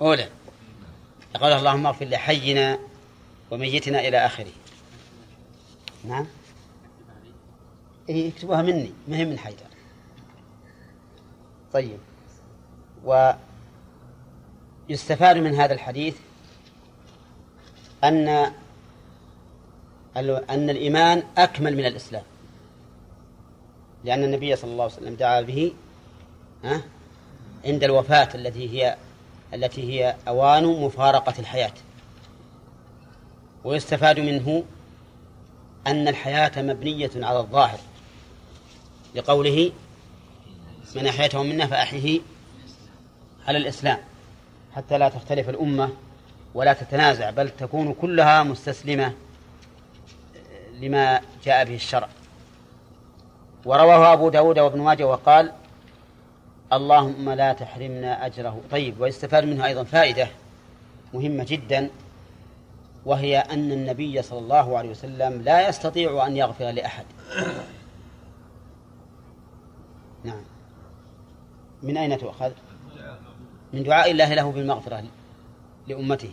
أولى 0.01 0.29
يقول 1.35 1.53
اللهم 1.53 1.87
اغفر 1.87 2.05
لحينا 2.05 2.79
وميتنا 3.51 4.01
إلى 4.01 4.27
آخره. 4.27 4.53
نعم؟ 6.05 6.27
إيه 8.09 8.29
يكتبوها 8.29 8.63
مني 8.63 8.93
ما 9.09 9.17
هي 9.17 9.25
من 9.25 9.39
حيدر. 9.39 9.67
طيب. 11.73 11.99
ويستفاد 14.89 15.37
من 15.37 15.55
هذا 15.55 15.75
الحديث 15.75 16.17
أن 18.05 18.29
أن 20.51 20.71
الإيمان 20.71 21.23
أكمل 21.39 21.77
من 21.77 21.87
الإسلام. 21.87 22.23
لأن 24.05 24.25
النبي 24.25 24.57
صلى 24.57 24.73
الله 24.73 24.85
عليه 24.85 24.95
وسلم 24.95 25.15
دعا 25.15 25.41
به 25.41 25.73
عند 27.65 27.85
الوفاة 27.85 28.29
التي 28.35 28.71
هي 28.71 28.97
التي 29.55 29.83
هي 29.91 30.17
أوان 30.29 30.65
مفارقة 30.65 31.35
الحياة. 31.39 31.73
ويستفاد 33.65 34.21
منه 34.21 34.65
أن 35.87 36.09
الحياة 36.09 36.63
مبنية 36.63 37.11
على 37.17 37.39
الظاهر. 37.39 37.79
لقوله 39.15 39.73
من 40.97 41.07
أحيته 41.07 41.43
منا 41.43 41.67
فأحيه 41.67 42.21
على 43.47 43.59
الإسلام. 43.59 43.99
حتى 44.77 44.99
لا 44.99 45.09
تختلف 45.09 45.49
الأمة 45.49 45.91
ولا 46.55 46.73
تتنازع 46.73 47.31
بل 47.31 47.49
تكون 47.49 47.95
كلها 47.95 48.43
مستسلمة 48.43 49.13
لما 50.81 51.21
جاء 51.45 51.65
به 51.65 51.75
الشرع. 51.75 52.09
ورواه 53.65 54.13
أبو 54.13 54.29
داود 54.29 54.59
وابن 54.59 54.81
ماجه 54.81 55.07
وقال 55.07 55.53
اللهم 56.73 57.31
لا 57.31 57.53
تحرمنا 57.53 58.27
أجره. 58.27 58.61
طيب 58.71 59.01
ويستفاد 59.01 59.45
منه 59.45 59.67
أيضا 59.67 59.85
فائدة 59.85 60.29
مهمة 61.15 61.47
جدا 61.49 61.91
وهي 63.07 63.39
أن 63.39 63.73
النبي 63.73 64.23
صلى 64.23 64.39
الله 64.39 64.79
عليه 64.79 64.91
وسلم 64.91 65.43
لا 65.43 65.69
يستطيع 65.69 66.27
أن 66.27 66.37
يغفر 66.37 66.71
لأحد. 66.71 67.05
نعم. 70.25 70.43
من 71.83 71.97
أين 71.97 72.19
تؤخذ؟ 72.19 72.53
من 73.73 73.83
دعاء 73.83 74.11
الله 74.11 74.35
له 74.35 74.53
بالمغفرة 74.53 75.05
لأمته. 75.89 76.31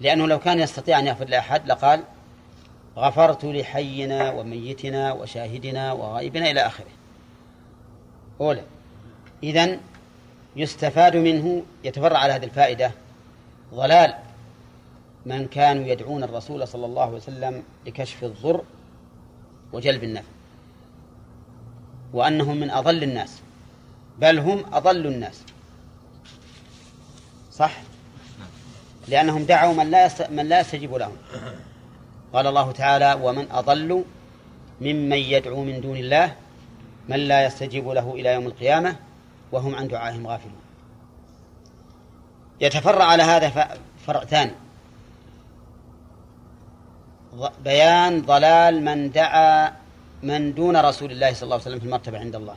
لأنه 0.00 0.26
لو 0.26 0.38
كان 0.38 0.60
يستطيع 0.60 0.98
أن 0.98 1.06
يغفر 1.06 1.28
لأحد 1.28 1.66
لقال 1.66 2.04
غفرت 2.96 3.44
لحينا 3.44 4.30
وميتنا 4.30 5.12
وشاهدنا 5.12 5.92
وغائبنا 5.92 6.50
إلى 6.50 6.60
آخره. 6.60 6.90
أولى 8.40 8.62
إذن 9.42 9.80
يستفاد 10.56 11.16
منه 11.16 11.62
يتفرع 11.84 12.18
على 12.18 12.32
هذه 12.32 12.44
الفائدة 12.44 12.92
ضلال 13.74 14.14
من 15.26 15.46
كانوا 15.46 15.86
يدعون 15.86 16.24
الرسول 16.24 16.68
صلى 16.68 16.86
الله 16.86 17.02
عليه 17.02 17.16
وسلم 17.16 17.62
لكشف 17.86 18.24
الضر 18.24 18.64
وجلب 19.72 20.04
النفع 20.04 20.28
وأنهم 22.12 22.56
من 22.56 22.70
أضل 22.70 23.02
الناس 23.02 23.40
بل 24.18 24.38
هم 24.38 24.64
أضل 24.72 25.06
الناس 25.06 25.42
صح 27.52 27.72
لأنهم 29.08 29.44
دعوا 29.44 29.74
من 29.74 29.90
لا. 29.90 30.10
من 30.30 30.48
لا 30.48 30.60
يستجيب 30.60 30.94
لهم 30.94 31.16
قال 32.32 32.46
الله 32.46 32.72
تعالى 32.72 33.20
ومن 33.22 33.46
أضل 33.50 34.04
ممن 34.80 35.16
يدعو 35.16 35.64
من 35.64 35.80
دون 35.80 35.96
الله 35.96 36.34
من 37.08 37.16
لا 37.16 37.46
يستجيب 37.46 37.88
له 37.88 38.12
إلى 38.14 38.32
يوم 38.34 38.46
القيامة 38.46 38.96
وهم 39.52 39.74
عن 39.74 39.88
دعائهم 39.88 40.26
غافلون. 40.26 40.60
يتفرع 42.60 43.04
على 43.04 43.22
هذا 43.22 43.68
فرع 44.06 44.24
ثاني 44.24 44.52
بيان 47.64 48.22
ضلال 48.22 48.84
من 48.84 49.10
دعا 49.10 49.72
من 50.22 50.54
دون 50.54 50.76
رسول 50.76 51.12
الله 51.12 51.32
صلى 51.32 51.42
الله 51.42 51.54
عليه 51.54 51.64
وسلم 51.64 51.78
في 51.78 51.84
المرتبة 51.84 52.18
عند 52.18 52.36
الله. 52.36 52.56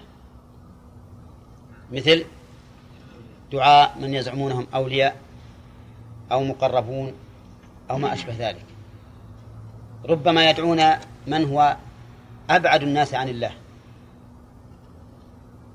مثل 1.92 2.26
دعاء 3.52 3.98
من 4.00 4.14
يزعمونهم 4.14 4.68
أولياء 4.74 5.16
أو 6.32 6.44
مقربون 6.44 7.14
أو 7.90 7.98
ما 7.98 8.14
أشبه 8.14 8.36
ذلك. 8.40 8.66
ربما 10.10 10.50
يدعون 10.50 10.84
من 11.28 11.50
هو 11.50 11.78
أبعد 12.50 12.84
الناس 12.84 13.14
عن 13.14 13.30
الله. 13.30 13.52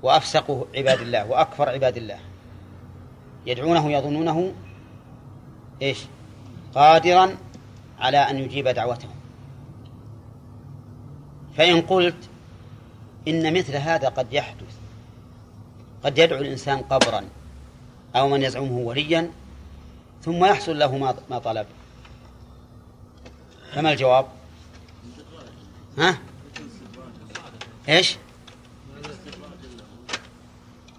وأفسق 0.03 0.69
عباد 0.75 1.01
الله 1.01 1.27
وأكفر 1.27 1.69
عباد 1.69 1.97
الله 1.97 2.19
يدعونه 3.47 3.93
يظنونه 3.93 4.53
إيش 5.83 5.99
قادرا 6.75 7.37
على 7.99 8.19
أن 8.19 8.39
يجيب 8.39 8.69
دعوتهم 8.69 9.17
فإن 11.57 11.81
قلت 11.81 12.29
إن 13.29 13.59
مثل 13.59 13.77
هذا 13.77 14.09
قد 14.09 14.33
يحدث 14.33 14.77
قد 16.05 16.19
يدعو 16.19 16.41
الإنسان 16.41 16.79
قبرا 16.79 17.25
أو 18.17 18.29
من 18.29 18.43
يزعمه 18.43 18.79
وليا 18.79 19.31
ثم 20.23 20.45
يحصل 20.45 20.79
له 20.79 20.97
ما 21.31 21.39
طلب 21.39 21.67
فما 23.73 23.93
الجواب؟ 23.93 24.27
ها؟ 25.99 26.19
إيش؟ 27.89 28.17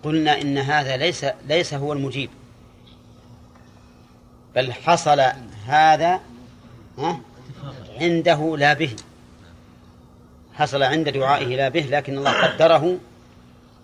قلنا 0.08 0.42
إن 0.42 0.58
هذا 0.58 0.98
ليس 0.98 1.26
ليس 1.48 1.74
هو 1.74 1.94
المجيب. 1.94 2.30
بل 4.56 4.74
حصل 4.74 5.20
هذا؟ 5.66 6.22
عنده 8.02 8.58
لا 8.58 8.74
به. 8.74 8.96
حصل 10.54 10.84
عند 10.84 11.10
دعائه 11.10 11.56
لا 11.56 11.70
به 11.70 11.82
لكن 11.82 12.18
الله 12.18 12.32
قدره 12.32 12.98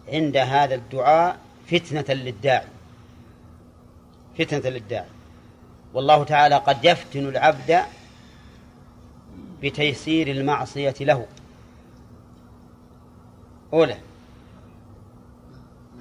عند 0.08 0.38
هذا 0.38 0.76
الدعاء 0.76 1.38
فتنة 1.68 2.16
للداعي. 2.16 2.68
فتنة 4.38 4.70
للداعي. 4.70 5.10
والله 5.94 6.24
تعالى 6.24 6.56
قد 6.56 6.86
يفتن 6.86 7.28
العبد 7.28 7.82
بتيسير 9.62 10.32
المعصية 10.32 10.96
له. 11.02 11.26
أولى 13.74 13.98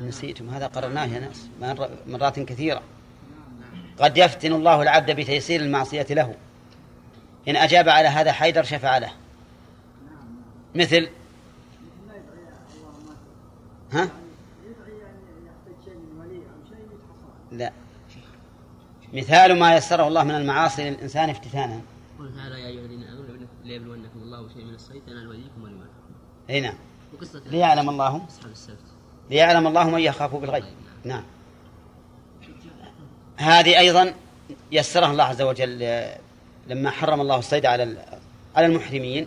نسيتم. 0.01 0.51
هذا 0.51 0.67
قررناه 0.67 1.05
يا 1.05 1.21
ناس 1.21 1.49
مر- 1.61 1.91
مرات 2.07 2.41
كثيرة. 2.41 2.83
قد 3.99 4.17
يفتن 4.19 4.53
الله 4.53 4.83
العبد 4.83 5.11
بتيسير 5.11 5.61
المعصية 5.61 6.07
له. 6.11 6.35
إن 7.49 7.57
أجاب 7.57 7.89
على 7.89 8.09
هذا 8.09 8.33
حيدر 8.33 8.63
شفع 8.63 8.99
له. 8.99 9.13
مثل؟ 10.75 11.09
ها؟ 13.93 14.09
لا. 17.53 17.73
مثال 19.13 19.59
ما 19.59 19.77
يسره 19.77 20.09
الله 20.09 20.25
من 20.25 20.35
المعاصي 20.35 20.91
للإنسان 20.91 21.31
افتتانا. 21.31 21.81
قل 22.19 22.35
تعالى 22.37 22.61
يا 22.61 22.67
أيها 22.67 22.81
الذين 22.81 23.03
آمنوا 23.03 23.47
ليبلونكم 23.65 24.19
الله 24.23 24.43
بشيء 24.43 24.65
من 24.65 24.75
الصيد 24.75 25.03
تنال 25.07 25.29
وليكم 25.29 25.63
ولما 25.63 25.85
أي 26.51 26.61
نعم 26.61 26.75
ليعلم 27.47 27.91
الله. 27.91 28.27
أصحاب 28.29 28.53
السبت. 28.53 28.77
ليعلم 29.33 29.67
الله 29.67 29.91
من 29.91 30.01
يخاف 30.01 30.35
بالغيب. 30.35 30.65
نعم. 31.05 31.25
هذه 33.37 33.79
أيضا 33.79 34.15
يسرها 34.73 35.13
الله 35.13 35.25
عز 35.25 35.43
وجل 35.43 36.05
لما 36.67 36.91
حرم 36.91 37.21
الله 37.21 37.37
الصيد 37.37 37.67
على 37.67 37.97
على 38.57 38.67
المحرمين. 38.67 39.27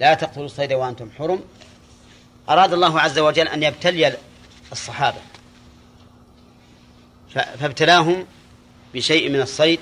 لا 0.00 0.14
تقتلوا 0.14 0.46
الصيد 0.46 0.72
وأنتم 0.72 1.10
حرم. 1.18 1.40
أراد 2.48 2.72
الله 2.72 3.00
عز 3.00 3.18
وجل 3.18 3.48
أن 3.48 3.62
يبتلي 3.62 4.16
الصحابة. 4.72 5.18
فابتلاهم 7.34 8.26
بشيء 8.94 9.30
من 9.30 9.40
الصيد. 9.40 9.80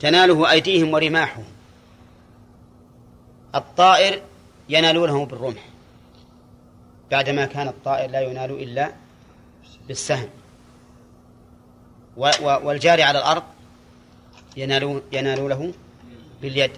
تناله 0.00 0.50
أيديهم 0.50 0.94
ورماحهم. 0.94 1.44
الطائر 3.54 4.22
ينالونه 4.68 5.26
بالرمح. 5.26 5.73
بعدما 7.14 7.46
كان 7.46 7.68
الطائر 7.68 8.10
لا 8.10 8.20
ينال 8.20 8.50
إلا 8.50 8.92
بالسهم. 9.88 10.28
والجاري 12.66 13.02
على 13.02 13.18
الأرض 13.18 13.42
ينال 14.56 15.02
ينال 15.12 15.48
له 15.48 15.72
باليد. 16.42 16.70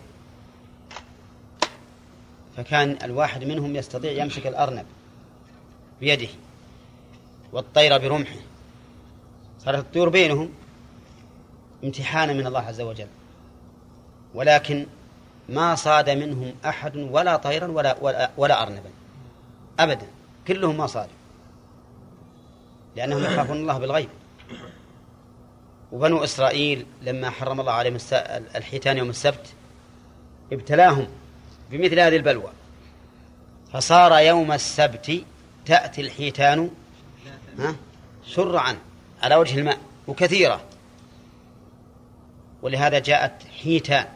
فكان 2.57 2.99
الواحد 3.03 3.45
منهم 3.45 3.76
يستطيع 3.76 4.12
يمسك 4.12 4.47
الأرنب 4.47 4.87
بيده 6.01 6.28
والطير 7.53 7.99
برمحه. 7.99 8.41
صارت 9.64 9.78
الطيور 9.78 10.09
بينهم 10.09 10.53
امتحانا 11.84 12.32
من 12.32 12.47
الله 12.47 12.61
عز 12.61 12.80
وجل. 12.80 13.09
ولكن 14.34 14.87
ما 15.49 15.74
صاد 15.74 16.11
منهم 16.11 16.55
أحد 16.64 16.97
ولا 16.97 17.37
طيرا 17.37 17.66
ولا, 17.66 17.97
ولا, 18.01 18.30
ولا 18.37 18.62
أرنبا. 18.62 18.91
أبدا. 19.80 20.16
كلهم 20.49 20.76
ما 20.76 20.86
صادوا 20.86 21.14
لأنهم 22.97 23.24
يخافون 23.24 23.57
الله 23.57 23.78
بالغيب. 23.78 24.09
وبنو 25.92 26.24
إسرائيل 26.24 26.86
لما 27.03 27.30
حرم 27.30 27.61
الله 27.61 27.72
عليهم 27.72 27.99
الحيتان 28.57 28.99
يوم 28.99 29.11
السبت 29.11 29.47
ابتلاهم 30.53 31.07
بمثل 31.70 32.01
هذه 32.01 32.16
البلوى. 32.16 32.51
فصار 33.72 34.18
يوم 34.18 34.53
السبت 34.53 35.24
تأتي 35.66 36.01
الحيتان 36.01 36.70
ها 37.59 37.76
شرعا 38.26 38.78
على 39.22 39.36
وجه 39.36 39.59
الماء 39.59 39.78
وكثيرة. 40.07 40.61
ولهذا 42.62 42.99
جاءت 42.99 43.42
حيتان 43.62 44.07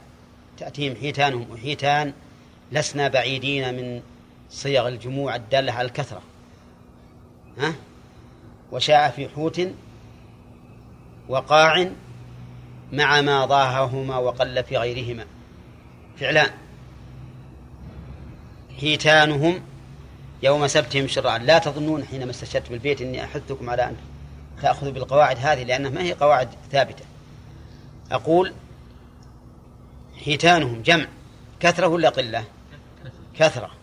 تأتيهم 0.59 0.97
حيتانهم 0.97 1.51
وحيتان 1.51 2.13
لسنا 2.73 3.09
بعيدين 3.09 3.75
من 3.75 4.03
صيغ 4.51 4.89
الجموع 4.89 5.37
الدالة 5.37 5.73
على 5.73 5.87
الكثرة. 5.89 6.23
ها؟ 7.59 7.75
وشاء 8.73 9.11
في 9.11 9.29
حوت 9.29 9.61
وقاع 11.29 11.91
مع 12.93 13.21
ما 13.21 13.45
ضاههما 13.45 14.17
وقل 14.17 14.65
في 14.65 14.77
غيرهما. 14.77 15.27
فعلان 16.17 16.51
حيتانهم 18.81 19.63
يوم 20.43 20.67
سبتهم 20.67 21.09
شرعا. 21.09 21.39
لا 21.39 21.59
تظنون 21.59 22.05
حينما 22.05 22.31
استشهدت 22.31 22.71
بالبيت 22.71 23.01
إني 23.01 23.25
أحثكم 23.25 23.71
على 23.71 23.85
أن 23.85 23.97
تأخذوا 24.63 24.93
بالقواعد 24.93 25.39
هذه 25.39 25.63
لأنها 25.63 25.91
ما 25.91 26.03
هي 26.03 26.13
قواعد 26.13 26.49
ثابتة. 26.73 27.05
أقول 28.13 28.53
حيتانهم 30.25 30.83
جمع. 30.83 31.07
كثرة 31.61 31.87
ولا 31.87 32.09
قلة؟ 32.09 32.45
كثرة. 33.35 33.80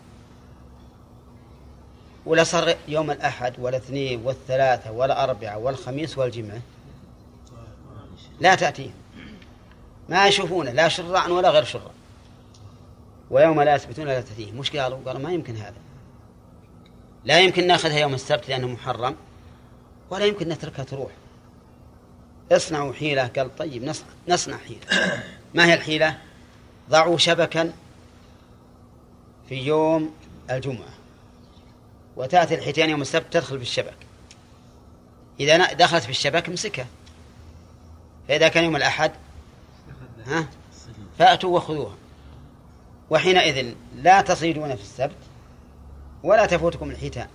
ولا 2.28 2.44
صار 2.44 2.74
يوم 2.88 3.10
الأحد 3.10 3.54
والاثنين 3.58 4.22
والثلاثة 4.24 4.92
والأربعة 4.92 5.58
والخميس 5.58 6.18
والجمعة؟ 6.18 6.60
لا 8.40 8.54
تأتيهم 8.54 8.94
ما 10.08 10.26
يشوفونه 10.26 10.70
لا 10.70 10.88
شرعا 10.88 11.28
ولا 11.28 11.50
غير 11.50 11.64
شرعا 11.64 11.90
ويوم 13.30 13.62
لا 13.62 13.74
يثبتون 13.74 14.06
لا 14.06 14.20
تأتيهم 14.20 14.56
مش 14.56 14.76
قالوا؟ 14.76 14.98
قالوا 15.06 15.20
ما 15.20 15.32
يمكن 15.32 15.56
هذا. 15.56 15.74
لا 17.24 17.40
يمكن 17.40 17.66
ناخذها 17.66 17.98
يوم 17.98 18.14
السبت 18.14 18.48
لأنه 18.48 18.66
محرم 18.68 19.16
ولا 20.10 20.24
يمكن 20.24 20.48
نتركها 20.48 20.84
تروح. 20.84 21.10
اصنعوا 22.52 22.92
حيلة. 22.92 23.26
قال 23.26 23.56
طيب 23.56 23.84
نصنع, 23.84 24.08
نصنع 24.28 24.56
حيلة. 24.56 25.12
ما 25.54 25.66
هي 25.66 25.74
الحيلة؟ 25.74 26.18
ضعوا 26.90 27.18
شبكا 27.18 27.72
في 29.48 29.54
يوم 29.54 30.14
الجمعة. 30.50 30.97
وتأتي 32.18 32.54
الحيتان 32.54 32.90
يوم 32.90 33.02
السبت 33.02 33.32
تدخل 33.32 33.56
في 33.56 33.62
الشبك. 33.62 33.96
إذا 35.40 35.72
دخلت 35.72 36.04
في 36.04 36.10
الشبك 36.10 36.48
امسكها. 36.48 36.86
فإذا 38.28 38.48
كان 38.48 38.64
يوم 38.64 38.76
الأحد 38.76 39.12
ها؟ 40.26 40.48
فأتوا 41.18 41.56
وخذوها. 41.56 41.94
وحينئذ 43.10 43.74
لا 43.94 44.20
تصيدون 44.20 44.76
في 44.76 44.82
السبت 44.82 45.16
ولا 46.22 46.46
تفوتكم 46.46 46.90
الحيتان. 46.90 47.28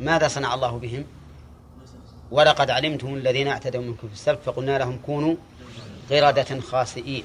ماذا 0.00 0.28
صنع 0.28 0.54
الله 0.54 0.78
بهم؟ 0.78 1.04
ولقد 2.30 2.70
علمتم 2.70 3.14
الذين 3.14 3.48
اعتدوا 3.48 3.82
منكم 3.82 4.08
في 4.08 4.14
السبت 4.14 4.38
فقلنا 4.44 4.78
لهم 4.78 4.98
كونوا 5.06 5.36
قردة 6.10 6.60
خاسئين. 6.60 7.24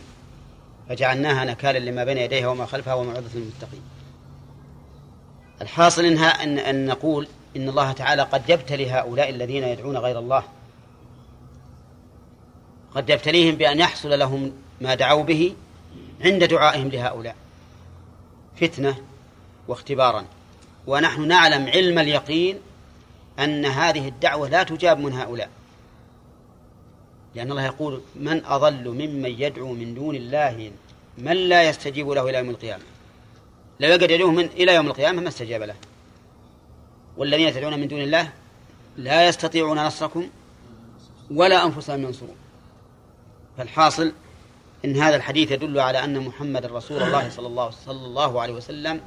فجعلناها 0.89 1.45
نكالا 1.45 1.79
لما 1.79 2.03
بين 2.03 2.17
يديها 2.17 2.47
وما 2.47 2.65
خلفها 2.65 2.93
وموعظة 2.93 3.29
للمتقين. 3.35 3.81
الحاصل 5.61 6.05
إنها 6.05 6.43
أن, 6.43 6.59
أن 6.59 6.85
نقول 6.85 7.27
إن 7.55 7.69
الله 7.69 7.91
تعالى 7.91 8.21
قد 8.21 8.49
يبتلي 8.49 8.91
هؤلاء 8.91 9.29
الذين 9.29 9.63
يدعون 9.63 9.97
غير 9.97 10.19
الله. 10.19 10.43
قد 12.95 13.09
يبتليهم 13.09 13.55
بأن 13.55 13.79
يحصل 13.79 14.19
لهم 14.19 14.51
ما 14.81 14.95
دعوا 14.95 15.23
به 15.23 15.55
عند 16.21 16.43
دعائهم 16.43 16.87
لهؤلاء. 16.87 17.35
فتنة 18.61 18.97
واختبارا. 19.67 20.25
ونحن 20.87 21.27
نعلم 21.27 21.67
علم 21.67 21.99
اليقين 21.99 22.59
أن 23.39 23.65
هذه 23.65 24.07
الدعوة 24.07 24.49
لا 24.49 24.63
تجاب 24.63 24.99
من 24.99 25.13
هؤلاء. 25.13 25.49
لأن 27.35 27.51
الله 27.51 27.65
يقول 27.65 28.01
من 28.15 28.45
أضل 28.45 28.89
ممن 28.89 29.35
يدعو 29.41 29.73
من 29.73 29.95
دون 29.95 30.15
الله 30.15 30.71
من 31.17 31.35
لا 31.35 31.63
يستجيب 31.63 32.09
له 32.09 32.29
إلى 32.29 32.37
يوم 32.37 32.49
القيامة. 32.49 32.83
لو 33.79 33.89
يقعد 33.89 34.11
يدعوه 34.11 34.31
من 34.31 34.45
إلى 34.45 34.75
يوم 34.75 34.87
القيامة 34.87 35.21
ما 35.21 35.27
استجاب 35.27 35.61
له. 35.61 35.75
والذين 37.17 37.53
تدعون 37.53 37.79
من 37.79 37.87
دون 37.87 38.01
الله 38.01 38.31
لا 38.97 39.27
يستطيعون 39.27 39.85
نصركم 39.85 40.29
ولا 41.31 41.65
أنفسهم 41.65 42.03
ينصرون 42.03 42.35
فالحاصل 43.57 44.13
إن 44.85 44.95
هذا 44.95 45.15
الحديث 45.15 45.51
يدل 45.51 45.79
على 45.79 46.03
أن 46.03 46.19
محمد 46.19 46.65
رسول 46.65 47.03
الله 47.03 47.29
صلى 47.29 47.47
الله, 47.47 47.69
صلى 47.69 48.05
الله 48.05 48.41
عليه 48.41 48.53
وسلم 48.53 49.01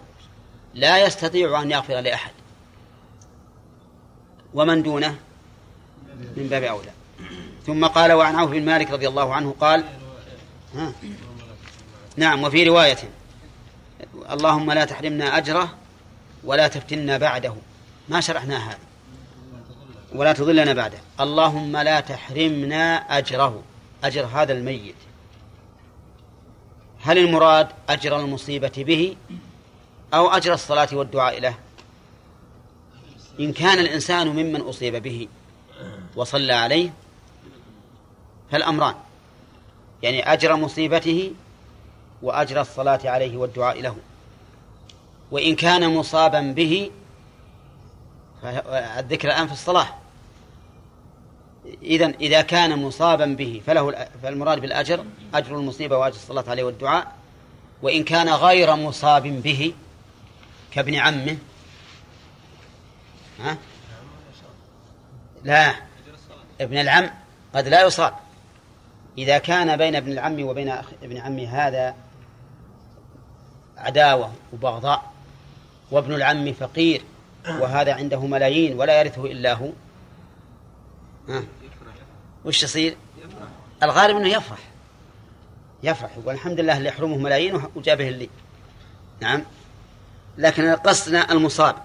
لا 0.75 1.07
يستطيع 1.07 1.63
أن 1.63 1.71
يغفر 1.71 2.01
لأحد. 2.01 2.33
ومن 4.55 4.83
دونه 4.83 5.17
من 6.37 6.49
باب 6.51 6.63
أولى. 6.63 6.91
ثم 7.67 7.87
قال 7.87 8.13
وعن 8.13 8.35
عوف 8.37 8.51
بن 8.51 8.65
مالك 8.65 8.91
رضي 8.91 9.09
الله 9.09 9.35
عنه 9.35 9.55
قال 9.61 9.85
ها؟ 10.75 10.93
نعم 12.17 12.45
وفي 12.45 12.65
رواية 12.65 12.99
اللهم 14.31 14.73
لا 14.73 14.85
تحرمنا 14.85 15.37
أجره 15.39 15.75
ولا 16.45 16.69
تفتنا 16.69 17.19
بعده. 17.19 17.55
ما 18.09 18.21
شرحنا 18.21 18.69
هذا. 18.69 18.79
ولا 20.15 20.33
تضلنا 20.33 20.73
بعده. 20.73 20.99
اللهم 21.21 21.77
لا 21.77 22.01
تحرمنا 22.01 22.97
أجره. 23.19 23.63
أجر 24.05 24.25
هذا 24.25 24.53
الميت. 24.53 24.95
هل 27.01 27.19
المراد 27.19 27.69
أجر 27.89 28.21
المصيبة 28.21 28.73
به 28.77 29.17
أو 30.15 30.29
أجر 30.29 30.53
الصلاة 30.55 30.89
والدعاء 30.93 31.41
له؟ 31.41 31.55
إن 33.41 33.53
كان 33.53 33.79
الإنسان 33.79 34.29
ممن 34.29 34.61
أصيب 34.61 34.97
به 34.97 35.29
وصلى 36.17 36.53
عليه 36.53 36.93
فالأمران. 38.51 38.95
يعني 40.03 40.33
أجر 40.33 40.57
مصيبته 40.57 41.33
وأجر 42.23 42.61
الصلاة 42.61 43.01
عليه 43.05 43.37
والدعاء 43.37 43.81
له. 43.81 43.97
وإن 45.31 45.57
كان 45.57 45.95
مصابا 45.95 46.41
به 46.41 46.91
الذكر 48.99 49.29
الآن 49.29 49.47
في 49.47 49.53
الصلاة. 49.53 49.87
إذا 51.83 52.07
إذا 52.07 52.43
كان 52.43 52.79
مصابا 52.79 53.27
به 53.27 53.63
فله 53.67 54.09
فالمراد 54.23 54.61
بالأجر 54.61 55.05
أجر 55.35 55.57
المصيبة 55.57 55.97
وأجر 55.97 56.17
الصلاة 56.17 56.45
عليه 56.49 56.65
والدعاء. 56.65 57.13
وإن 57.83 58.05
كان 58.05 58.29
غير 58.29 58.77
مصاب 58.77 59.23
به 59.23 59.75
كابن 60.71 60.95
عمه 60.95 61.37
ها؟ 63.41 63.57
لا 65.45 65.75
ابن 66.61 66.79
العم 66.79 67.11
قد 67.55 67.69
لا 67.69 67.83
يصاب. 67.83 68.15
إذا 69.19 69.39
كان 69.39 69.77
بين 69.77 69.97
ابن 69.97 70.13
العم 70.13 70.43
وبين 70.43 70.69
ابن 71.03 71.17
عمه 71.17 71.67
هذا 71.67 71.95
عداوة 73.79 74.33
وبغضاء 74.53 75.13
وابن 75.91 76.15
العم 76.15 76.53
فقير 76.53 77.03
وهذا 77.49 77.95
عنده 77.95 78.21
ملايين 78.21 78.79
ولا 78.79 79.01
يرثه 79.01 79.25
إلا 79.25 79.55
هو. 79.55 79.69
وش 82.45 82.63
يصير؟ 82.63 82.97
الغالب 83.83 84.17
أنه 84.17 84.29
يفرح. 84.29 84.59
يفرح 85.83 86.17
يقول 86.17 86.35
الحمد 86.35 86.61
لله 86.61 86.77
اللي 86.79 86.89
يحرمه 86.89 87.17
ملايين 87.17 87.63
وجابه 87.77 88.09
لي 88.09 88.29
نعم. 89.21 89.43
لكن 90.39 90.75
قصدنا 90.75 91.33
المصاب. 91.33 91.77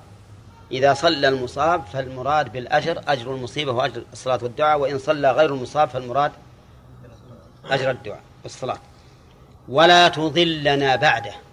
إذا 0.72 0.94
صلى 0.94 1.28
المصاب 1.28 1.86
فالمراد 1.94 2.52
بالأجر 2.52 3.02
أجر 3.08 3.36
المصيبة 3.36 3.72
وأجر 3.72 4.04
الصلاة 4.14 4.40
والدعاء 4.44 4.80
وإن 4.80 5.00
صلى 5.00 5.32
غير 5.32 5.54
المصاب 5.54 5.90
فالمراد 5.90 6.32
أجر 7.66 7.92
الدعاء 7.92 8.22
والصلاة. 8.44 8.80
ولا 9.70 10.08
تضلنا 10.08 10.96
بعده. 10.96 11.47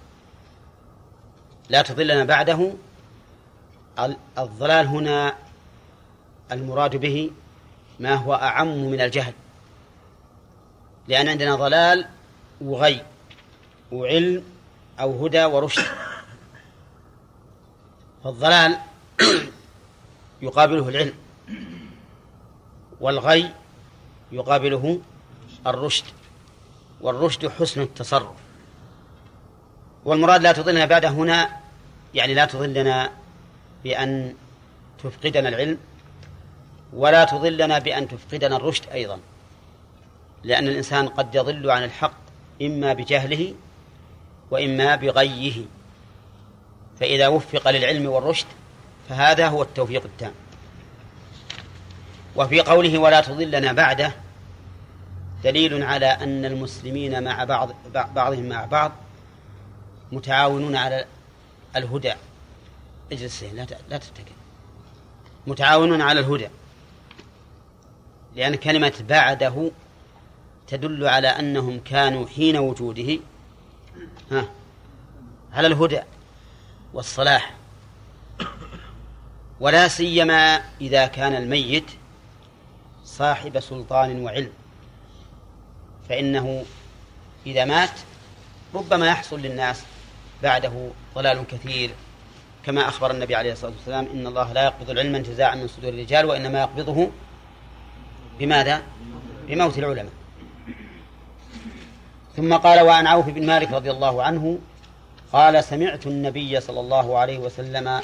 لا 1.69 1.83
تضلنا 1.83 2.25
بعده. 2.25 2.73
الضلال 4.39 4.87
هنا 4.87 5.35
المراد 6.53 6.97
به 6.97 7.31
ما 8.01 8.15
هو 8.15 8.35
أعم 8.35 8.91
من 8.91 9.01
الجهل. 9.01 9.33
لأن 11.09 11.29
عندنا 11.29 11.55
ضلال 11.55 12.09
وغي 12.61 13.03
وعلم 13.93 14.45
أو 15.01 15.27
هدى 15.27 15.45
ورشد. 15.45 15.85
فالضلال 18.25 18.79
يقابله 20.43 20.89
العلم 20.89 21.15
والغي 23.01 23.51
يقابله 24.33 25.01
الرشد. 25.67 26.05
والرشد 27.01 27.49
حسن 27.49 27.81
التصرف. 27.83 28.44
والمراد 30.05 30.43
لا 30.43 30.53
تضلنا 30.53 30.85
بعد 30.87 31.05
هنا 31.05 31.49
يعني 32.15 32.35
لا 32.35 32.45
تضلنا 32.45 33.11
بأن 33.85 34.35
تفقدنا 35.05 35.49
العلم 35.49 35.79
ولا 36.93 37.25
تضلنا 37.25 37.79
بأن 37.79 38.09
تفقدنا 38.09 38.57
الرشد 38.57 38.91
أيضا. 38.93 39.19
لأن 40.45 40.69
الإنسان 40.69 41.09
قد 41.09 41.35
يضل 41.35 41.71
عن 41.71 41.85
الحق 41.85 42.17
إما 42.63 42.93
بجهله 42.93 43.55
وإما 44.51 44.97
بغيه. 44.97 45.65
فإذا 47.01 47.29
وفق 47.29 47.71
للعلم 47.71 48.07
والرشد 48.07 48.47
فهذا 49.09 49.49
هو 49.49 49.63
التوفيق 49.63 50.05
التام. 50.05 50.33
وفي 52.37 52.61
قوله 52.61 52.99
ولا 52.99 53.21
تضلنا 53.21 53.73
بعده 53.73 54.13
دليل 55.45 55.83
على 55.83 56.07
أن 56.07 56.45
المسلمين 56.45 57.25
مع 57.25 57.45
بعض 57.45 57.71
بعضهم 57.95 58.49
مع 58.49 58.65
بعض 58.65 58.93
متعاونون 60.15 60.77
على 60.77 61.05
الهدى. 61.77 62.15
اجلس 63.13 63.43
لا 63.43 63.67
لا 63.89 63.99
تتكل 63.99 64.33
متعاونون 65.47 66.01
على 66.01 66.21
الهدى. 66.21 66.49
لأن 68.37 68.55
كلمة 68.55 69.05
بعده 69.09 69.71
تدل 70.67 71.07
على 71.07 71.29
أنهم 71.29 71.81
كانوا 71.81 72.27
حين 72.27 72.57
وجوده. 72.57 73.19
ها؟ 74.31 74.49
على 75.53 75.67
الهدى 75.67 76.01
والصلاح. 76.95 77.55
ولا 79.61 79.89
سيما 79.89 80.63
إذا 80.81 81.07
كان 81.07 81.35
الميت 81.35 81.91
صاحب 83.05 83.61
سلطان 83.61 84.23
وعلم. 84.23 84.53
فإنه 86.09 86.65
إذا 87.47 87.65
مات 87.65 87.91
ربما 88.75 89.07
يحصل 89.07 89.41
للناس 89.41 89.83
بعده 90.43 90.91
ضلال 91.15 91.47
كثير. 91.47 91.91
كما 92.67 92.89
أخبر 92.89 93.11
النبي 93.11 93.35
عليه 93.35 93.53
الصلاة 93.53 93.73
والسلام 93.73 94.09
إن 94.15 94.27
الله 94.27 94.53
لا 94.53 94.65
يقبض 94.65 94.91
العلم 94.91 95.15
انتزاعا 95.15 95.55
من 95.55 95.69
صدور 95.69 95.93
الرجال 95.93 96.27
وإنما 96.27 96.61
يقبضه 96.61 97.11
بماذا؟ 98.39 98.83
بموت 99.49 99.79
العلماء. 99.79 100.13
ثم 102.37 102.55
قال 102.55 102.81
وعن 102.81 103.07
عوف 103.07 103.27
بن 103.27 103.47
مالك 103.47 103.73
رضي 103.73 103.91
الله 103.91 104.23
عنه 104.23 104.59
قال 105.33 105.65
سمعت 105.65 106.07
النبي 106.07 106.61
صلى 106.61 106.81
الله 106.81 107.19
عليه 107.19 107.39
وسلم 107.39 108.01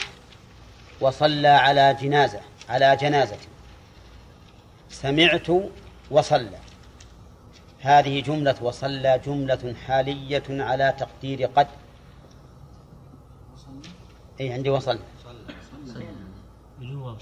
وصلى 1.01 1.49
على 1.49 1.97
جنازة 2.01 2.41
على 2.69 2.97
جنازة. 2.97 3.37
سمعت 4.91 5.47
وصلى. 6.11 6.59
هذه 7.81 8.21
جملة 8.21 8.55
وصلى 8.61 9.21
جملة 9.27 9.75
حالية 9.87 10.43
على 10.51 10.95
تقدير 10.99 11.47
قد 11.47 11.67
أي 14.41 14.53
عندي 14.53 14.71
وصل. 14.71 14.99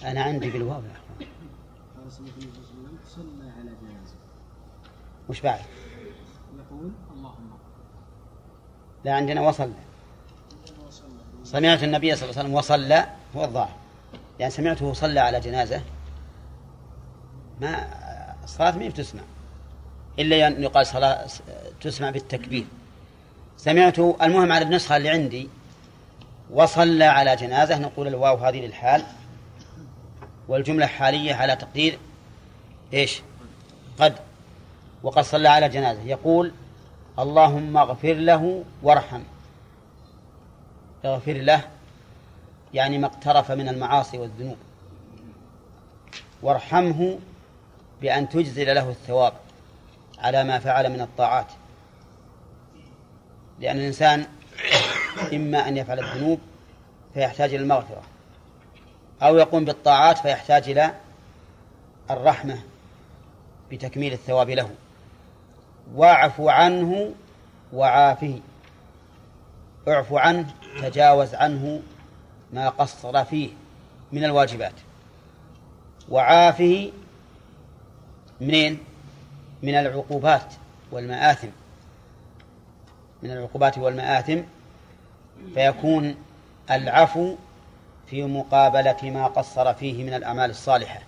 أنا 0.03 0.23
عندي 0.23 0.51
بالواو 0.51 0.83
يا 0.83 0.97
النبي 1.99 2.11
صلى 2.11 2.21
الله 2.21 2.33
عليه 2.37 2.49
وسلم 2.49 2.99
صلى 3.07 3.51
على 3.51 3.71
جنازه 3.83 4.14
وش 5.29 5.41
بعد؟ 5.41 5.61
يقول 6.59 6.93
اللهم 7.12 7.51
لا 9.05 9.14
عندنا 9.14 9.41
وصل. 9.41 9.73
سمعت 11.45 11.85
النبي 11.85 12.16
صلى 12.16 12.31
الله 12.31 12.39
عليه 12.39 12.49
وسلم 12.49 12.55
وصلى 12.55 13.07
هو 13.37 13.45
الظاهر. 13.45 13.77
يعني 14.39 14.53
سمعته 14.53 14.93
صلى 14.93 15.21
على 15.21 15.41
جنازة. 15.41 15.83
ما 17.61 17.89
الصلاة 18.45 18.77
ما 18.77 18.83
هي 18.83 18.89
بتسمع. 18.89 19.23
إلا 20.19 20.47
أن 20.47 20.62
يقال 20.62 20.87
صلاة 20.87 21.27
تسمع 21.81 22.11
بالتكبير. 22.11 22.66
سمعت 23.57 23.99
المهم 23.99 24.53
على 24.53 24.64
النسخة 24.64 24.97
اللي 24.97 25.09
عندي 25.09 25.49
وصلى 26.51 27.05
على 27.05 27.37
جنازة. 27.37 27.79
نقول 27.79 28.07
الواو 28.07 28.37
هذه 28.37 28.67
للحال. 28.67 29.03
والجملة 30.49 30.87
حالية 30.87 31.35
على 31.35 31.57
تقدير. 31.57 31.99
إيش؟ 32.93 33.23
قد. 34.01 34.15
وقد 35.03 35.23
صلى 35.23 35.49
على 35.49 35.69
جنازة. 35.69 36.03
يقول 36.03 36.53
اللهم 37.19 37.77
اغفر 37.77 38.13
له 38.13 38.65
وارحم. 38.83 39.23
اغفر 41.05 41.33
له 41.33 41.61
يعني 42.75 42.99
ما 42.99 43.07
اقترف 43.07 43.51
من 43.53 43.69
المعاصي 43.69 44.19
والذنوب. 44.19 44.57
وارحمه 46.43 47.19
بأن 48.03 48.29
تجزل 48.29 48.75
له 48.75 48.89
الثواب 48.89 49.33
على 50.19 50.45
ما 50.45 50.59
فعل 50.59 50.91
من 50.91 51.01
الطاعات. 51.01 51.47
لأن 53.61 53.77
الإنسان 53.77 54.27
إما 55.33 55.69
أن 55.69 55.77
يفعل 55.77 55.99
الذنوب 55.99 56.41
فيحتاج 57.15 57.55
إلى 57.55 57.63
المغفرة 57.63 58.03
أو 59.23 59.37
يقوم 59.37 59.65
بالطاعات 59.65 60.19
فيحتاج 60.19 60.69
إلى 60.71 60.95
الرحمة 62.11 62.59
بتكميل 63.71 64.13
الثواب 64.13 64.51
له. 64.51 64.71
واعف 65.95 66.41
عنه 66.41 67.15
وعافه. 67.73 68.41
اعف 69.89 70.13
عنه 70.13 70.47
تجاوز 70.83 71.35
عنه 71.35 71.83
ما 72.53 72.69
قصر 72.69 73.25
فيه 73.25 73.51
من 74.13 74.25
الواجبات. 74.25 74.73
وعافه 76.09 76.93
منين؟ 78.41 78.79
من 79.63 79.75
العقوبات 79.75 80.55
والمآثم. 80.93 81.49
من 83.23 83.31
العقوبات 83.31 83.79
والمآثم 83.79 84.41
فيكون 85.55 86.14
العفو 86.71 87.35
في 88.07 88.23
مقابلة 88.23 88.97
ما 89.03 89.27
قصر 89.27 89.75
فيه 89.75 90.05
من 90.05 90.14
الأعمال 90.14 90.51
الصالحة 90.51 91.01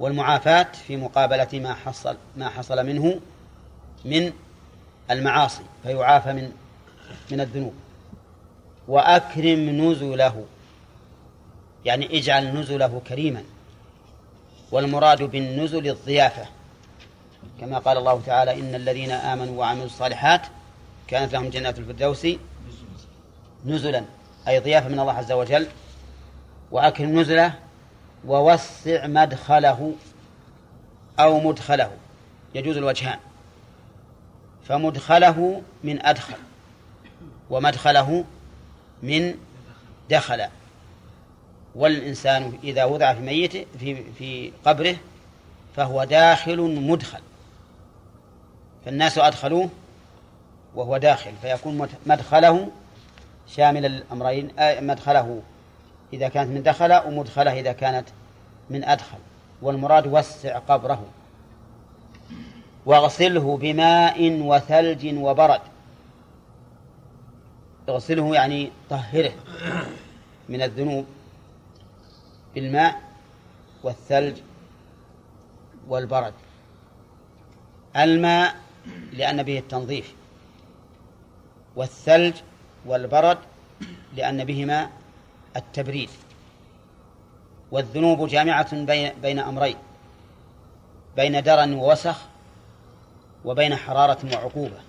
والمعافاة 0.00 0.66
في 0.86 0.96
مقابلة 0.96 1.48
ما 1.52 1.74
حصل 1.74 2.16
ما 2.36 2.48
حصل 2.48 2.86
منه 2.86 3.20
من 4.04 4.32
المعاصي 5.10 5.62
فيعافى 5.82 6.32
من 6.32 6.52
من 7.30 7.40
الذنوب. 7.40 7.74
وأكرم 8.88 9.90
نزله 9.90 10.44
يعني 11.84 12.18
اجعل 12.18 12.56
نزله 12.56 13.02
كريما 13.08 13.42
والمراد 14.72 15.22
بالنزل 15.22 15.88
الضيافة. 15.88 16.46
كما 17.60 17.78
قال 17.78 17.98
الله 17.98 18.20
تعالى 18.26 18.60
إن 18.60 18.74
الذين 18.74 19.10
آمنوا 19.10 19.58
وعملوا 19.58 19.86
الصالحات 19.86 20.42
كانت 21.08 21.32
لهم 21.32 21.48
جنات 21.48 21.78
الفردوس 21.78 22.26
نزلا 23.66 24.04
أي 24.48 24.58
ضيافة 24.58 24.88
من 24.88 25.00
الله 25.00 25.12
عز 25.12 25.32
وجل. 25.32 25.66
وأكرم 26.70 27.20
نزله 27.20 27.54
ووسع 28.26 29.06
مدخله 29.06 29.94
أو 31.20 31.40
مدخله 31.40 31.90
يجوز 32.54 32.76
الوجهان. 32.76 33.18
فمدخله 34.68 35.62
من 35.84 36.06
أدخل 36.06 36.36
ومدخله 37.50 38.24
من 39.02 39.34
دخل. 40.10 40.46
والإنسان 41.74 42.58
إذا 42.64 42.84
وضع 42.84 43.14
في 43.14 43.20
ميته 43.20 43.66
في 43.78 44.12
في 44.18 44.52
قبره 44.64 44.96
فهو 45.76 46.04
داخل 46.04 46.60
مدخل. 46.60 47.20
فالناس 48.84 49.18
أدخلوه 49.18 49.70
وهو 50.78 50.96
داخل 50.96 51.32
فيكون 51.42 51.88
مدخله 52.06 52.68
شامل 53.48 53.86
الأمرين 53.86 54.50
مدخله 54.60 55.42
إذا 56.12 56.28
كانت 56.28 56.50
من 56.50 56.62
دخل 56.62 56.92
ومدخله 56.92 57.60
إذا 57.60 57.72
كانت 57.72 58.08
من 58.70 58.84
أدخل 58.84 59.18
والمراد 59.62 60.06
وسع 60.06 60.58
قبره. 60.58 61.04
واغسله 62.86 63.56
بماء 63.56 64.40
وثلج 64.40 65.14
وبرد. 65.18 65.60
اغسله 67.88 68.34
يعني 68.34 68.70
طهره 68.90 69.32
من 70.48 70.62
الذنوب 70.62 71.06
بالماء 72.54 73.00
والثلج 73.82 74.36
والبرد. 75.88 76.34
الماء 77.96 78.54
لأن 79.12 79.42
به 79.42 79.58
التنظيف. 79.58 80.17
والثلج 81.78 82.34
والبرد 82.86 83.38
لأن 84.16 84.44
بهما 84.44 84.90
التبريد. 85.56 86.10
والذنوب 87.70 88.28
جامعة 88.28 88.84
بين 89.22 89.38
أمرين 89.38 89.76
بين 91.16 91.42
درن 91.42 91.74
ووسخ 91.74 92.16
وبين 93.44 93.76
حرارة 93.76 94.18
وعقوبة. 94.32 94.80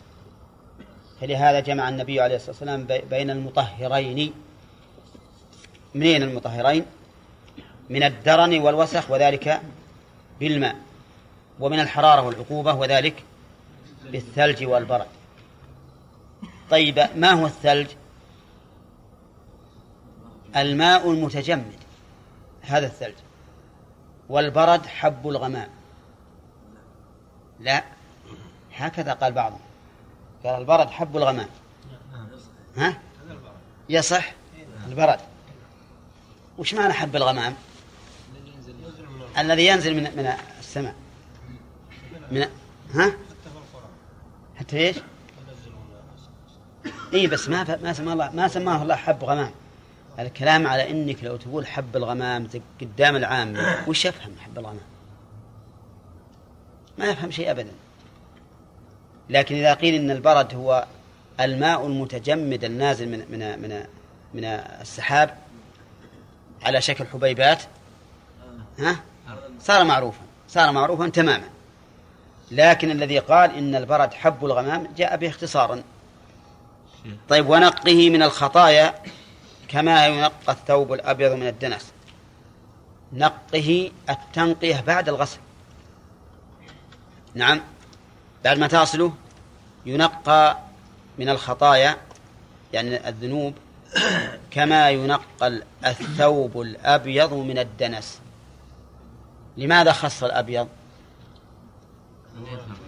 فلهذا 1.22 1.60
جمع 1.60 1.90
النبي 1.90 2.22
عليه 2.22 2.36
الصلاة 2.36 2.52
والسلام 2.52 3.04
بين 3.10 3.30
المطهرين. 3.30 4.34
منين 5.96 6.24
المطهرين؟ 6.24 6.86
من 7.90 8.04
الدرن 8.04 8.60
والوسخ 8.60 9.12
وذلك 9.12 9.62
بالماء 10.40 10.76
ومن 11.60 11.80
الحرارة 11.80 12.22
والعقوبة 12.22 12.74
وذلك 12.74 13.24
بالثلج 14.12 14.66
والبرد. 14.66 15.19
طيب 16.70 17.08
ما 17.16 17.32
هو 17.32 17.46
الثلج؟ 17.46 17.88
الماء 20.56 21.12
المتجمد 21.12 21.80
هذا 22.62 22.88
الثلج. 22.88 23.16
والبرد 24.30 24.86
حب 24.86 25.30
الغمام. 25.30 25.70
لا 27.60 27.84
هكذا 28.76 29.14
قال 29.14 29.34
بعضهم. 29.34 29.60
قال 30.44 30.62
البرد 30.62 30.90
حب 30.90 31.18
الغمام. 31.18 31.50
ها؟ 32.78 33.00
يصح؟ 33.90 34.34
البرد. 34.88 35.20
وش 36.58 36.74
معنى 36.74 36.94
حب 36.94 37.16
الغمام؟ 37.16 37.56
الذي 39.38 39.68
ينزل 39.68 39.96
من 39.96 40.04
من 40.04 40.34
السماء. 40.60 40.96
من 42.32 42.50
ها؟ 42.94 43.14
حتى 44.56 44.78
إيش؟ 44.78 44.98
اي 47.14 47.28
بس 47.28 47.50
ما 47.50 47.78
ما 47.84 47.94
سماه 47.94 48.14
الله 48.14 48.32
ما 48.34 48.48
سماه 48.48 48.84
الله 48.84 48.96
حب 48.96 49.24
غمام 49.24 49.52
الكلام 50.20 50.68
على 50.68 50.90
إنك 50.90 51.24
لو 51.24 51.38
تقول 51.38 51.68
حب 51.68 51.98
الغمام 51.98 52.48
قدام 52.82 53.16
العام 53.16 53.58
وش 53.88 54.06
يفهم 54.06 54.36
حب 54.40 54.60
الغمام؟ 54.60 54.82
ما 56.98 57.06
يفهم 57.06 57.32
شيء 57.32 57.52
ابدا. 57.52 57.72
لكن 59.30 59.56
إذا 59.56 59.74
قيل 59.74 59.96
إن 59.96 60.12
البرد 60.12 60.56
هو 60.56 60.86
الماء 61.40 61.88
المتجمد 61.88 62.64
النازل 62.64 63.10
من 63.10 63.20
من 63.30 63.62
من 63.62 63.84
من 64.34 64.46
السحاب 64.82 65.38
على 66.64 66.82
شكل 66.82 67.06
حبيبات 67.06 67.64
ها؟ 68.80 69.00
صار 69.62 69.84
معروفا. 69.84 70.22
صار 70.48 70.72
معروفا 70.72 71.10
تماما. 71.10 71.50
لكن 72.52 72.92
الذي 72.92 73.20
قال 73.20 73.56
إن 73.56 73.76
البرد 73.76 74.14
حب 74.14 74.46
الغمام 74.46 74.88
جاء 74.98 75.18
به 75.18 75.30
اختصارا 75.30 75.84
طيب 77.30 77.50
ونقه 77.50 78.10
من 78.10 78.24
الخطايا 78.24 78.96
كما 79.68 80.08
ينقى 80.08 80.32
الثوب 80.50 80.94
الأبيض 80.94 81.32
من 81.32 81.48
الدنس. 81.48 81.92
نقه 83.14 83.92
التنقية 84.10 84.82
بعد 84.82 85.10
الغسل. 85.10 85.40
نعم 87.34 87.62
بعد 88.44 88.58
ما 88.58 88.68
تصله 88.68 89.14
ينقى 89.86 90.58
من 91.18 91.30
الخطايا 91.30 91.98
يعني 92.74 93.10
الذنوب 93.10 93.54
كما 94.52 94.90
ينقى 94.90 95.62
الثوب 95.86 96.62
الأبيض 96.62 97.34
من 97.34 97.60
الدنس. 97.60 98.20
لماذا 99.58 99.92
خص 99.92 100.24
الأبيض؟ 100.24 100.68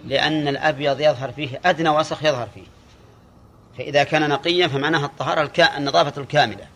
لأن 0.06 0.48
الأبيض 0.48 1.00
يظهر 1.00 1.32
فيه 1.32 1.62
أدنى 1.66 1.90
وسخ 1.90 2.24
يظهر 2.24 2.48
فيه. 2.54 2.64
فإذا 3.78 4.04
كان 4.04 4.30
نقيا 4.30 4.68
فمعناها 4.68 5.06
الطهارة 5.06 5.42
الكا... 5.42 5.78
النظافة 5.78 6.22
الكاملة. 6.22 6.68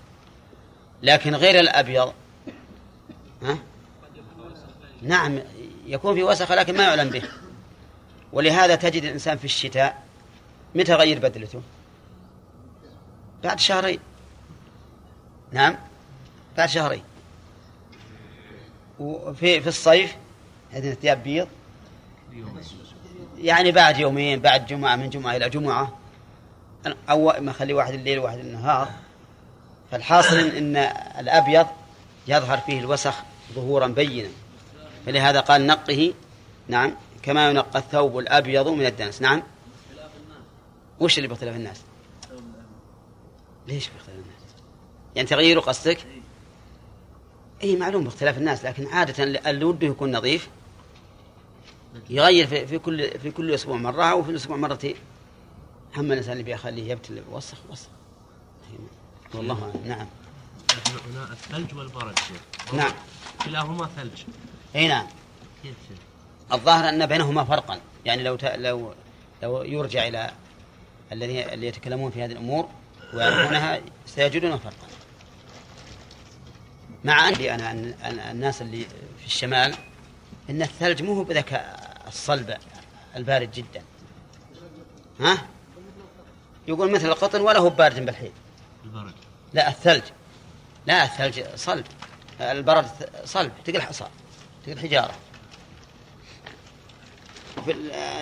لكن 1.03 1.35
غير 1.35 1.59
الأبيض 1.59 2.13
ها؟ 3.43 3.57
نعم 5.01 5.39
يكون 5.85 6.15
في 6.15 6.23
وسخ 6.23 6.51
لكن 6.51 6.77
ما 6.77 6.83
يعلم 6.83 7.09
به. 7.09 7.23
ولهذا 8.33 8.75
تجد 8.75 9.03
الإنسان 9.03 9.37
في 9.37 9.45
الشتاء 9.45 10.03
متى 10.75 10.93
غير 10.93 11.19
بدلته؟ 11.19 11.61
بعد 13.43 13.59
شهرين. 13.59 13.99
نعم 15.51 15.75
بعد 16.57 16.69
شهرين. 16.69 17.03
وفي 18.99 19.61
في 19.61 19.67
الصيف 19.67 20.15
هذه 20.71 20.91
الثياب 20.91 21.23
بيض. 21.23 21.47
يعني 23.37 23.71
بعد 23.71 23.99
يومين 23.99 24.39
بعد 24.39 24.67
جمعة 24.67 24.95
من 24.95 25.09
جمعة 25.09 25.35
إلى 25.35 25.49
جمعة. 25.49 25.97
أو 27.09 27.33
ما 27.39 27.51
خلي 27.51 27.73
واحد 27.73 27.93
الليل 27.93 28.19
وواحد 28.19 28.39
النهار 28.39 28.89
فالحاصل 29.91 30.37
إن 30.37 30.75
الأبيض 31.19 31.67
يظهر 32.27 32.57
فيه 32.57 32.79
الوسخ 32.79 33.15
ظهورا 33.53 33.87
بينا. 33.87 34.29
فلهذا 35.05 35.39
قال 35.39 35.67
نقه 35.67 36.13
نعم 36.67 36.95
كما 37.23 37.49
ينقى 37.49 37.79
الثوب 37.79 38.19
الأبيض 38.19 38.67
من 38.67 38.85
الدنس. 38.85 39.21
نعم. 39.21 39.43
وش 40.99 41.17
اللي 41.17 41.27
باختلاف 41.27 41.55
الناس؟ 41.55 41.81
ليش 43.67 43.89
باختلاف 43.89 44.17
الناس؟ 44.17 44.55
يعني 45.15 45.27
تغيير 45.27 45.59
قصدك؟ 45.59 45.97
إي 47.63 47.75
معلوم 47.75 48.03
باختلاف 48.03 48.37
الناس 48.37 48.65
لكن 48.65 48.87
عادة 48.87 49.23
اللي 49.23 49.65
وده 49.65 49.87
يكون 49.87 50.17
نظيف 50.17 50.49
يغير 52.09 52.47
في, 52.47 52.79
كل 52.79 53.19
في 53.19 53.31
كل 53.31 53.53
أسبوع 53.53 53.77
مرة 53.77 54.03
أو 54.03 54.23
في 54.23 54.29
الأسبوع 54.31 54.57
مرتين. 54.57 54.95
هم 55.97 56.11
الانسان 56.11 56.31
اللي 56.31 56.43
بيخليه 56.43 56.91
يبتل 56.91 57.23
وسخ 57.31 57.57
وسخ. 57.69 57.87
والله 59.33 59.63
أعلم. 59.63 59.87
نعم. 59.87 60.07
هنا 61.11 61.31
الثلج 61.31 61.75
والبرد 61.77 62.19
نعم. 62.73 62.93
كلاهما 63.45 63.89
ثلج. 63.95 64.23
إي 64.75 64.87
نعم. 64.87 65.07
كيف؟ 65.63 65.73
الظاهر 66.53 66.89
أن 66.89 67.05
بينهما 67.05 67.43
فرقا. 67.43 67.79
يعني 68.05 68.23
لو 68.23 68.35
ت... 68.35 68.45
لو 68.45 68.93
لو 69.43 69.63
يرجع 69.63 70.07
إلى 70.07 70.31
الذي 71.11 71.53
اللي 71.53 71.67
يتكلمون 71.67 72.11
في 72.11 72.23
هذه 72.23 72.31
الأمور 72.31 72.69
ويعرفونها 73.13 73.81
سيجدون 74.05 74.57
فرقا. 74.57 74.87
مع 77.03 77.29
أن 77.29 77.33
أنا 77.33 77.71
أن 77.71 78.19
الناس 78.19 78.61
اللي 78.61 78.85
في 79.19 79.25
الشمال 79.25 79.75
إن 80.49 80.61
الثلج 80.61 81.03
مو 81.03 81.13
هو 81.13 81.23
بذاك 81.23 81.75
الصلب 82.07 82.57
البارد 83.15 83.51
جدا. 83.51 83.83
ها؟ 85.19 85.47
يقول 86.67 86.91
مثل 86.91 87.07
القطن 87.07 87.41
ولا 87.41 87.59
هو 87.59 87.69
بارد 87.69 88.05
بالحيل 88.05 88.31
البرد. 88.85 89.13
لا 89.53 89.69
الثلج. 89.69 90.03
لا 90.85 91.03
الثلج 91.03 91.43
صلب. 91.55 91.85
البرد 92.41 92.87
صلب 93.25 93.51
تقل 93.65 93.81
حصى 93.81 94.05
تقل 94.65 94.79
حجارة. 94.79 95.13
في 97.65 97.75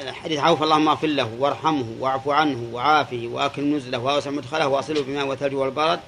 الحديث 0.09 0.39
عوف 0.39 0.63
اللهم 0.63 0.87
اغفر 0.87 1.07
له 1.07 1.35
وارحمه 1.39 1.85
واعف 1.99 2.29
عنه 2.29 2.69
وعافه 2.73 3.29
وأكل 3.31 3.75
نزله 3.75 3.97
وأوسع 3.97 4.29
مدخله 4.29 4.67
وأصله 4.67 5.01
بماء 5.01 5.25
والثلج 5.25 5.53
والبرد 5.53 5.99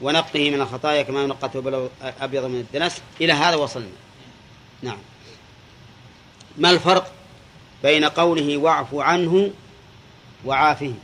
ونقه 0.00 0.50
من 0.50 0.60
الخطايا 0.60 1.02
كما 1.02 1.22
ينقى 1.22 1.46
الثوب 1.46 1.68
الابيض 2.02 2.44
من 2.44 2.60
الدنس. 2.60 3.02
إلى 3.20 3.32
هذا 3.32 3.56
وصلنا. 3.56 3.88
نعم. 4.82 4.98
ما 6.56 6.70
الفرق 6.70 7.12
بين 7.82 8.04
قوله 8.04 8.56
واعف 8.56 8.94
عنه 8.94 9.50
وعافه؟ 10.44 10.94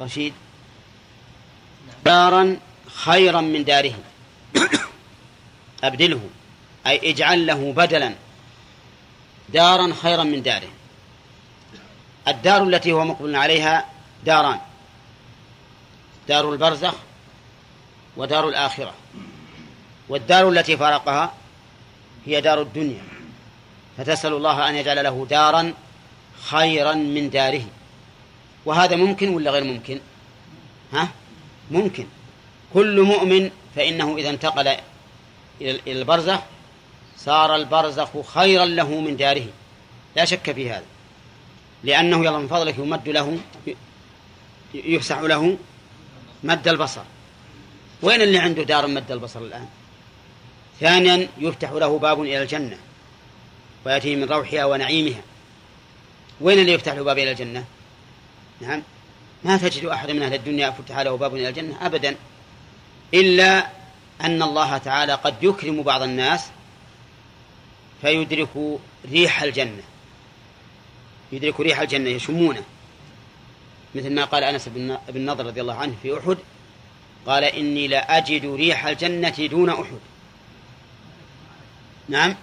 رشيد. 0.00 0.34
دارا 2.04 2.56
خيرا 2.86 3.40
من 3.40 3.64
داره 3.64 3.94
أبدله. 5.84 6.20
أي 6.86 7.10
اجعل 7.10 7.46
له 7.46 7.72
بدلا. 7.72 8.14
دارا 9.48 9.94
خيرا 10.02 10.24
من 10.24 10.42
داره. 10.42 10.68
الدار 12.28 12.62
التي 12.62 12.92
هو 12.92 13.04
مقبل 13.04 13.36
عليها 13.36 13.86
داران. 14.24 14.60
دار 16.28 16.52
البرزخ 16.52 16.94
ودار 18.16 18.48
الآخرة. 18.48 18.94
والدار 20.08 20.48
التي 20.48 20.76
فارقها 20.76 21.32
هي 22.26 22.40
دار 22.40 22.62
الدنيا. 22.62 23.02
فتسأل 23.98 24.32
الله 24.32 24.68
أن 24.68 24.74
يجعل 24.74 25.04
له 25.04 25.26
دارا 25.30 25.74
خيرا 26.42 26.94
من 26.94 27.30
داره. 27.30 27.64
وهذا 28.68 28.96
ممكن 28.96 29.28
ولا 29.28 29.50
غير 29.50 29.64
ممكن؟ 29.64 30.00
ها؟ 30.92 31.08
ممكن. 31.70 32.06
كل 32.74 33.02
مؤمن 33.02 33.50
فإنه 33.76 34.16
إذا 34.16 34.30
انتقل 34.30 34.76
إلى 35.60 35.80
البرزخ 35.86 36.38
صار 37.16 37.56
البرزخ 37.56 38.08
خيرا 38.34 38.64
له 38.64 39.00
من 39.00 39.16
داره. 39.16 39.46
لا 40.16 40.24
شك 40.24 40.52
في 40.52 40.70
هذا. 40.70 40.84
لأنه 41.84 42.24
يلا 42.24 42.38
من 42.38 42.48
فضلك 42.48 42.78
يمد 42.78 43.08
له 43.08 43.38
يفسح 44.74 45.18
له 45.18 45.56
مد 46.44 46.68
البصر. 46.68 47.02
وين 48.02 48.22
اللي 48.22 48.38
عنده 48.38 48.62
دار 48.62 48.86
مد 48.86 49.12
البصر 49.12 49.40
الآن؟ 49.40 49.66
ثانيا 50.80 51.28
يفتح 51.38 51.70
له 51.70 51.98
باب 51.98 52.22
إلى 52.22 52.42
الجنة 52.42 52.78
ويأتيه 53.86 54.16
من 54.16 54.24
روحها 54.24 54.64
ونعيمها. 54.64 55.22
وين 56.40 56.58
اللي 56.58 56.72
يفتح 56.72 56.92
له 56.92 57.02
باب 57.02 57.18
إلى 57.18 57.30
الجنة؟ 57.30 57.64
نعم. 58.60 58.82
ما 59.44 59.56
تجد 59.56 59.84
أحد 59.84 60.10
من 60.10 60.22
أهل 60.22 60.34
الدنيا 60.34 60.70
فتح 60.70 60.98
له 60.98 61.16
باب 61.16 61.36
إلى 61.36 61.48
الجنة 61.48 61.86
أبدا. 61.86 62.16
إلا 63.14 63.66
أن 64.20 64.42
الله 64.42 64.78
تعالى 64.78 65.14
قد 65.14 65.34
يكرم 65.42 65.82
بعض 65.82 66.02
الناس 66.02 66.46
فيدرك 68.00 68.78
ريح 69.10 69.42
الجنة. 69.42 69.82
يدرك 71.32 71.60
ريح 71.60 71.80
الجنة 71.80 72.10
يشمونه. 72.10 72.62
مثل 73.94 74.14
ما 74.14 74.24
قال 74.24 74.44
أنس 74.44 74.68
بن 75.08 75.26
نضر 75.26 75.46
رضي 75.46 75.60
الله 75.60 75.74
عنه 75.74 75.94
في 76.02 76.18
أحد 76.18 76.36
قال 77.26 77.44
إني 77.44 77.88
لأجد 77.88 78.46
ريح 78.46 78.86
الجنة 78.86 79.46
دون 79.46 79.70
أحد. 79.70 79.98
نعم. 82.08 82.36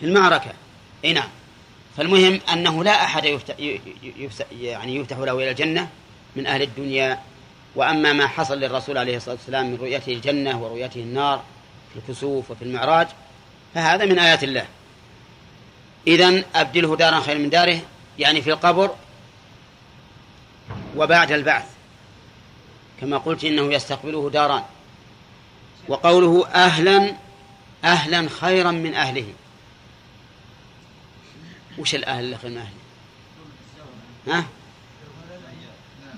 في 0.00 0.06
المعركة. 0.06 0.52
أي 1.04 1.12
نعم. 1.12 1.28
فالمهم 1.96 2.40
أنه 2.52 2.84
لا 2.84 3.04
أحد 3.04 3.24
يفتح 3.24 3.54
يعني 4.60 4.96
يفتح 4.96 5.18
له 5.18 5.32
إلى 5.32 5.50
الجنة 5.50 5.88
من 6.36 6.46
أهل 6.46 6.62
الدنيا. 6.62 7.20
وأما 7.74 8.12
ما 8.12 8.26
حصل 8.26 8.60
للرسول 8.60 8.98
عليه 8.98 9.16
الصلاة 9.16 9.34
والسلام 9.34 9.66
من 9.66 9.76
رؤيته 9.76 10.12
الجنة 10.12 10.62
ورؤيته 10.62 11.00
النار 11.00 11.42
في 11.92 11.98
الكسوف 11.98 12.50
وفي 12.50 12.62
المعراج 12.62 13.08
فهذا 13.74 14.04
من 14.04 14.18
آيات 14.18 14.44
الله. 14.44 14.66
إذن 16.06 16.44
أبدله 16.54 16.96
دارا 16.96 17.20
خير 17.20 17.38
من 17.38 17.50
داره 17.50 17.80
يعني 18.18 18.42
في 18.42 18.50
القبر 18.50 18.94
وبعد 20.96 21.32
البعث. 21.32 21.64
كما 23.00 23.18
قلت 23.18 23.44
إنه 23.44 23.72
يستقبله 23.72 24.30
داران. 24.30 24.62
وقوله 25.88 26.46
أهلا 26.46 27.12
أهلا 27.84 28.28
خيرا 28.28 28.70
من 28.70 28.94
أهله. 28.94 29.26
وش 31.78 31.94
الأهل 31.94 32.34
اللي 32.44 32.62
ها؟ 34.28 34.44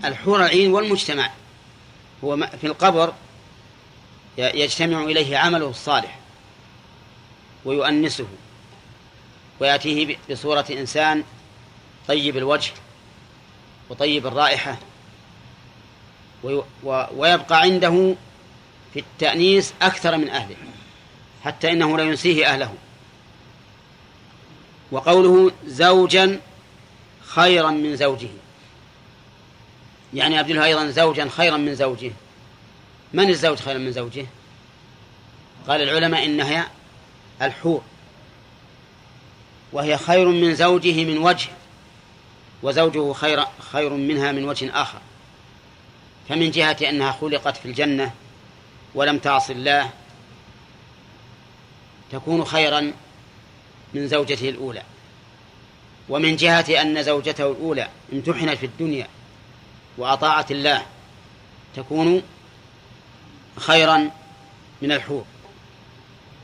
الحور 0.04 0.40
العين 0.40 0.72
والمجتمع. 0.72 1.30
هو 2.24 2.48
في 2.60 2.66
القبر 2.66 3.12
يجتمع 4.38 5.02
إليه 5.02 5.36
عمله 5.36 5.68
الصالح 5.70 6.18
ويؤنسه 7.64 8.26
ويأتيه 9.60 10.16
بصورة 10.30 10.64
إنسان 10.70 11.24
طيب 12.08 12.36
الوجه 12.36 12.72
وطيب 13.90 14.26
الرائحة 14.26 14.78
ويبقى 17.12 17.60
عنده 17.60 18.14
في 18.94 19.00
التأنيس 19.00 19.74
أكثر 19.82 20.16
من 20.16 20.28
أهله 20.28 20.56
حتى 21.44 21.72
إنه 21.72 21.96
لا 21.98 22.04
ينسيه 22.04 22.46
أهله. 22.46 22.74
وقوله 24.92 25.52
زوجا 25.66 26.40
خيرا 27.26 27.70
من 27.70 27.96
زوجه. 27.96 28.28
يعني 30.14 30.40
أبدلها 30.40 30.64
أيضا 30.64 30.86
زوجا 30.90 31.28
خيرا 31.28 31.56
من 31.56 31.74
زوجه. 31.74 32.12
من 33.12 33.30
الزوج 33.30 33.58
خيرا 33.58 33.78
من 33.78 33.92
زوجه؟ 33.92 34.26
قال 35.68 35.82
العلماء 35.82 36.24
إنها 36.24 36.70
الحور. 37.42 37.82
وهي 39.72 39.98
خير 39.98 40.28
من 40.28 40.54
زوجه 40.54 41.04
من 41.04 41.18
وجه 41.18 41.48
وزوجه 42.62 43.12
خير 43.12 43.44
خير 43.72 43.92
منها 43.92 44.32
من 44.32 44.44
وجه 44.44 44.82
آخر. 44.82 44.98
فمن 46.28 46.50
جهة 46.50 46.76
أنها 46.88 47.12
خلقت 47.12 47.56
في 47.56 47.66
الجنة 47.66 48.12
ولم 48.94 49.18
تعص 49.18 49.50
الله 49.50 49.90
تكون 52.12 52.44
خيرا 52.44 52.92
من 53.94 54.08
زوجته 54.08 54.48
الأولى. 54.48 54.82
ومن 56.08 56.36
جهة 56.36 56.82
أن 56.82 57.02
زوجته 57.02 57.50
الأولى 57.50 57.88
امتحنت 58.12 58.58
في 58.58 58.66
الدنيا 58.66 59.06
وأطاعت 59.98 60.50
الله 60.50 60.82
تكون 61.76 62.22
خيرا 63.56 64.10
من 64.82 64.92
الحور. 64.92 65.24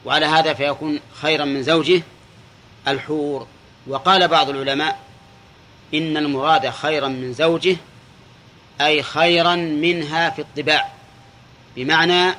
وعلى 0.04 0.26
هذا 0.26 0.54
فيكون 0.54 1.00
خيرا 1.14 1.44
من 1.44 1.62
زوجه 1.62 2.02
الحور. 2.88 3.46
وقال 3.86 4.28
بعض 4.28 4.48
العلماء 4.48 4.98
إن 5.94 6.16
المراد 6.16 6.70
خيرا 6.70 7.08
من 7.08 7.32
زوجه 7.32 7.76
أي 8.80 9.02
خيرا 9.02 9.56
منها 9.56 10.30
في 10.30 10.38
الطباع 10.38 10.92
بمعنى 11.76 12.34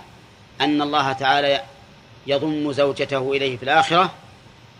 أن 0.61 0.81
الله 0.81 1.13
تعالى 1.13 1.61
يضم 2.27 2.71
زوجته 2.71 3.31
إليه 3.31 3.57
في 3.57 3.63
الآخرة 3.63 4.13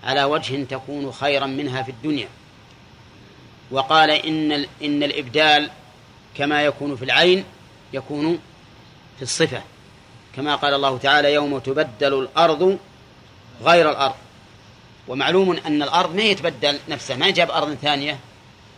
على 0.03 0.23
وجه 0.23 0.63
تكون 0.63 1.11
خيرا 1.11 1.45
منها 1.45 1.83
في 1.83 1.91
الدنيا. 1.91 2.27
وقال 3.71 4.09
إن 4.09 4.51
إن 4.83 5.03
الإبدال 5.03 5.69
كما 6.37 6.63
يكون 6.63 6.95
في 6.95 7.05
العين 7.05 7.43
يكون 7.93 8.39
في 9.17 9.21
الصفة. 9.21 9.61
كما 10.35 10.55
قال 10.55 10.73
الله 10.73 10.97
تعالى 10.97 11.33
يوم 11.33 11.59
تبدل 11.59 12.13
الأرض 12.13 12.77
غير 13.63 13.91
الأرض. 13.91 14.15
ومعلوم 15.07 15.59
أن 15.65 15.83
الأرض 15.83 16.15
ما 16.15 16.23
يتبدل 16.23 16.79
نفسها 16.89 17.15
ما 17.17 17.29
جاب 17.29 17.51
أرض 17.51 17.73
ثانية 17.81 18.19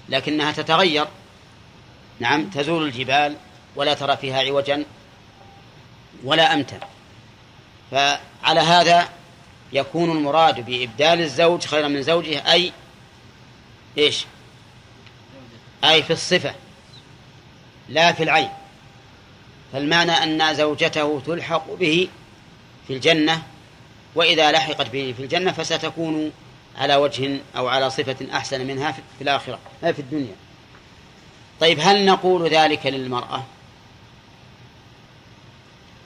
لكنها 0.09 0.51
تتغير. 0.51 1.07
نعم 2.19 2.49
تزول 2.49 2.83
الجبال 2.83 3.35
ولا 3.75 3.93
ترى 3.93 4.17
فيها 4.17 4.39
عوجا 4.41 4.85
ولا 6.23 6.53
أمتا. 6.53 6.79
فعلى 7.91 8.59
هذا 8.59 9.09
يكون 9.73 10.11
المراد 10.11 10.65
بإبدال 10.65 11.21
الزوج 11.21 11.65
خيرا 11.65 11.87
من 11.87 12.01
زوجه 12.01 12.51
أي 12.51 12.71
إيش؟ 13.97 14.25
أي 15.83 16.03
في 16.03 16.13
الصفة 16.13 16.55
لا 17.89 18.11
في 18.11 18.23
العين. 18.23 18.49
فالمعنى 19.73 20.11
أن 20.11 20.55
زوجته 20.55 21.21
تلحق 21.25 21.73
به 21.73 22.07
في 22.87 22.93
الجنة 22.93 23.43
وإذا 24.15 24.51
لحقت 24.51 24.89
به 24.89 25.13
في 25.17 25.23
الجنة 25.23 25.51
فستكون 25.51 26.31
على 26.77 26.95
وجه 26.95 27.39
أو 27.55 27.67
على 27.67 27.89
صفة 27.89 28.15
أحسن 28.33 28.67
منها 28.67 28.91
في 28.91 29.21
الآخرة 29.21 29.59
في 29.81 29.99
الدنيا. 29.99 30.35
طيب 31.59 31.79
هل 31.81 32.05
نقول 32.05 32.49
ذلك 32.49 32.85
للمرأة؟ 32.85 33.43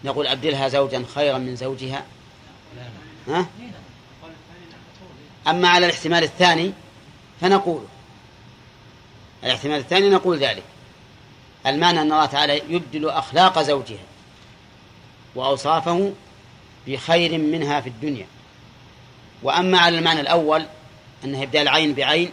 نقول 0.04 0.28
أبدلها 0.28 0.68
زوجا 0.68 1.06
خيرا 1.16 1.38
من 1.38 1.56
زوجها؟ 1.56 2.04
ها؟ 3.28 3.46
أما 5.48 5.70
على 5.70 5.86
الاحتمال 5.86 6.24
الثاني 6.24 6.72
فنقول 7.42 7.84
الاحتمال 9.44 9.80
الثاني 9.80 10.10
نقول 10.10 10.38
ذلك. 10.38 10.64
المعنى 11.66 12.02
أن 12.02 12.12
الله 12.12 12.26
تعالى 12.26 12.62
يبدل 12.70 13.10
أخلاق 13.10 13.62
زوجها 13.62 14.04
وأوصافه 15.36 16.14
بخير 16.88 17.38
منها 17.38 17.82
في 17.82 17.90
الدنيا. 17.90 18.26
وأما 19.44 19.80
على 19.80 20.00
المعنى 20.00 20.22
الأول 20.22 20.66
أنه 21.24 21.44
إبدال 21.44 21.68
عين 21.68 21.94
بعين 21.94 22.32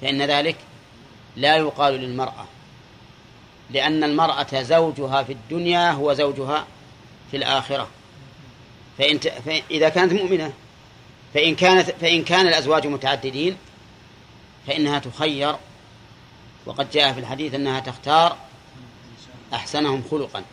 فإن 0.00 0.22
ذلك 0.22 0.56
لا 1.36 1.56
يقال 1.56 1.94
للمرأة 1.94 2.44
لأن 3.70 4.04
المرأة 4.04 4.62
زوجها 4.62 5.22
في 5.22 5.32
الدنيا 5.32 5.90
هو 5.90 6.12
زوجها 6.12 6.66
في 7.30 7.36
الآخرة. 7.36 7.88
فإن 8.98 9.18
فإذا 9.18 9.88
كانت 9.88 10.12
مؤمنة 10.12 10.52
فإن 11.34 11.54
كانت 11.54 11.90
فإن 11.90 12.24
كان 12.24 12.48
الأزواج 12.48 12.86
متعددين 12.86 13.56
فإنها 14.66 14.98
تخير 14.98 15.56
وقد 16.66 16.90
جاء 16.90 17.12
في 17.12 17.20
الحديث 17.20 17.54
أنها 17.54 17.80
تختار 17.80 18.36
أحسنهم 19.54 20.04
خلقا. 20.10 20.44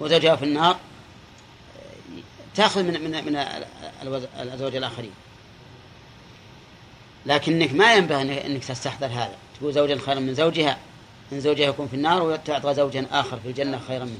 وزوجها 0.00 0.36
في 0.36 0.44
النار 0.44 0.76
تأخذ 2.54 2.82
من 2.82 2.92
من 2.92 3.24
من 3.24 3.36
الأزواج 4.40 4.76
الآخرين. 4.76 5.12
لكنك 7.26 7.74
ما 7.74 7.94
ينبغي 7.94 8.46
أنك 8.46 8.64
تستحضر 8.64 9.06
هذا. 9.06 9.36
تقول 9.58 9.72
زوجا 9.72 9.98
خيرا 9.98 10.20
من 10.20 10.34
زوجها. 10.34 10.78
إن 11.32 11.40
زوجها 11.40 11.66
يكون 11.66 11.88
في 11.88 11.94
النار 11.94 12.22
وتعطى 12.22 12.74
زوجا 12.74 13.06
آخر 13.12 13.40
في 13.40 13.48
الجنة 13.48 13.80
خيرا 13.88 14.04
منه. 14.04 14.18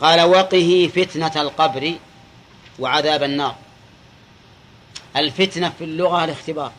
قال 0.00 0.20
وقه 0.20 0.90
فتنة 0.94 1.42
القبر 1.42 1.94
وعذاب 2.78 3.22
النار. 3.22 3.56
الفتنة 5.16 5.72
في 5.78 5.84
اللغة 5.84 6.24
الاختبار. 6.24 6.72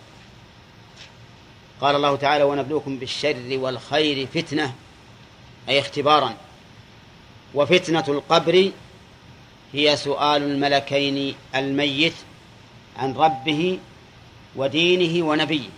قال 1.81 1.95
الله 1.95 2.15
تعالى 2.15 2.43
ونبلوكم 2.43 2.97
بالشر 2.97 3.49
والخير 3.51 4.27
فتنة. 4.27 4.73
أي 5.69 5.79
اختبارا. 5.79 6.33
وفتنة 7.53 8.05
القبر 8.07 8.71
هي 9.73 9.97
سؤال 9.97 10.43
الملكين 10.43 11.35
الميت 11.55 12.13
عن 12.97 13.13
ربه 13.13 13.79
ودينه 14.55 15.25
ونبيه. 15.25 15.69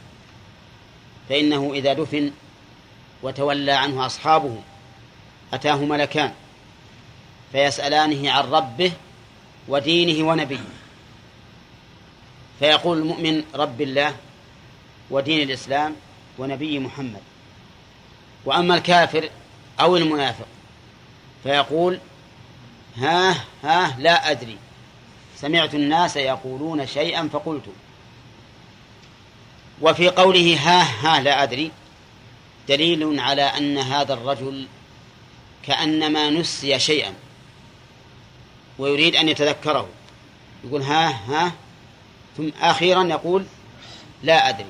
فإنه 1.29 1.73
إذا 1.73 1.93
دفن 1.93 2.31
وتولى 3.23 3.71
عنه 3.71 4.05
أصحابه 4.05 4.61
أتاه 5.53 5.75
ملكان 5.75 6.33
فيسألانه 7.51 8.31
عن 8.31 8.43
ربه 8.43 8.91
ودينه 9.67 10.27
ونبيه. 10.27 10.59
فيقول 12.59 12.97
المؤمن 12.97 13.43
رب 13.55 13.81
الله 13.81 14.15
ودين 15.09 15.41
الإسلام 15.49 15.95
ونبي 16.37 16.79
محمد. 16.79 17.21
وأما 18.45 18.75
الكافر 18.75 19.29
أو 19.79 19.97
المنافق 19.97 20.47
فيقول 21.43 21.99
ها 22.97 23.45
ها 23.63 23.95
لا 23.99 24.31
أدري. 24.31 24.57
سمعت 25.37 25.75
الناس 25.75 26.15
يقولون 26.17 26.87
شيئا 26.87 27.29
فقلت. 27.33 27.65
وفي 29.81 30.09
قوله 30.09 30.57
ها 30.57 30.81
ها 30.81 31.21
لا 31.21 31.43
أدري 31.43 31.71
دليل 32.67 33.19
على 33.19 33.41
أن 33.41 33.77
هذا 33.77 34.13
الرجل 34.13 34.67
كأنما 35.67 36.29
نسي 36.29 36.79
شيئا 36.79 37.13
ويريد 38.79 39.15
أن 39.15 39.29
يتذكره. 39.29 39.89
يقول 40.63 40.81
ها 40.81 41.09
ها 41.09 41.51
ثم 42.37 42.49
أخيرا 42.61 43.03
يقول 43.03 43.45
لا 44.23 44.49
أدري. 44.49 44.65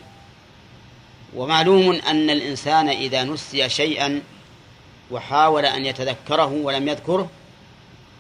ومعلوم 1.36 1.92
أن 1.92 2.30
الإنسان 2.30 2.90
إذا 2.90 3.24
نسي 3.24 3.70
شيئا 3.70 4.22
وحاول 5.12 5.66
أن 5.66 5.86
يتذكره 5.86 6.52
ولم 6.52 6.88
يذكره 6.88 7.30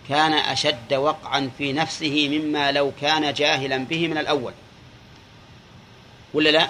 كان 0.10 0.34
أشد 0.34 0.94
وقعا 0.94 1.49
في 1.57 1.74
نفسه 1.74 2.30
مما 2.30 2.72
لو 2.72 2.91
كان 3.02 3.34
جاهلا 3.34 3.78
به 3.78 4.07
من 4.07 4.18
الأول. 4.18 4.53
ولا 6.36 6.49
لا؟ 6.49 6.70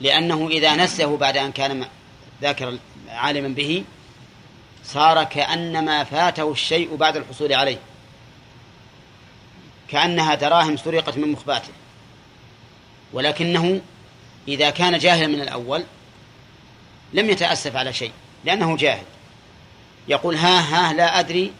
لأنه 0.00 0.48
إذا 0.48 0.76
نسيه 0.76 1.06
بعد 1.06 1.36
أن 1.36 1.52
كان 1.52 1.86
ذاكر 2.42 2.78
عالما 3.08 3.48
به 3.48 3.84
صار 4.84 5.24
كأنما 5.24 6.04
فاته 6.04 6.52
الشيء 6.52 6.96
بعد 6.96 7.16
الحصول 7.16 7.52
عليه. 7.52 7.78
كأنها 9.88 10.34
دراهم 10.34 10.76
سرقت 10.76 11.18
من 11.18 11.32
مخباته. 11.32 11.72
ولكنه 13.12 13.80
إذا 14.48 14.70
كان 14.70 14.98
جاهلا 14.98 15.26
من 15.26 15.40
الأول 15.40 15.84
لم 17.12 17.30
يتأسف 17.30 17.76
على 17.76 17.92
شيء 17.92 18.12
لأنه 18.44 18.76
جاهل. 18.76 19.04
يقول 20.08 20.36
ها 20.36 20.60
ها 20.60 20.92
لا 20.92 21.20
أدري 21.20 21.52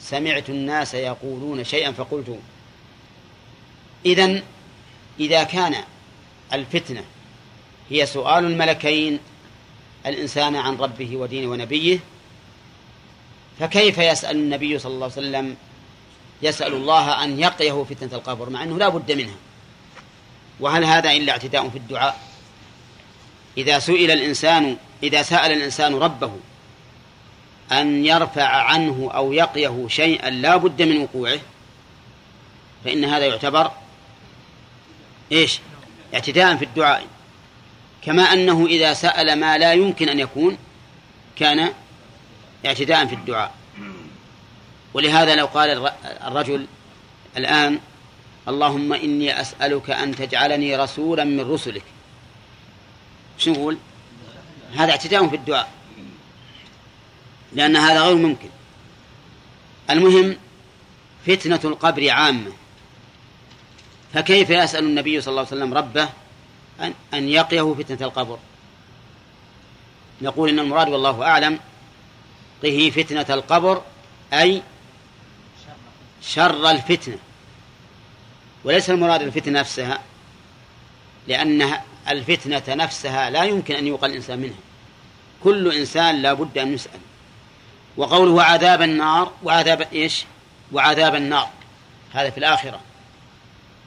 سمعت 0.00 0.50
الناس 0.50 0.94
يقولون 0.94 1.64
شيئا 1.64 1.92
فقلت. 1.92 2.38
إذن 4.06 4.42
إذا 5.20 5.42
كان 5.42 5.84
الفتنة. 6.52 7.04
هي 7.90 8.06
سؤال 8.06 8.44
الملكين 8.44 9.18
الإنسان 10.06 10.56
عن 10.56 10.76
ربه 10.76 11.16
ودينه 11.16 11.50
ونبيه. 11.50 11.98
فكيف 13.60 13.98
يسأل 13.98 14.36
النبي 14.36 14.78
صلى 14.78 14.94
الله 14.94 15.10
عليه 15.16 15.28
وسلم 15.28 15.56
يسأل 16.42 16.74
الله 16.74 17.24
أن 17.24 17.40
يقيه 17.40 17.84
فتنة 17.90 18.18
القبر 18.18 18.50
مع 18.50 18.62
أنه 18.62 18.78
لا 18.78 18.88
بد 18.88 19.12
منها. 19.12 19.36
وهل 20.60 20.84
هذا 20.84 21.12
إلا 21.12 21.32
اعتداء 21.32 21.68
في 21.68 21.78
الدعاء؟ 21.78 22.20
إذا 23.58 23.78
سئل 23.78 24.10
الإنسان 24.10 24.76
إذا 25.02 25.22
سأل 25.22 25.52
الإنسان 25.52 25.94
ربه 25.94 26.32
أن 27.72 28.06
يرفع 28.06 28.46
عنه 28.46 29.10
أو 29.14 29.32
يقيه 29.32 29.86
شيئا 29.88 30.30
لا 30.30 30.56
بد 30.56 30.82
من 30.82 31.02
وقوعه 31.02 31.40
فإن 32.84 33.04
هذا 33.04 33.26
يعتبر 33.26 33.70
إيش؟ 35.32 35.60
اعتداء 36.14 36.56
في 36.56 36.64
الدعاء. 36.64 37.06
كما 38.02 38.22
أنه 38.22 38.66
إذا 38.66 38.94
سأل 38.94 39.40
ما 39.40 39.58
لا 39.58 39.72
يمكن 39.72 40.08
أن 40.08 40.18
يكون 40.18 40.58
كان 41.36 41.72
اعتداء 42.66 43.06
في 43.06 43.14
الدعاء. 43.14 43.54
ولهذا 44.94 45.34
لو 45.34 45.46
قال 45.46 45.90
الرجل 46.04 46.66
الآن 47.36 47.78
اللهم 48.48 48.92
إني 48.92 49.40
أسألك 49.40 49.90
أن 49.90 50.16
تجعلني 50.16 50.76
رسولا 50.76 51.24
من 51.24 51.40
رسلك. 51.40 51.84
شو 53.38 53.50
نقول؟ 53.50 53.78
هذا 54.76 54.90
اعتداء 54.90 55.28
في 55.28 55.36
الدعاء. 55.36 55.68
لأن 57.52 57.76
هذا 57.76 58.00
غير 58.02 58.16
ممكن. 58.16 58.48
المهم 59.90 60.36
فتنة 61.26 61.60
القبر 61.64 62.10
عامة. 62.10 62.52
فكيف 64.14 64.50
يسأل 64.50 64.84
النبي 64.84 65.20
صلى 65.20 65.32
الله 65.32 65.46
عليه 65.46 65.56
وسلم 65.56 65.74
ربه 65.74 66.08
أن, 66.80 66.94
أن 67.14 67.28
يقيه 67.28 67.74
فتنة 67.74 68.06
القبر؟ 68.06 68.38
نقول 70.22 70.48
إن 70.48 70.58
المراد 70.58 70.88
والله 70.88 71.22
أعلم 71.22 71.58
قه 72.62 72.90
فتنة 72.96 73.26
القبر 73.30 73.82
أي 74.32 74.62
شر 76.22 76.70
الفتنة. 76.70 77.18
وليس 78.64 78.90
المراد 78.90 79.22
الفتنة 79.22 79.60
نفسها 79.60 79.98
لأن 81.28 81.72
الفتنة 82.08 82.62
نفسها 82.68 83.30
لا 83.30 83.44
يمكن 83.44 83.74
أن 83.74 83.86
يوقع 83.86 84.06
الإنسان 84.06 84.38
منها. 84.38 84.60
كل 85.44 85.72
إنسان 85.72 86.22
لا 86.22 86.32
بد 86.32 86.58
أن 86.58 86.74
يسأل. 86.74 87.00
وقوله 87.96 88.42
عذاب 88.42 88.82
النار 88.82 89.32
وعذاب 89.42 89.88
إيش؟ 89.92 90.24
وعذاب 90.72 91.14
النار. 91.14 91.48
هذا 92.12 92.30
في 92.30 92.38
الآخرة. 92.38 92.80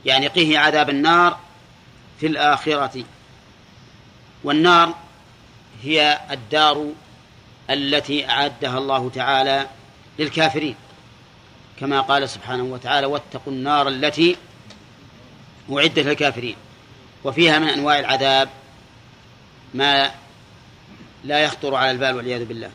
يعني 0.06 0.28
قه 0.28 0.60
عذاب 0.60 0.90
النار 0.90 1.40
في 2.20 2.28
الآخرة. 2.28 3.04
والنار 4.44 4.96
هي 5.84 6.20
الدار 6.32 6.90
التي 7.70 8.30
أعدها 8.30 8.78
الله 8.78 9.10
تعالى 9.10 9.68
للكافرين. 10.20 10.76
كما 11.80 12.02
قال 12.02 12.30
سبحانه 12.30 12.64
وتعالى 12.64 13.08
واتقوا 13.08 13.54
النار 13.54 13.88
التي 13.88 14.36
أعدت 15.72 16.00
للكافرين. 16.00 16.56
وفيها 17.24 17.60
من 17.60 17.68
أنواع 17.68 18.00
العذاب 18.00 18.50
ما 19.74 20.12
لا 21.24 21.40
يخطر 21.40 21.76
على 21.76 21.92
البال 21.92 22.16
والعياذ 22.16 22.46
بالله. 22.46 22.72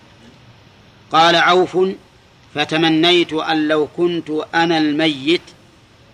قال 1.13 1.37
عوف 1.37 1.79
فتمنيت 2.55 3.33
أن 3.33 3.69
لو 3.69 3.89
كنت 3.97 4.31
أنا 4.55 4.79
الميت 4.79 5.43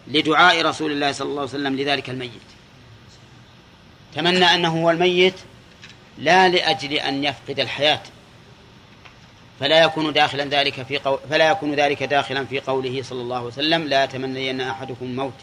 لدعاء 0.08 0.62
رسول 0.62 0.92
الله 0.92 1.12
صلى 1.12 1.28
الله 1.28 1.40
عليه 1.40 1.50
وسلم 1.50 1.76
لذلك 1.76 2.10
الميت. 2.10 2.30
تمنى 4.14 4.44
أنه 4.44 4.82
هو 4.82 4.90
الميت 4.90 5.34
لا 6.18 6.48
لأجل 6.48 6.92
أن 6.92 7.24
يفقد 7.24 7.60
الحياة. 7.60 8.02
فلا 9.60 9.82
يكون 9.82 10.12
داخلا 10.12 10.44
ذلك 10.44 10.82
في 10.82 10.98
قول 10.98 11.18
فلا 11.30 11.50
يكون 11.50 11.74
ذلك 11.74 12.02
داخلا 12.02 12.44
في 12.44 12.60
قوله 12.60 13.02
صلى 13.02 13.20
الله 13.20 13.36
عليه 13.36 13.46
وسلم 13.46 13.84
لا 13.84 14.04
يتمنين 14.04 14.60
أحدكم 14.60 15.04
الموت 15.04 15.34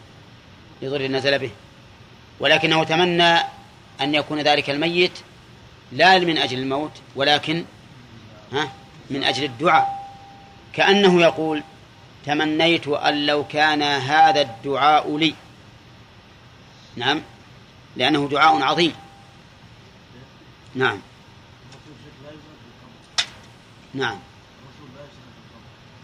لضر 0.81 1.07
نزل 1.07 1.40
به. 1.40 1.52
ولكنه 2.40 2.84
تمنى 2.84 3.35
أن 4.02 4.15
يكون 4.15 4.41
ذلك 4.41 4.69
الميت 4.69 5.19
لا 5.91 6.19
من 6.19 6.38
أجل 6.38 6.60
الموت 6.60 6.91
ولكن 7.15 7.65
ها 8.53 8.72
من 9.10 9.23
أجل 9.23 9.44
الدعاء. 9.44 10.03
كأنه 10.73 11.22
يقول 11.22 11.64
تمنيت 12.26 12.88
أن 12.88 13.26
لو 13.26 13.44
كان 13.48 13.82
هذا 13.82 14.41
الدعاء 14.41 15.18
لي. 15.18 15.36
نعم. 16.95 17.22
لأنه 17.95 18.28
دعاء 18.32 18.62
عظيم. 18.62 18.94
نعم. 20.76 21.00
نعم. 23.94 24.20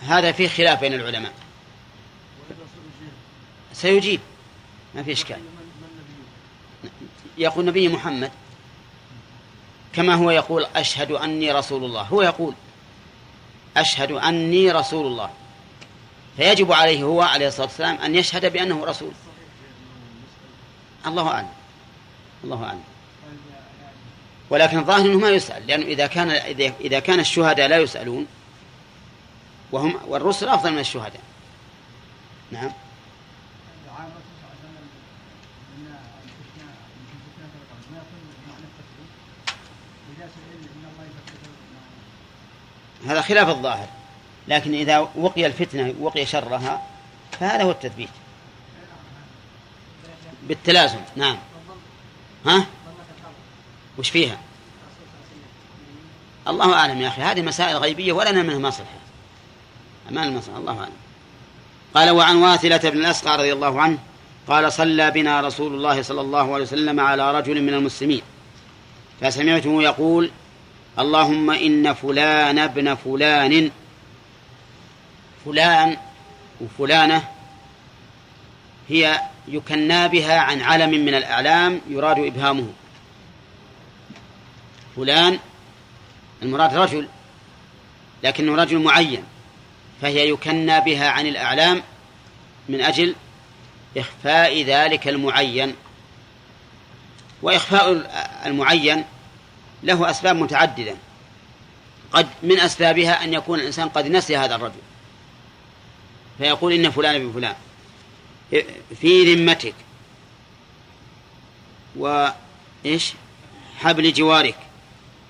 هذا 0.01 0.31
فيه 0.31 0.47
خلاف 0.47 0.79
بين 0.79 0.93
العلماء. 0.93 1.33
سيجيب. 3.73 4.19
ما 4.95 5.03
في 5.03 5.11
إشكال. 5.11 5.39
يقول 7.37 7.65
نبي 7.65 7.87
محمد 7.87 8.31
كما 9.93 10.15
هو 10.15 10.31
يقول 10.31 10.65
أشهد 10.75 11.11
أني 11.11 11.51
رسول 11.51 11.83
الله. 11.83 12.01
هو 12.01 12.21
يقول 12.21 12.53
أشهد 13.77 14.11
أني 14.11 14.71
رسول 14.71 15.05
الله. 15.05 15.29
فيجب 16.37 16.71
عليه 16.71 17.03
هو 17.03 17.21
عليه 17.21 17.47
الصلاة 17.47 17.65
والسلام 17.67 17.95
أن 17.95 18.15
يشهد 18.15 18.53
بأنه 18.53 18.85
رسول. 18.85 19.11
الله 21.05 21.27
أعلم. 21.27 21.49
الله 22.43 22.63
أعلم. 22.63 22.83
ولكن 24.49 24.79
الظاهر 24.79 25.05
أنه 25.05 25.17
ما 25.17 25.29
يسأل 25.29 25.67
لأنه 25.67 25.85
إذا 25.85 26.07
كان 26.07 26.29
إذا 26.81 26.99
كان 26.99 27.19
الشهداء 27.19 27.67
لا 27.67 27.77
يسألون 27.77 28.27
وهم 29.71 29.99
والرسل 30.07 30.47
أفضل 30.47 30.71
من 30.71 30.79
الشهداء. 30.79 31.21
نعم. 32.51 32.71
هذا 43.07 43.21
خلاف 43.21 43.49
الظاهر. 43.49 43.98
لكن 44.49 44.73
إذا 44.73 45.09
وقي 45.15 45.45
الفتنة 45.45 45.93
وقي 45.99 46.25
شرها 46.25 46.81
فهذا 47.39 47.63
هو 47.63 47.71
التثبيت. 47.71 48.09
بالتلازم 50.47 50.99
نعم. 51.15 51.37
ها؟ 52.45 52.65
وش 53.97 54.09
فيها؟ 54.09 54.37
الله 56.47 56.73
أعلم 56.73 57.01
يا 57.01 57.07
أخي. 57.07 57.21
هذه 57.21 57.41
مسائل 57.41 57.77
غيبية 57.77 58.13
ولنا 58.13 58.43
منها 58.43 58.57
مصلحة 58.57 58.99
أمان 60.09 60.27
المصلحة 60.27 60.57
الله 60.57 60.79
أعلم. 60.79 60.93
قال 61.93 62.09
وعن 62.09 62.35
واثلة 62.35 62.89
بن 62.89 62.97
الأسقى 62.97 63.37
رضي 63.37 63.53
الله 63.53 63.81
عنه 63.81 63.97
قال 64.47 64.73
صلى 64.73 65.11
بنا 65.11 65.41
رسول 65.41 65.73
الله 65.73 66.01
صلى 66.01 66.21
الله 66.21 66.53
عليه 66.53 66.63
وسلم 66.63 66.99
على 66.99 67.37
رجل 67.37 67.61
من 67.61 67.73
المسلمين. 67.73 68.21
فسمعته 69.21 69.83
يقول 69.83 70.31
اللهم 70.99 71.51
إن 71.51 71.93
فلان 71.93 72.59
ابن 72.59 72.95
فلان 72.95 73.71
فلان 75.49 75.97
وفلانة 76.61 77.23
هي 78.89 79.21
يكنى 79.47 80.07
بها 80.07 80.39
عن 80.39 80.61
علم 80.61 80.89
من 80.89 81.15
الأعلام 81.15 81.81
يراد 81.87 82.19
إبهامه. 82.19 82.67
فلان 84.95 85.39
المراد 86.41 86.75
رجل 86.75 87.07
لكنه 88.23 88.55
رجل 88.55 88.79
معين 88.79 89.23
فهي 90.01 90.29
يكنى 90.29 90.79
بها 90.79 91.09
عن 91.09 91.27
الأعلام 91.27 91.83
من 92.69 92.81
أجل 92.81 93.15
إخفاء 93.97 94.63
ذلك 94.63 95.07
المعين. 95.07 95.75
وإخفاء 97.41 98.11
المعين 98.45 99.03
له 99.83 100.09
أسباب 100.09 100.35
متعددة. 100.35 100.95
قد 102.11 102.27
من 102.43 102.59
أسبابها 102.59 103.23
أن 103.23 103.33
يكون 103.33 103.59
الإنسان 103.59 103.89
قد 103.89 104.07
نسي 104.07 104.37
هذا 104.37 104.55
الرجل. 104.55 104.88
فيقول 106.39 106.73
إن 106.73 106.89
فلان 106.89 107.15
ابن 107.15 107.31
فلان. 107.31 107.55
في 109.01 109.35
ذمتك. 109.35 109.73
وإيش 111.95 113.13
حبل 113.79 114.13
جوارك. 114.13 114.55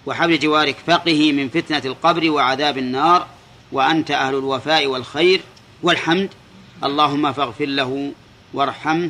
وحبل 0.05 0.39
جوارك 0.39 0.75
فقه 0.87 1.31
من 1.31 1.49
فتنة 1.49 1.81
القبر 1.85 2.29
وعذاب 2.29 2.77
النار 2.77 3.27
وأنت 3.71 4.11
أهل 4.11 4.35
الوفاء 4.35 4.87
والخير 4.87 5.41
والحمد. 5.83 6.29
اللهم 6.83 7.33
فاغفر 7.33 7.65
له 7.65 8.11
وارحمه 8.53 9.09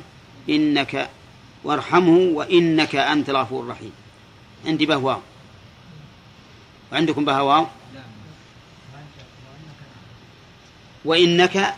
إنك 0.49 1.09
وارحمه 1.63 2.17
وإنك 2.17 2.95
أنت 2.95 3.29
الغفور 3.29 3.63
الرحيم. 3.63 3.91
عندي 4.65 4.85
بهواو 4.85 5.19
وعندكم 6.91 7.25
بهواو 7.25 7.67
وإنك 11.05 11.75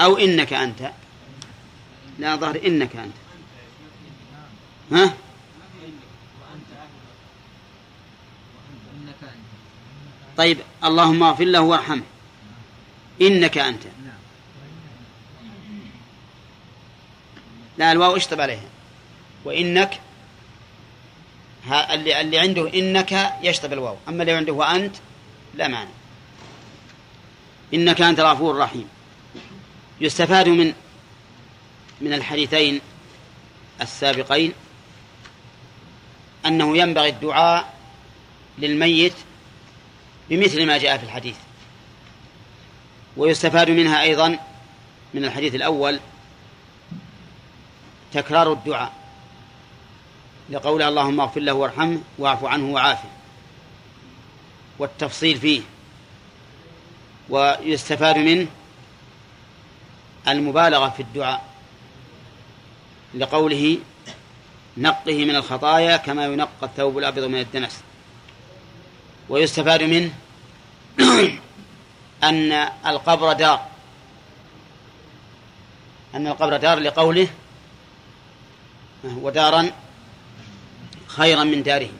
أو 0.00 0.16
إنك 0.16 0.52
أنت. 0.52 0.90
لا 2.18 2.36
ظهر 2.36 2.60
إنك 2.66 2.96
أنت. 2.96 3.14
ها؟ 4.92 5.14
طيب 10.36 10.58
اللهم 10.84 11.22
اغفر 11.22 11.44
له 11.44 11.60
وارحمه. 11.60 12.02
إنك 13.20 13.58
أنت. 13.58 13.82
لا 17.78 17.92
الواو 17.92 18.16
اشطب 18.16 18.40
عليها. 18.40 18.68
وإنك 19.44 20.00
ها 21.66 21.94
اللي 21.94 22.20
اللي 22.20 22.38
عنده 22.38 22.74
إنك 22.74 23.32
يشطب 23.42 23.72
الواو. 23.72 23.96
أما 24.08 24.22
اللي 24.22 24.32
عنده 24.32 24.52
وأنت 24.52 24.96
لا 25.54 25.68
معنى 25.68 25.90
إنك 27.74 28.00
أنت 28.00 28.20
الغفور 28.20 28.54
الرحيم. 28.54 28.88
يستفاد 30.00 30.48
من 30.48 30.74
من 32.00 32.12
الحديثين 32.12 32.80
السابقين 33.80 34.52
أنه 36.46 36.78
ينبغي 36.78 37.08
الدعاء 37.08 37.74
للميت 38.58 39.12
بمثل 40.30 40.66
ما 40.66 40.78
جاء 40.78 40.98
في 40.98 41.04
الحديث. 41.04 41.36
ويستفاد 43.16 43.70
منها 43.70 44.02
أيضا 44.02 44.38
من 45.14 45.24
الحديث 45.24 45.54
الأول 45.54 46.00
تكرار 48.12 48.52
الدعاء 48.52 48.92
لقول 50.50 50.82
اللهم 50.82 51.20
اغفر 51.20 51.40
له 51.40 51.52
وارحمه 51.52 52.00
واعف 52.18 52.44
عنه 52.44 52.72
وعافه 52.72 53.08
والتفصيل 54.78 55.38
فيه. 55.38 55.60
ويستفاد 57.28 58.18
منه 58.18 58.46
المبالغة 60.28 60.88
في 60.88 61.02
الدعاء 61.02 61.44
لقوله 63.14 63.78
نقه 64.76 65.24
من 65.24 65.36
الخطايا 65.36 65.96
كما 65.96 66.24
ينقى 66.24 66.48
الثوب 66.62 66.98
الأبيض 66.98 67.24
من 67.24 67.40
الدنس. 67.40 67.80
ويستفاد 69.28 69.82
منه 69.82 70.10
أن 72.28 72.52
القبر 72.86 73.32
دار. 73.32 73.66
أن 76.14 76.26
القبر 76.26 76.56
دار 76.56 76.78
لقوله 76.78 77.28
ودارا 79.04 79.70
خيرا 81.06 81.44
من 81.44 81.62
داره. 81.62 81.90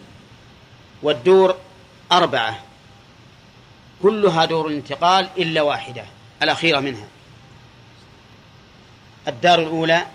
والدور 1.02 1.56
أربعة. 2.12 2.58
كلها 4.02 4.44
دور 4.44 4.66
الانتقال 4.68 5.28
إلا 5.38 5.62
واحدة 5.62 6.04
الأخيرة 6.42 6.80
منها. 6.80 7.06
الدار 9.30 9.58
الأولى 9.58 10.06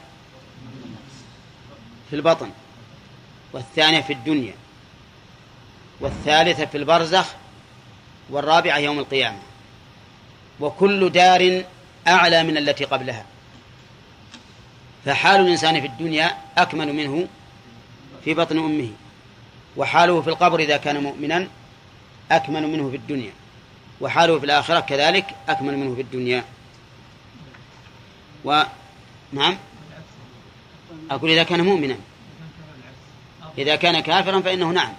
في 2.10 2.16
البطن 2.16 2.50
والثانية 3.54 4.02
في 4.02 4.14
الدنيا 4.14 4.54
والثالثة 6.00 6.66
في 6.66 6.78
البرزخ 6.78 7.26
والرابعة 8.30 8.78
يوم 8.78 9.00
القيامة. 9.00 9.40
وكل 10.60 11.10
دار 11.10 11.64
أعلى 12.08 12.44
من 12.44 12.58
التي 12.58 12.86
قبلها. 12.86 13.26
فحال 15.06 15.42
الإنسان 15.42 15.82
في 15.82 15.88
الدنيا 15.88 16.38
أكمل 16.58 16.94
منه 16.94 17.28
في 18.24 18.34
بطن 18.34 18.58
أمه. 18.58 18.90
وحاله 19.78 20.22
في 20.22 20.28
القبر 20.28 20.60
إذا 20.60 20.78
كان 20.78 21.04
مؤمنا 21.04 21.48
أكمل 22.32 22.68
منه 22.68 22.90
في 22.90 22.96
الدنيا. 22.96 23.32
وحاله 24.02 24.40
في 24.40 24.46
الآخرة 24.46 24.80
كذلك 24.80 25.26
أكمل 25.50 25.78
منه 25.78 25.96
في 25.96 26.02
الدنيا. 26.02 26.44
و 28.46 28.64
نعم. 29.36 29.58
أقول 31.12 31.32
إذا 31.32 31.44
كان 31.44 31.62
مؤمنا. 31.62 31.98
إذا 33.58 33.76
كان 33.76 34.00
كافرا 34.00 34.42
فإنه 34.42 34.72
نعم. 34.72 34.94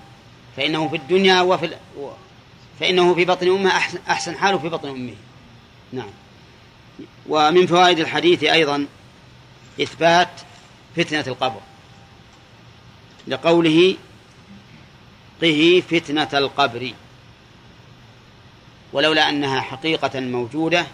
فإنه 0.56 0.88
في 0.88 0.96
الدنيا 0.96 1.40
وفي. 1.40 1.76
فإنه 2.80 3.14
في 3.14 3.24
بطن 3.24 3.48
أمه 3.48 3.70
أحسن, 3.70 3.98
أحسن 4.10 4.36
حاله 4.36 4.58
في 4.58 4.68
بطن 4.68 4.88
أمه. 4.88 5.14
نعم. 5.92 6.10
ومن 7.26 7.66
فوائد 7.66 7.98
الحديث 7.98 8.44
أيضا 8.44 8.86
إثبات 9.82 10.40
فتنة 10.96 11.24
القبر. 11.26 11.60
لقوله 13.26 13.96
قه 15.42 15.82
فتنة 15.90 16.28
القبر. 16.34 16.92
ولولا 18.92 19.28
أنها 19.28 19.60
حقيقة 19.60 20.20
موجودة 20.20 20.86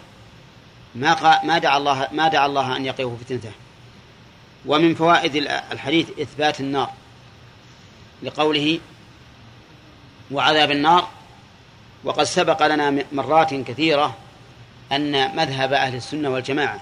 ما 0.95 1.39
ما 1.43 1.57
دعا 1.57 1.77
الله 1.77 2.07
ما 2.11 2.27
دعا 2.27 2.45
الله 2.45 2.75
أن 2.77 2.85
يقيه 2.85 3.17
فتنته. 3.21 3.51
ومن 4.65 4.95
فوائد 4.95 5.35
الحديث 5.71 6.09
إثبات 6.19 6.59
النار. 6.59 6.93
لقوله 8.23 8.79
وعذاب 10.31 10.71
النار 10.71 11.07
وقد 12.03 12.23
سبق 12.23 12.67
لنا 12.67 13.03
مرات 13.11 13.53
كثيرة 13.53 14.15
أن 14.91 15.35
مذهب 15.35 15.73
أهل 15.73 15.95
السنة 15.95 16.29
والجماعة 16.29 16.79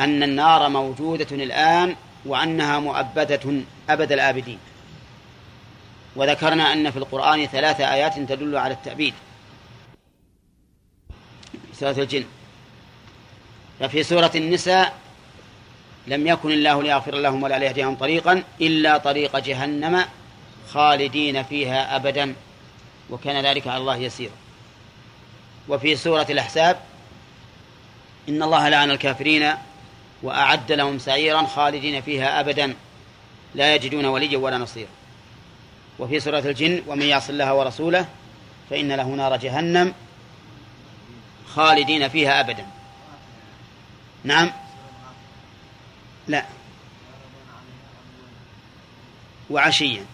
أن 0.00 0.22
النار 0.22 0.68
موجودة 0.68 1.26
الآن 1.32 1.96
وأنها 2.24 2.78
مؤبدة 2.78 3.62
أبد 3.88 4.12
الآبدين. 4.12 4.58
وذكرنا 6.16 6.72
أن 6.72 6.90
في 6.90 6.96
القرآن 6.96 7.46
ثلاث 7.46 7.80
آيات 7.80 8.18
تدل 8.18 8.56
على 8.56 8.74
التأبيد. 8.74 9.14
سورة 11.72 11.90
الجن. 11.90 12.24
ففي 13.80 14.02
سورة 14.02 14.30
النساء 14.34 14.94
لم 16.06 16.26
يكن 16.26 16.52
الله 16.52 16.82
ليغفر 16.82 17.14
لهم 17.14 17.42
ولا 17.42 17.58
ليهديهم 17.58 17.94
طريقا 17.94 18.42
إلا 18.60 18.98
طريق 18.98 19.38
جهنم 19.38 20.04
خالدين 20.70 21.42
فيها 21.42 21.96
أبدا 21.96 22.34
وكان 23.10 23.46
ذلك 23.46 23.66
على 23.66 23.76
الله 23.76 23.96
يسيرا. 23.96 24.32
وفي 25.68 25.96
سورة 25.96 26.26
الأحزاب 26.30 26.80
إن 28.28 28.42
الله 28.42 28.68
لعن 28.68 28.90
الكافرين 28.90 29.54
وأعد 30.22 30.72
لهم 30.72 30.98
سعيرا 30.98 31.42
خالدين 31.42 32.02
فيها 32.02 32.40
أبدا 32.40 32.74
لا 33.54 33.74
يجدون 33.74 34.04
وليا 34.04 34.38
ولا 34.38 34.58
نصيرا. 34.58 34.90
وفي 35.98 36.20
سورة 36.20 36.38
الجن 36.38 36.82
ومن 36.86 37.02
يعص 37.02 37.28
الله 37.28 37.54
ورسوله 37.54 38.06
فإن 38.70 38.92
له 38.92 39.08
نار 39.08 39.36
جهنم 39.36 39.94
خالدين 41.54 42.08
فيها 42.08 42.40
أبدا. 42.40 42.66
نعم. 44.24 44.50
لا. 46.28 46.44
وعشيا. 49.50 50.04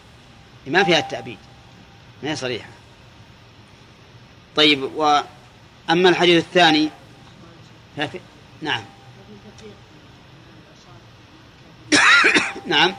ما 0.67 0.85
فيها 0.85 0.99
التأبيد. 0.99 1.39
ما 2.23 2.31
هي 2.31 2.37
صريحة. 2.37 2.69
طيب 4.57 4.83
وأما 4.83 6.09
الحديث 6.09 6.45
الثاني 6.45 6.91
ففي 7.97 8.21
نعم. 8.63 8.85
نعم. 12.67 12.95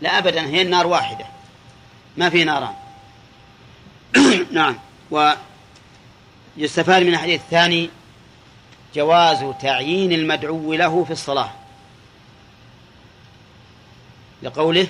لا 0.00 0.18
أبدا 0.18 0.46
هي 0.46 0.62
النار 0.62 0.86
واحدة. 0.86 1.26
ما 2.16 2.30
في 2.30 2.44
ناران. 2.44 2.74
نعم. 4.52 4.78
ويستفاد 6.58 7.02
من 7.02 7.08
الحديث 7.08 7.40
الثاني 7.40 7.90
جواز 8.94 9.44
تعيين 9.60 10.12
المدعو 10.12 10.74
له 10.74 11.04
في 11.04 11.10
الصلاة. 11.10 11.50
لقوله 14.42 14.86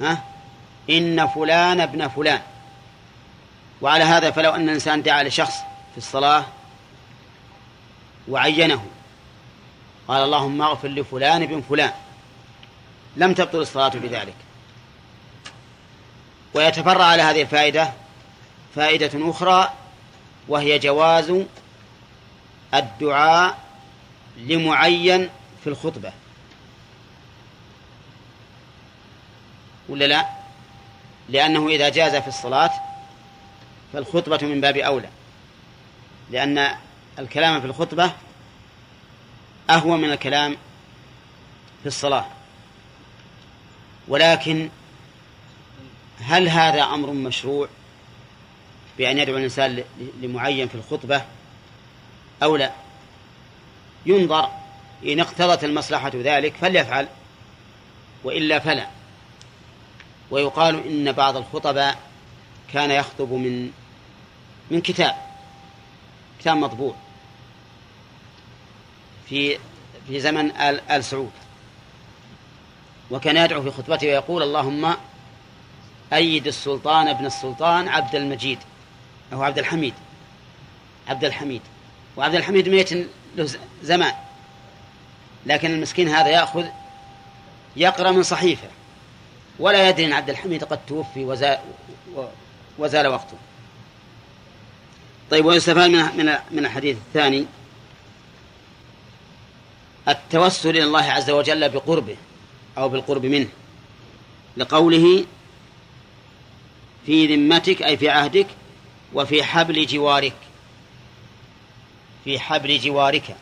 ها 0.00 0.24
إن 0.90 1.26
فلان 1.26 1.80
ابن 1.80 2.08
فلان. 2.08 2.40
وعلى 3.80 4.04
هذا 4.04 4.30
فلو 4.30 4.50
أن 4.50 4.68
الإنسان 4.68 5.02
دعا 5.02 5.22
لشخص 5.22 5.54
في 5.92 5.98
الصلاة 5.98 6.44
وعينه 8.28 8.84
قال 10.08 10.24
اللهم 10.24 10.62
اغفر 10.62 10.88
لفلان 10.88 11.46
بن 11.46 11.62
فلان. 11.68 11.92
لم 13.16 13.34
تبطل 13.34 13.58
الصلاة 13.58 13.88
بذلك. 13.88 14.36
ويتفرع 16.54 17.04
على 17.04 17.22
هذه 17.22 17.42
الفائدة 17.42 17.92
فائدة 18.74 19.30
أخرى 19.30 19.72
وهي 20.48 20.78
جواز 20.78 21.32
الدعاء 22.74 23.58
لمعين 24.36 25.28
في 25.64 25.66
الخطبة. 25.66 26.12
ولا 29.88 30.04
لا؟ 30.04 30.26
لأنه 31.28 31.68
إذا 31.68 31.88
جاز 31.88 32.16
في 32.16 32.28
الصلاة 32.28 32.70
فالخطبة 33.92 34.46
من 34.46 34.60
باب 34.60 34.76
أولى. 34.76 35.08
لأن 36.30 36.76
الكلام 37.18 37.60
في 37.60 37.66
الخطبة 37.66 38.12
أهون 39.70 40.00
من 40.00 40.12
الكلام 40.12 40.56
في 41.82 41.86
الصلاة. 41.86 42.26
ولكن 44.08 44.68
هل 46.20 46.48
هذا 46.48 46.82
أمر 46.82 47.10
مشروع؟ 47.10 47.68
بأن 49.02 49.18
يدعو 49.18 49.36
الإنسان 49.36 49.84
لمعين 50.20 50.68
في 50.68 50.74
الخطبة 50.74 51.22
أو 52.42 52.56
لا. 52.56 52.72
ينظر 54.06 54.48
إن 55.06 55.20
اقتضت 55.20 55.64
المصلحة 55.64 56.12
ذلك 56.14 56.54
فليفعل 56.56 57.08
وإلا 58.24 58.58
فلا. 58.58 58.86
ويقال 60.30 60.86
إن 60.86 61.12
بعض 61.12 61.36
الخطباء 61.36 61.98
كان 62.72 62.90
يخطب 62.90 63.32
من 63.32 63.70
من 64.70 64.80
كتاب 64.80 65.14
كتاب 66.40 66.56
مطبوع 66.56 66.94
في 69.28 69.58
في 70.08 70.20
زمن 70.20 70.56
آل, 70.56 70.90
آل 70.90 71.04
سعود. 71.04 71.32
وكان 73.10 73.36
يدعو 73.36 73.62
في 73.62 73.70
خطبته 73.70 74.06
ويقول 74.06 74.42
اللهم 74.42 74.96
أيد 76.12 76.46
السلطان 76.46 77.08
ابن 77.08 77.26
السلطان 77.26 77.88
عبد 77.88 78.14
المجيد. 78.14 78.58
أو 79.32 79.42
عبد 79.42 79.58
الحميد. 79.58 79.94
عبد 81.08 81.24
الحميد. 81.24 81.60
وعبد 82.16 82.34
الحميد 82.34 82.68
ميت 82.68 82.92
له 83.36 83.48
زمان. 83.82 84.14
لكن 85.46 85.70
المسكين 85.70 86.08
هذا 86.08 86.28
يأخذ 86.28 86.66
يقرأ 87.76 88.10
من 88.10 88.22
صحيفة. 88.22 88.68
ولا 89.58 89.88
يدري 89.88 90.06
أن 90.06 90.12
عبد 90.12 90.30
الحميد 90.30 90.64
قد 90.64 90.86
توفي 90.86 91.24
وزال, 91.24 91.58
وزال 92.78 93.06
وقته. 93.06 93.36
طيب 95.30 95.44
ويستفاد 95.44 95.90
من 95.90 96.34
من 96.50 96.64
الحديث 96.66 96.96
الثاني. 96.96 97.46
التوسل 100.08 100.70
إلى 100.70 100.84
الله 100.84 101.04
عز 101.04 101.30
وجل 101.30 101.68
بقربه 101.68 102.16
أو 102.78 102.88
بالقرب 102.88 103.26
منه. 103.26 103.48
لقوله 104.56 105.24
في 107.06 107.36
ذمتك 107.36 107.82
أي 107.82 107.96
في 107.96 108.08
عهدك 108.08 108.46
وفي 109.14 109.42
حبل 109.44 109.86
جوارك. 109.86 110.36
في 112.24 112.40
حبل 112.40 112.78
جوارك. 112.78 113.36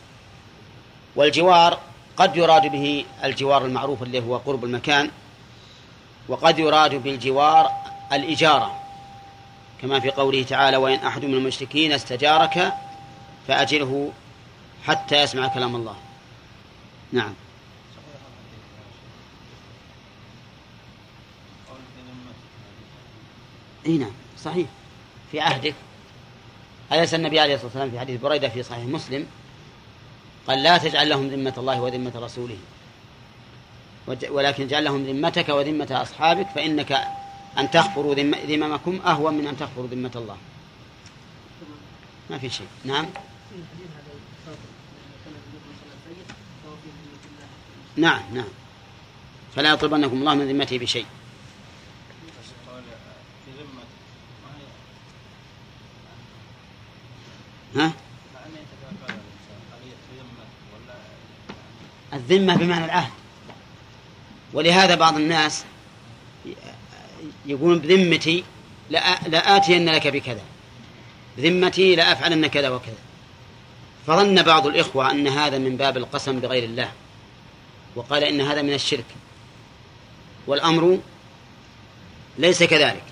والجوار 1.16 1.80
قد 2.16 2.36
يراد 2.36 2.66
به 2.66 3.05
الجوار 3.24 3.64
المعروف 3.64 4.02
اللي 4.02 4.20
هو 4.20 4.36
قرب 4.36 4.64
المكان 4.64 5.10
وقد 6.28 6.59
يراد 6.59 6.94
بالجوار 6.94 7.70
الإجارة. 8.12 8.80
كما 9.82 10.01
في 10.01 10.10
قوله 10.10 10.42
تعالى 10.42 10.76
وإن 10.76 10.98
أحد 10.98 11.24
من 11.24 11.34
المشركين 11.34 11.92
استجارك 11.92 12.72
فأجره 13.48 14.12
حتى 14.86 15.22
يسمع 15.22 15.48
كلام 15.48 15.76
الله. 15.76 15.97
نعم. 17.12 17.34
إي 23.86 23.98
نعم 23.98 24.12
صحيح. 24.44 24.66
في 25.32 25.40
عهدك 25.40 25.74
أليس 26.93 27.15
النبي 27.15 27.40
عليه 27.40 27.55
الصلاة 27.55 27.66
والسلام 27.66 27.90
في 27.90 28.01
حديث 28.01 28.20
بريدة 28.20 28.48
في 28.48 28.62
صحيح 28.62 28.85
مسلم 28.85 29.27
قال 30.48 30.62
لا 30.62 30.78
تجعل 30.78 31.09
لهم 31.09 31.28
ذمة 31.28 31.55
الله 31.59 31.81
وذمة 31.81 32.12
رسوله. 32.16 32.57
ولكن 34.31 34.62
اجعل 34.65 34.85
لهم 34.85 35.05
ذمتك 35.05 35.48
وذمة 35.48 35.89
أصحابك 36.02 36.47
فإنك 36.55 36.93
أن 37.59 37.70
تغفروا 37.70 38.15
ذم- 38.15 38.35
ذممكم 38.35 39.01
أهون 39.07 39.35
من 39.35 39.47
أن 39.47 39.57
تغفروا 39.57 39.86
ذمة 39.86 40.11
الله. 40.16 40.36
ما 42.31 42.39
في 42.39 42.51
شيء. 42.51 42.66
نعم. 42.85 43.07
نعم 47.97 48.20
نعم. 48.35 48.48
فلا 49.57 49.70
يطلبنكم 49.70 50.16
الله 50.16 50.35
من 50.35 50.48
ذمته 50.48 50.78
بشيء 50.78 51.07
بس 52.27 52.73
قال 52.73 52.82
في 53.44 53.51
ذمة 53.59 53.82
ما 54.44 54.51
هي 54.57 54.57
ها 54.57 54.57
مع 54.57 54.57
أن 54.57 54.61
يتكافل 54.61 54.98
الإنسان 56.11 56.69
هل 56.70 56.98
هي 57.01 57.19
في 57.20 57.39
ذمة 57.39 57.59
ولا 57.74 57.90
الذمة 62.12 62.56
بمعنى 62.56 62.84
العهد. 62.84 63.12
ولهذا 64.52 64.94
بعض 64.94 65.16
الناس 65.16 65.64
يقولون 67.47 67.78
بذمتي 67.78 68.44
لآ- 68.92 69.28
لآتين 69.28 69.88
لك 69.88 70.06
بكذا. 70.06 70.42
بذمتي 71.38 71.97
لأفعلن 71.97 72.47
كذا 72.47 72.68
وكذا. 72.68 72.98
فظن 74.06 74.42
بعض 74.42 74.66
الإخوة 74.66 75.10
أن 75.10 75.26
هذا 75.28 75.59
من 75.59 75.76
باب 75.76 75.97
القسم 75.97 76.40
بغير 76.40 76.64
الله 76.64 76.92
وقال 77.97 78.24
إن 78.24 78.40
هذا 78.40 78.62
من 78.62 78.72
الشرك. 78.72 79.05
والأمر 80.47 80.98
ليس 82.38 82.62
كذلك. 82.62 83.02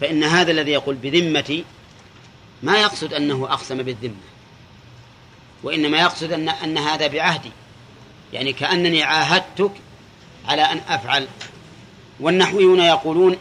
فإن 0.00 0.24
هذا 0.24 0.50
الذي 0.50 0.70
يقول 0.70 0.94
بذمتي 0.94 1.64
ما 2.62 2.80
يقصد 2.80 3.14
أنه 3.14 3.46
أقسم 3.52 3.82
بالذمة 3.82 4.14
وإنما 5.62 5.98
يقصد 5.98 6.32
أن 6.32 6.48
أن 6.48 6.78
هذا 6.78 7.06
بعهدي 7.06 7.50
يعني 8.32 8.52
كأنني 8.52 9.02
عاهدتك 9.02 9.70
على 10.46 10.62
أن 10.62 10.80
أفعل. 10.88 11.28
والنحويون 12.20 12.80
يقولون 12.80 13.36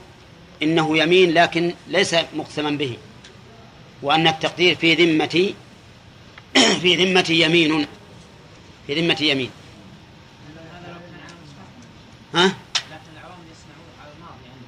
إنه 0.64 0.98
يمين 0.98 1.34
لكن 1.34 1.74
ليس 1.88 2.16
مقسما 2.36 2.70
به 2.70 2.98
وأن 4.02 4.28
التقدير 4.28 4.76
في 4.76 4.94
ذمتي 4.94 5.56
في 6.82 6.96
ذمتي 6.96 7.42
يمين. 7.42 7.88
في 8.88 9.02
ذمتي 9.02 9.30
يمين. 9.30 9.50
ها؟ 12.34 12.46
لكن 12.46 13.12
العوام 13.14 13.40
يصنعون 13.52 13.90
على 14.02 14.12
الماضي 14.16 14.46
يعني 14.46 14.66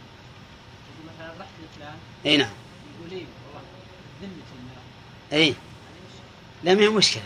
مثلا 1.07 1.41
رحت 1.41 1.49
لفلان. 1.63 1.95
إي 2.25 2.37
نعم 2.37 2.49
يقول 2.99 3.09
لي 3.09 3.25
والله 3.53 3.61
ذمة 4.21 4.47
أي. 5.33 5.53
لا 6.63 6.73
ما 6.73 6.81
هي 6.81 6.89
مشكلة. 6.89 7.23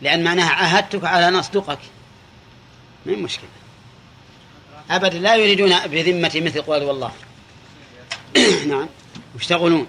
لأن 0.00 0.24
معناها 0.24 0.50
عاهدتك 0.50 1.04
على 1.04 1.28
أن 1.28 1.36
أصدقك 1.36 1.78
ما 3.06 3.12
هي 3.12 3.16
مشكلة. 3.16 3.48
أبدا 4.90 5.18
لا 5.18 5.36
يريدون 5.36 5.86
بذمتي 5.86 6.40
مثل 6.40 6.62
قول 6.62 6.82
والله. 6.82 7.12
نعم. 8.68 8.88
يشتغلون 9.36 9.86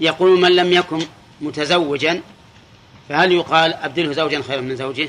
يقول 0.00 0.40
من 0.40 0.56
لم 0.56 0.72
يكن 0.72 1.06
متزوجا 1.40 2.20
فهل 3.08 3.32
يقال 3.32 3.74
أبدله 3.74 4.12
زوجا 4.12 4.42
خيرا 4.42 4.60
من 4.60 4.76
زوجه؟ 4.76 5.08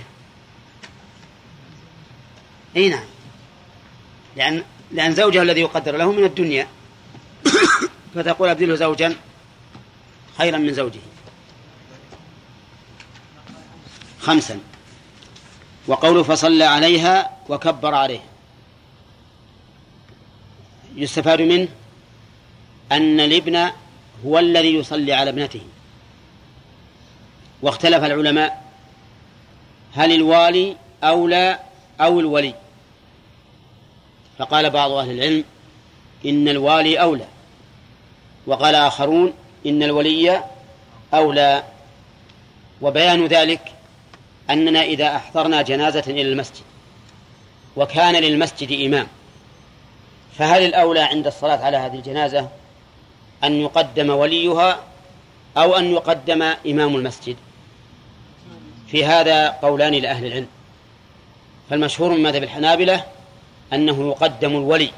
أي 2.76 2.90
نعم. 2.90 3.06
لأن 4.36 4.64
لأن 4.92 5.16
زوجه 5.16 5.42
الذي 5.42 5.62
يقدر 5.62 5.98
له 5.98 6.12
من 6.12 6.24
الدنيا. 6.24 6.68
فتقول 8.16 8.50
أبدله 8.50 8.76
زوجا 8.76 9.16
خيرا 10.38 10.58
من 10.58 10.74
زوجه. 10.74 11.00
خمسا. 14.20 14.60
وقوله 15.88 16.24
فصلى 16.24 16.64
عليها 16.64 17.38
وكبر 17.50 17.96
عليه. 17.96 18.20
يستفاد 20.96 21.42
منه 21.42 21.68
أن 22.92 23.20
الابن 23.20 23.72
هو 24.26 24.40
الذي 24.40 24.76
يصلي 24.76 25.14
على 25.14 25.30
ابنته. 25.30 25.62
واختلف 27.62 28.04
العلماء 28.04 28.72
هل 29.94 30.12
الوالي 30.12 30.78
أولى 31.04 31.60
أو 32.02 32.20
الولي. 32.20 32.56
فقال 34.38 34.70
بعض 34.70 34.92
أهل 34.92 35.12
العلم 35.12 35.44
إن 36.26 36.48
الوالي 36.48 37.02
أولى. 37.02 37.28
وقال 38.48 38.76
آخرون 38.76 39.34
إن 39.66 39.84
الولي 39.84 40.44
أولى. 41.14 41.64
وبيان 42.82 43.26
ذلك 43.26 43.62
أننا 44.50 44.82
إذا 44.82 45.16
أحضرنا 45.16 45.62
جنازة 45.62 46.04
إلى 46.08 46.22
المسجد 46.22 46.64
وكان 47.76 48.16
للمسجد 48.16 48.86
إمام 48.86 49.08
فهل 50.38 50.66
الأولى 50.66 51.00
عند 51.00 51.28
الصلاة 51.28 51.58
على 51.58 51.78
هذه 51.78 51.96
الجنازة 51.96 52.50
أن 53.44 53.62
يقدم 53.62 54.10
وليها 54.10 54.80
أو 55.58 55.76
أن 55.76 55.92
يقدم 55.92 56.42
إمام 56.42 56.96
المسجد؟ 56.96 57.36
في 58.88 59.06
هذا 59.06 59.50
قولان 59.50 59.94
لأهل 59.94 60.26
العلم. 60.26 60.48
فالمشهور 61.70 62.12
من 62.12 62.24
مذهب 62.24 62.44
الحنابلة 62.44 63.04
أنه 63.74 64.08
يقدم 64.08 64.52
الولي 64.52 64.92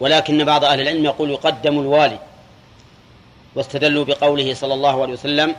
ولكن 0.00 0.44
بعض 0.44 0.64
أهل 0.64 0.80
العلم 0.80 1.04
يقول 1.04 1.30
يقدم 1.30 1.80
الوالي. 1.80 2.18
واستدلوا 3.54 4.04
بقوله 4.04 4.54
صلى 4.54 4.74
الله 4.74 5.02
عليه 5.02 5.12
وسلم 5.12 5.56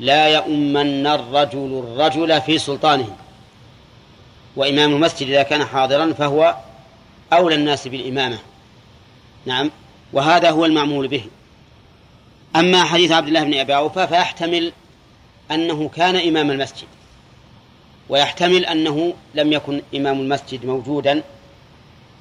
لا 0.00 0.28
يؤمن 0.28 1.06
الرجل 1.06 1.84
الرجل 1.86 2.40
في 2.40 2.58
سلطانه. 2.58 3.16
وإمام 4.56 4.94
المسجد 4.94 5.28
إذا 5.28 5.42
كان 5.42 5.64
حاضرا 5.64 6.12
فهو 6.12 6.56
أولى 7.32 7.54
الناس 7.54 7.88
بالإمامة. 7.88 8.38
نعم 9.46 9.70
وهذا 10.12 10.50
هو 10.50 10.64
المعمول 10.64 11.08
به. 11.08 11.24
أما 12.56 12.84
حديث 12.84 13.12
عبد 13.12 13.26
الله 13.26 13.44
بن 13.44 13.54
أبي 13.54 13.76
أوفى 13.76 14.06
فيحتمل 14.06 14.72
أنه 15.50 15.88
كان 15.88 16.16
إمام 16.16 16.50
المسجد. 16.50 16.88
ويحتمل 18.08 18.66
أنه 18.66 19.14
لم 19.34 19.52
يكن 19.52 19.82
إمام 19.94 20.20
المسجد 20.20 20.66
موجودا 20.66 21.22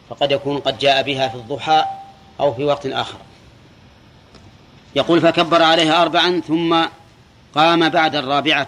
فقد 0.10 0.32
يكون 0.32 0.58
قد 0.58 0.78
جاء 0.78 1.04
بها 1.04 1.28
في 1.28 1.36
الضحى 1.36 1.86
أو 2.40 2.54
في 2.54 2.64
وقت 2.64 2.86
آخر. 2.86 3.18
يقول 4.96 5.22
فكبر 5.22 5.62
عليها 5.62 6.02
أربعا 6.02 6.42
ثم 6.48 6.86
قام 7.56 7.90
بعد 7.90 8.16
الرابعة. 8.16 8.68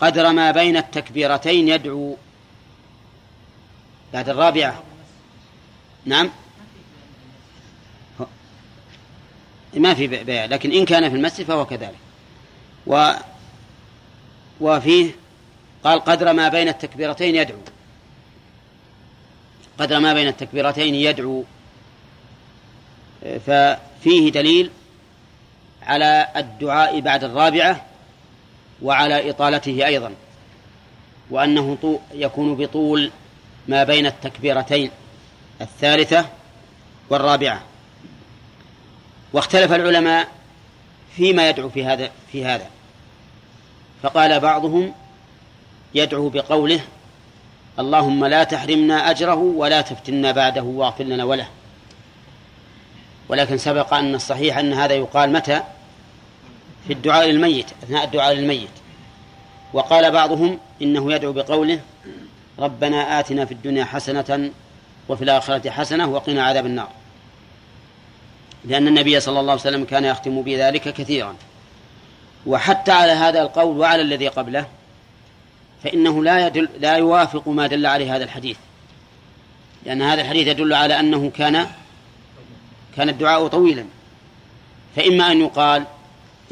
قدر 0.00 0.32
ما 0.32 0.50
بين 0.50 0.76
التكبيرتين 0.76 1.68
يدعو 1.68 2.16
بعد 4.12 4.28
الرابعة. 4.28 4.82
نعم. 6.04 6.30
ما 9.74 9.94
في 9.94 10.06
بيع 10.06 10.44
لكن 10.44 10.72
إن 10.72 10.84
كان 10.84 11.10
في 11.10 11.16
المسجد 11.16 11.46
فهو 11.46 11.66
كذلك. 11.66 11.96
و 12.86 13.10
وفيه 14.60 15.10
قال 15.84 16.00
قدر 16.00 16.32
ما 16.32 16.48
بين 16.48 16.68
التكبيرتين 16.68 17.34
يدعو. 17.34 17.58
قدر 19.78 20.00
ما 20.00 20.14
بين 20.14 20.28
التكبيرتين 20.28 20.94
يدعو. 20.94 21.44
ففيه 23.46 24.30
دليل 24.30 24.70
على 25.86 26.26
الدعاء 26.36 27.00
بعد 27.00 27.24
الرابعة 27.24 27.84
وعلى 28.82 29.30
إطالته 29.30 29.86
أيضا 29.86 30.12
وأنه 31.30 31.98
يكون 32.14 32.56
بطول 32.56 33.10
ما 33.68 33.84
بين 33.84 34.06
التكبيرتين 34.06 34.90
الثالثة 35.60 36.26
والرابعة. 37.10 37.62
واختلف 39.32 39.72
العلماء 39.72 40.28
فيما 41.16 41.48
يدعو 41.48 41.68
في 41.68 41.84
هذا 41.84 42.10
في 42.32 42.44
هذا. 42.44 42.66
فقال 44.02 44.40
بعضهم 44.40 44.94
يدعو 45.94 46.28
بقوله 46.28 46.80
اللهم 47.78 48.24
لا 48.24 48.44
تحرمنا 48.44 49.10
أجره 49.10 49.34
ولا 49.34 49.80
تفتنا 49.80 50.32
بعده 50.32 50.62
واغفر 50.62 51.04
لنا 51.04 51.24
وله. 51.24 51.48
ولكن 53.28 53.58
سبق 53.58 53.94
أن 53.94 54.14
الصحيح 54.14 54.58
أن 54.58 54.72
هذا 54.72 54.94
يقال 54.94 55.32
متى؟ 55.32 55.62
في 56.86 56.92
الدعاء 56.92 57.30
للميت 57.30 57.66
أثناء 57.82 58.04
الدعاء 58.04 58.34
للميت. 58.34 58.68
وقال 59.72 60.10
بعضهم 60.10 60.58
إنه 60.82 61.12
يدعو 61.12 61.32
بقوله 61.32 61.80
ربنا 62.58 63.20
آتنا 63.20 63.44
في 63.44 63.52
الدنيا 63.54 63.84
حسنة 63.84 64.50
وفي 65.08 65.24
الآخرة 65.24 65.70
حسنة 65.70 66.08
وقنا 66.08 66.44
عذاب 66.44 66.66
النار. 66.66 66.88
لأن 68.64 68.88
النبي 68.88 69.20
صلى 69.20 69.40
الله 69.40 69.52
عليه 69.52 69.60
وسلم 69.60 69.84
كان 69.84 70.04
يختم 70.04 70.42
بذلك 70.42 70.82
كثيرا. 70.94 71.34
وحتى 72.46 72.92
على 72.92 73.12
هذا 73.12 73.42
القول 73.42 73.78
وعلى 73.78 74.02
الذي 74.02 74.28
قبله 74.28 74.66
فإنه 75.84 76.24
لا 76.24 76.46
يدل 76.46 76.68
لا 76.80 76.96
يوافق 76.96 77.48
ما 77.48 77.66
دل 77.66 77.86
عليه 77.86 78.16
هذا 78.16 78.24
الحديث. 78.24 78.56
لأن 79.86 80.02
هذا 80.02 80.22
الحديث 80.22 80.46
يدل 80.46 80.72
على 80.72 81.00
أنه 81.00 81.30
كان 81.30 81.66
كان 82.96 83.08
الدعاء 83.08 83.46
طويلا. 83.46 83.84
فإما 84.96 85.32
أن 85.32 85.40
يقال 85.40 85.84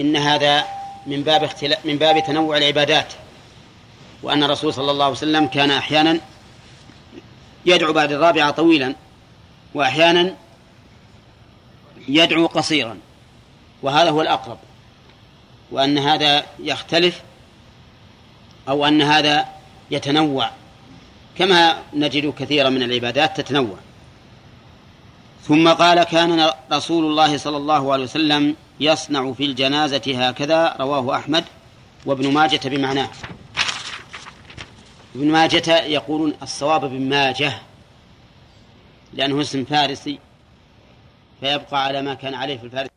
إن 0.01 0.17
هذا 0.17 0.65
من 1.07 1.23
باب 1.23 1.45
اختلاف 1.45 1.87
من 1.87 1.99
باب 1.99 2.25
تنوع 2.25 2.57
العبادات. 2.57 3.13
وأن 4.23 4.43
الرسول 4.43 4.75
صلى 4.75 4.91
الله 4.91 5.05
عليه 5.05 5.15
وسلم 5.15 5.47
كان 5.47 5.71
أحيانا 5.71 6.21
يدعو 7.67 7.93
بعد 7.93 8.13
الرابعة 8.13 8.51
طويلا 8.51 8.95
وأحيانا 9.75 10.35
يدعو 12.09 12.47
قصيرا. 12.47 12.99
وهذا 13.83 14.11
هو 14.11 14.23
الأقرب. 14.23 14.59
وأن 15.71 15.99
هذا 15.99 16.47
يختلف 16.59 17.23
أو 18.69 18.87
أن 18.87 19.03
هذا 19.03 19.49
يتنوع. 19.91 20.51
كما 21.39 21.83
نجد 21.95 22.35
كثيرا 22.39 22.69
من 22.69 22.83
العبادات 22.83 23.41
تتنوع. 23.41 23.77
ثم 25.49 25.69
قال 25.69 26.03
كان 26.05 26.51
رسول 26.73 27.05
الله 27.05 27.37
صلى 27.37 27.57
الله 27.57 27.93
عليه 27.93 28.05
وسلم 28.05 28.57
يصنع 28.81 29.33
في 29.33 29.45
الجنازة 29.45 30.27
هكذا 30.29 30.77
رواه 30.81 31.17
أحمد 31.17 31.45
وابن 32.07 32.33
ماجة 32.33 32.61
بمعناه. 32.65 33.09
ابن 35.15 35.27
ماجة 35.31 35.79
يقولون 35.85 36.35
الصواب 36.43 36.85
ابن 36.85 37.09
ماجة 37.09 37.53
لأنه 39.13 39.41
اسم 39.41 39.65
فارسي 39.65 40.19
فيبقى 41.41 41.85
على 41.85 42.03
ما 42.03 42.15
كان 42.15 42.35
عليه 42.35 42.59
في 42.59 42.65
الفارس. 42.65 42.89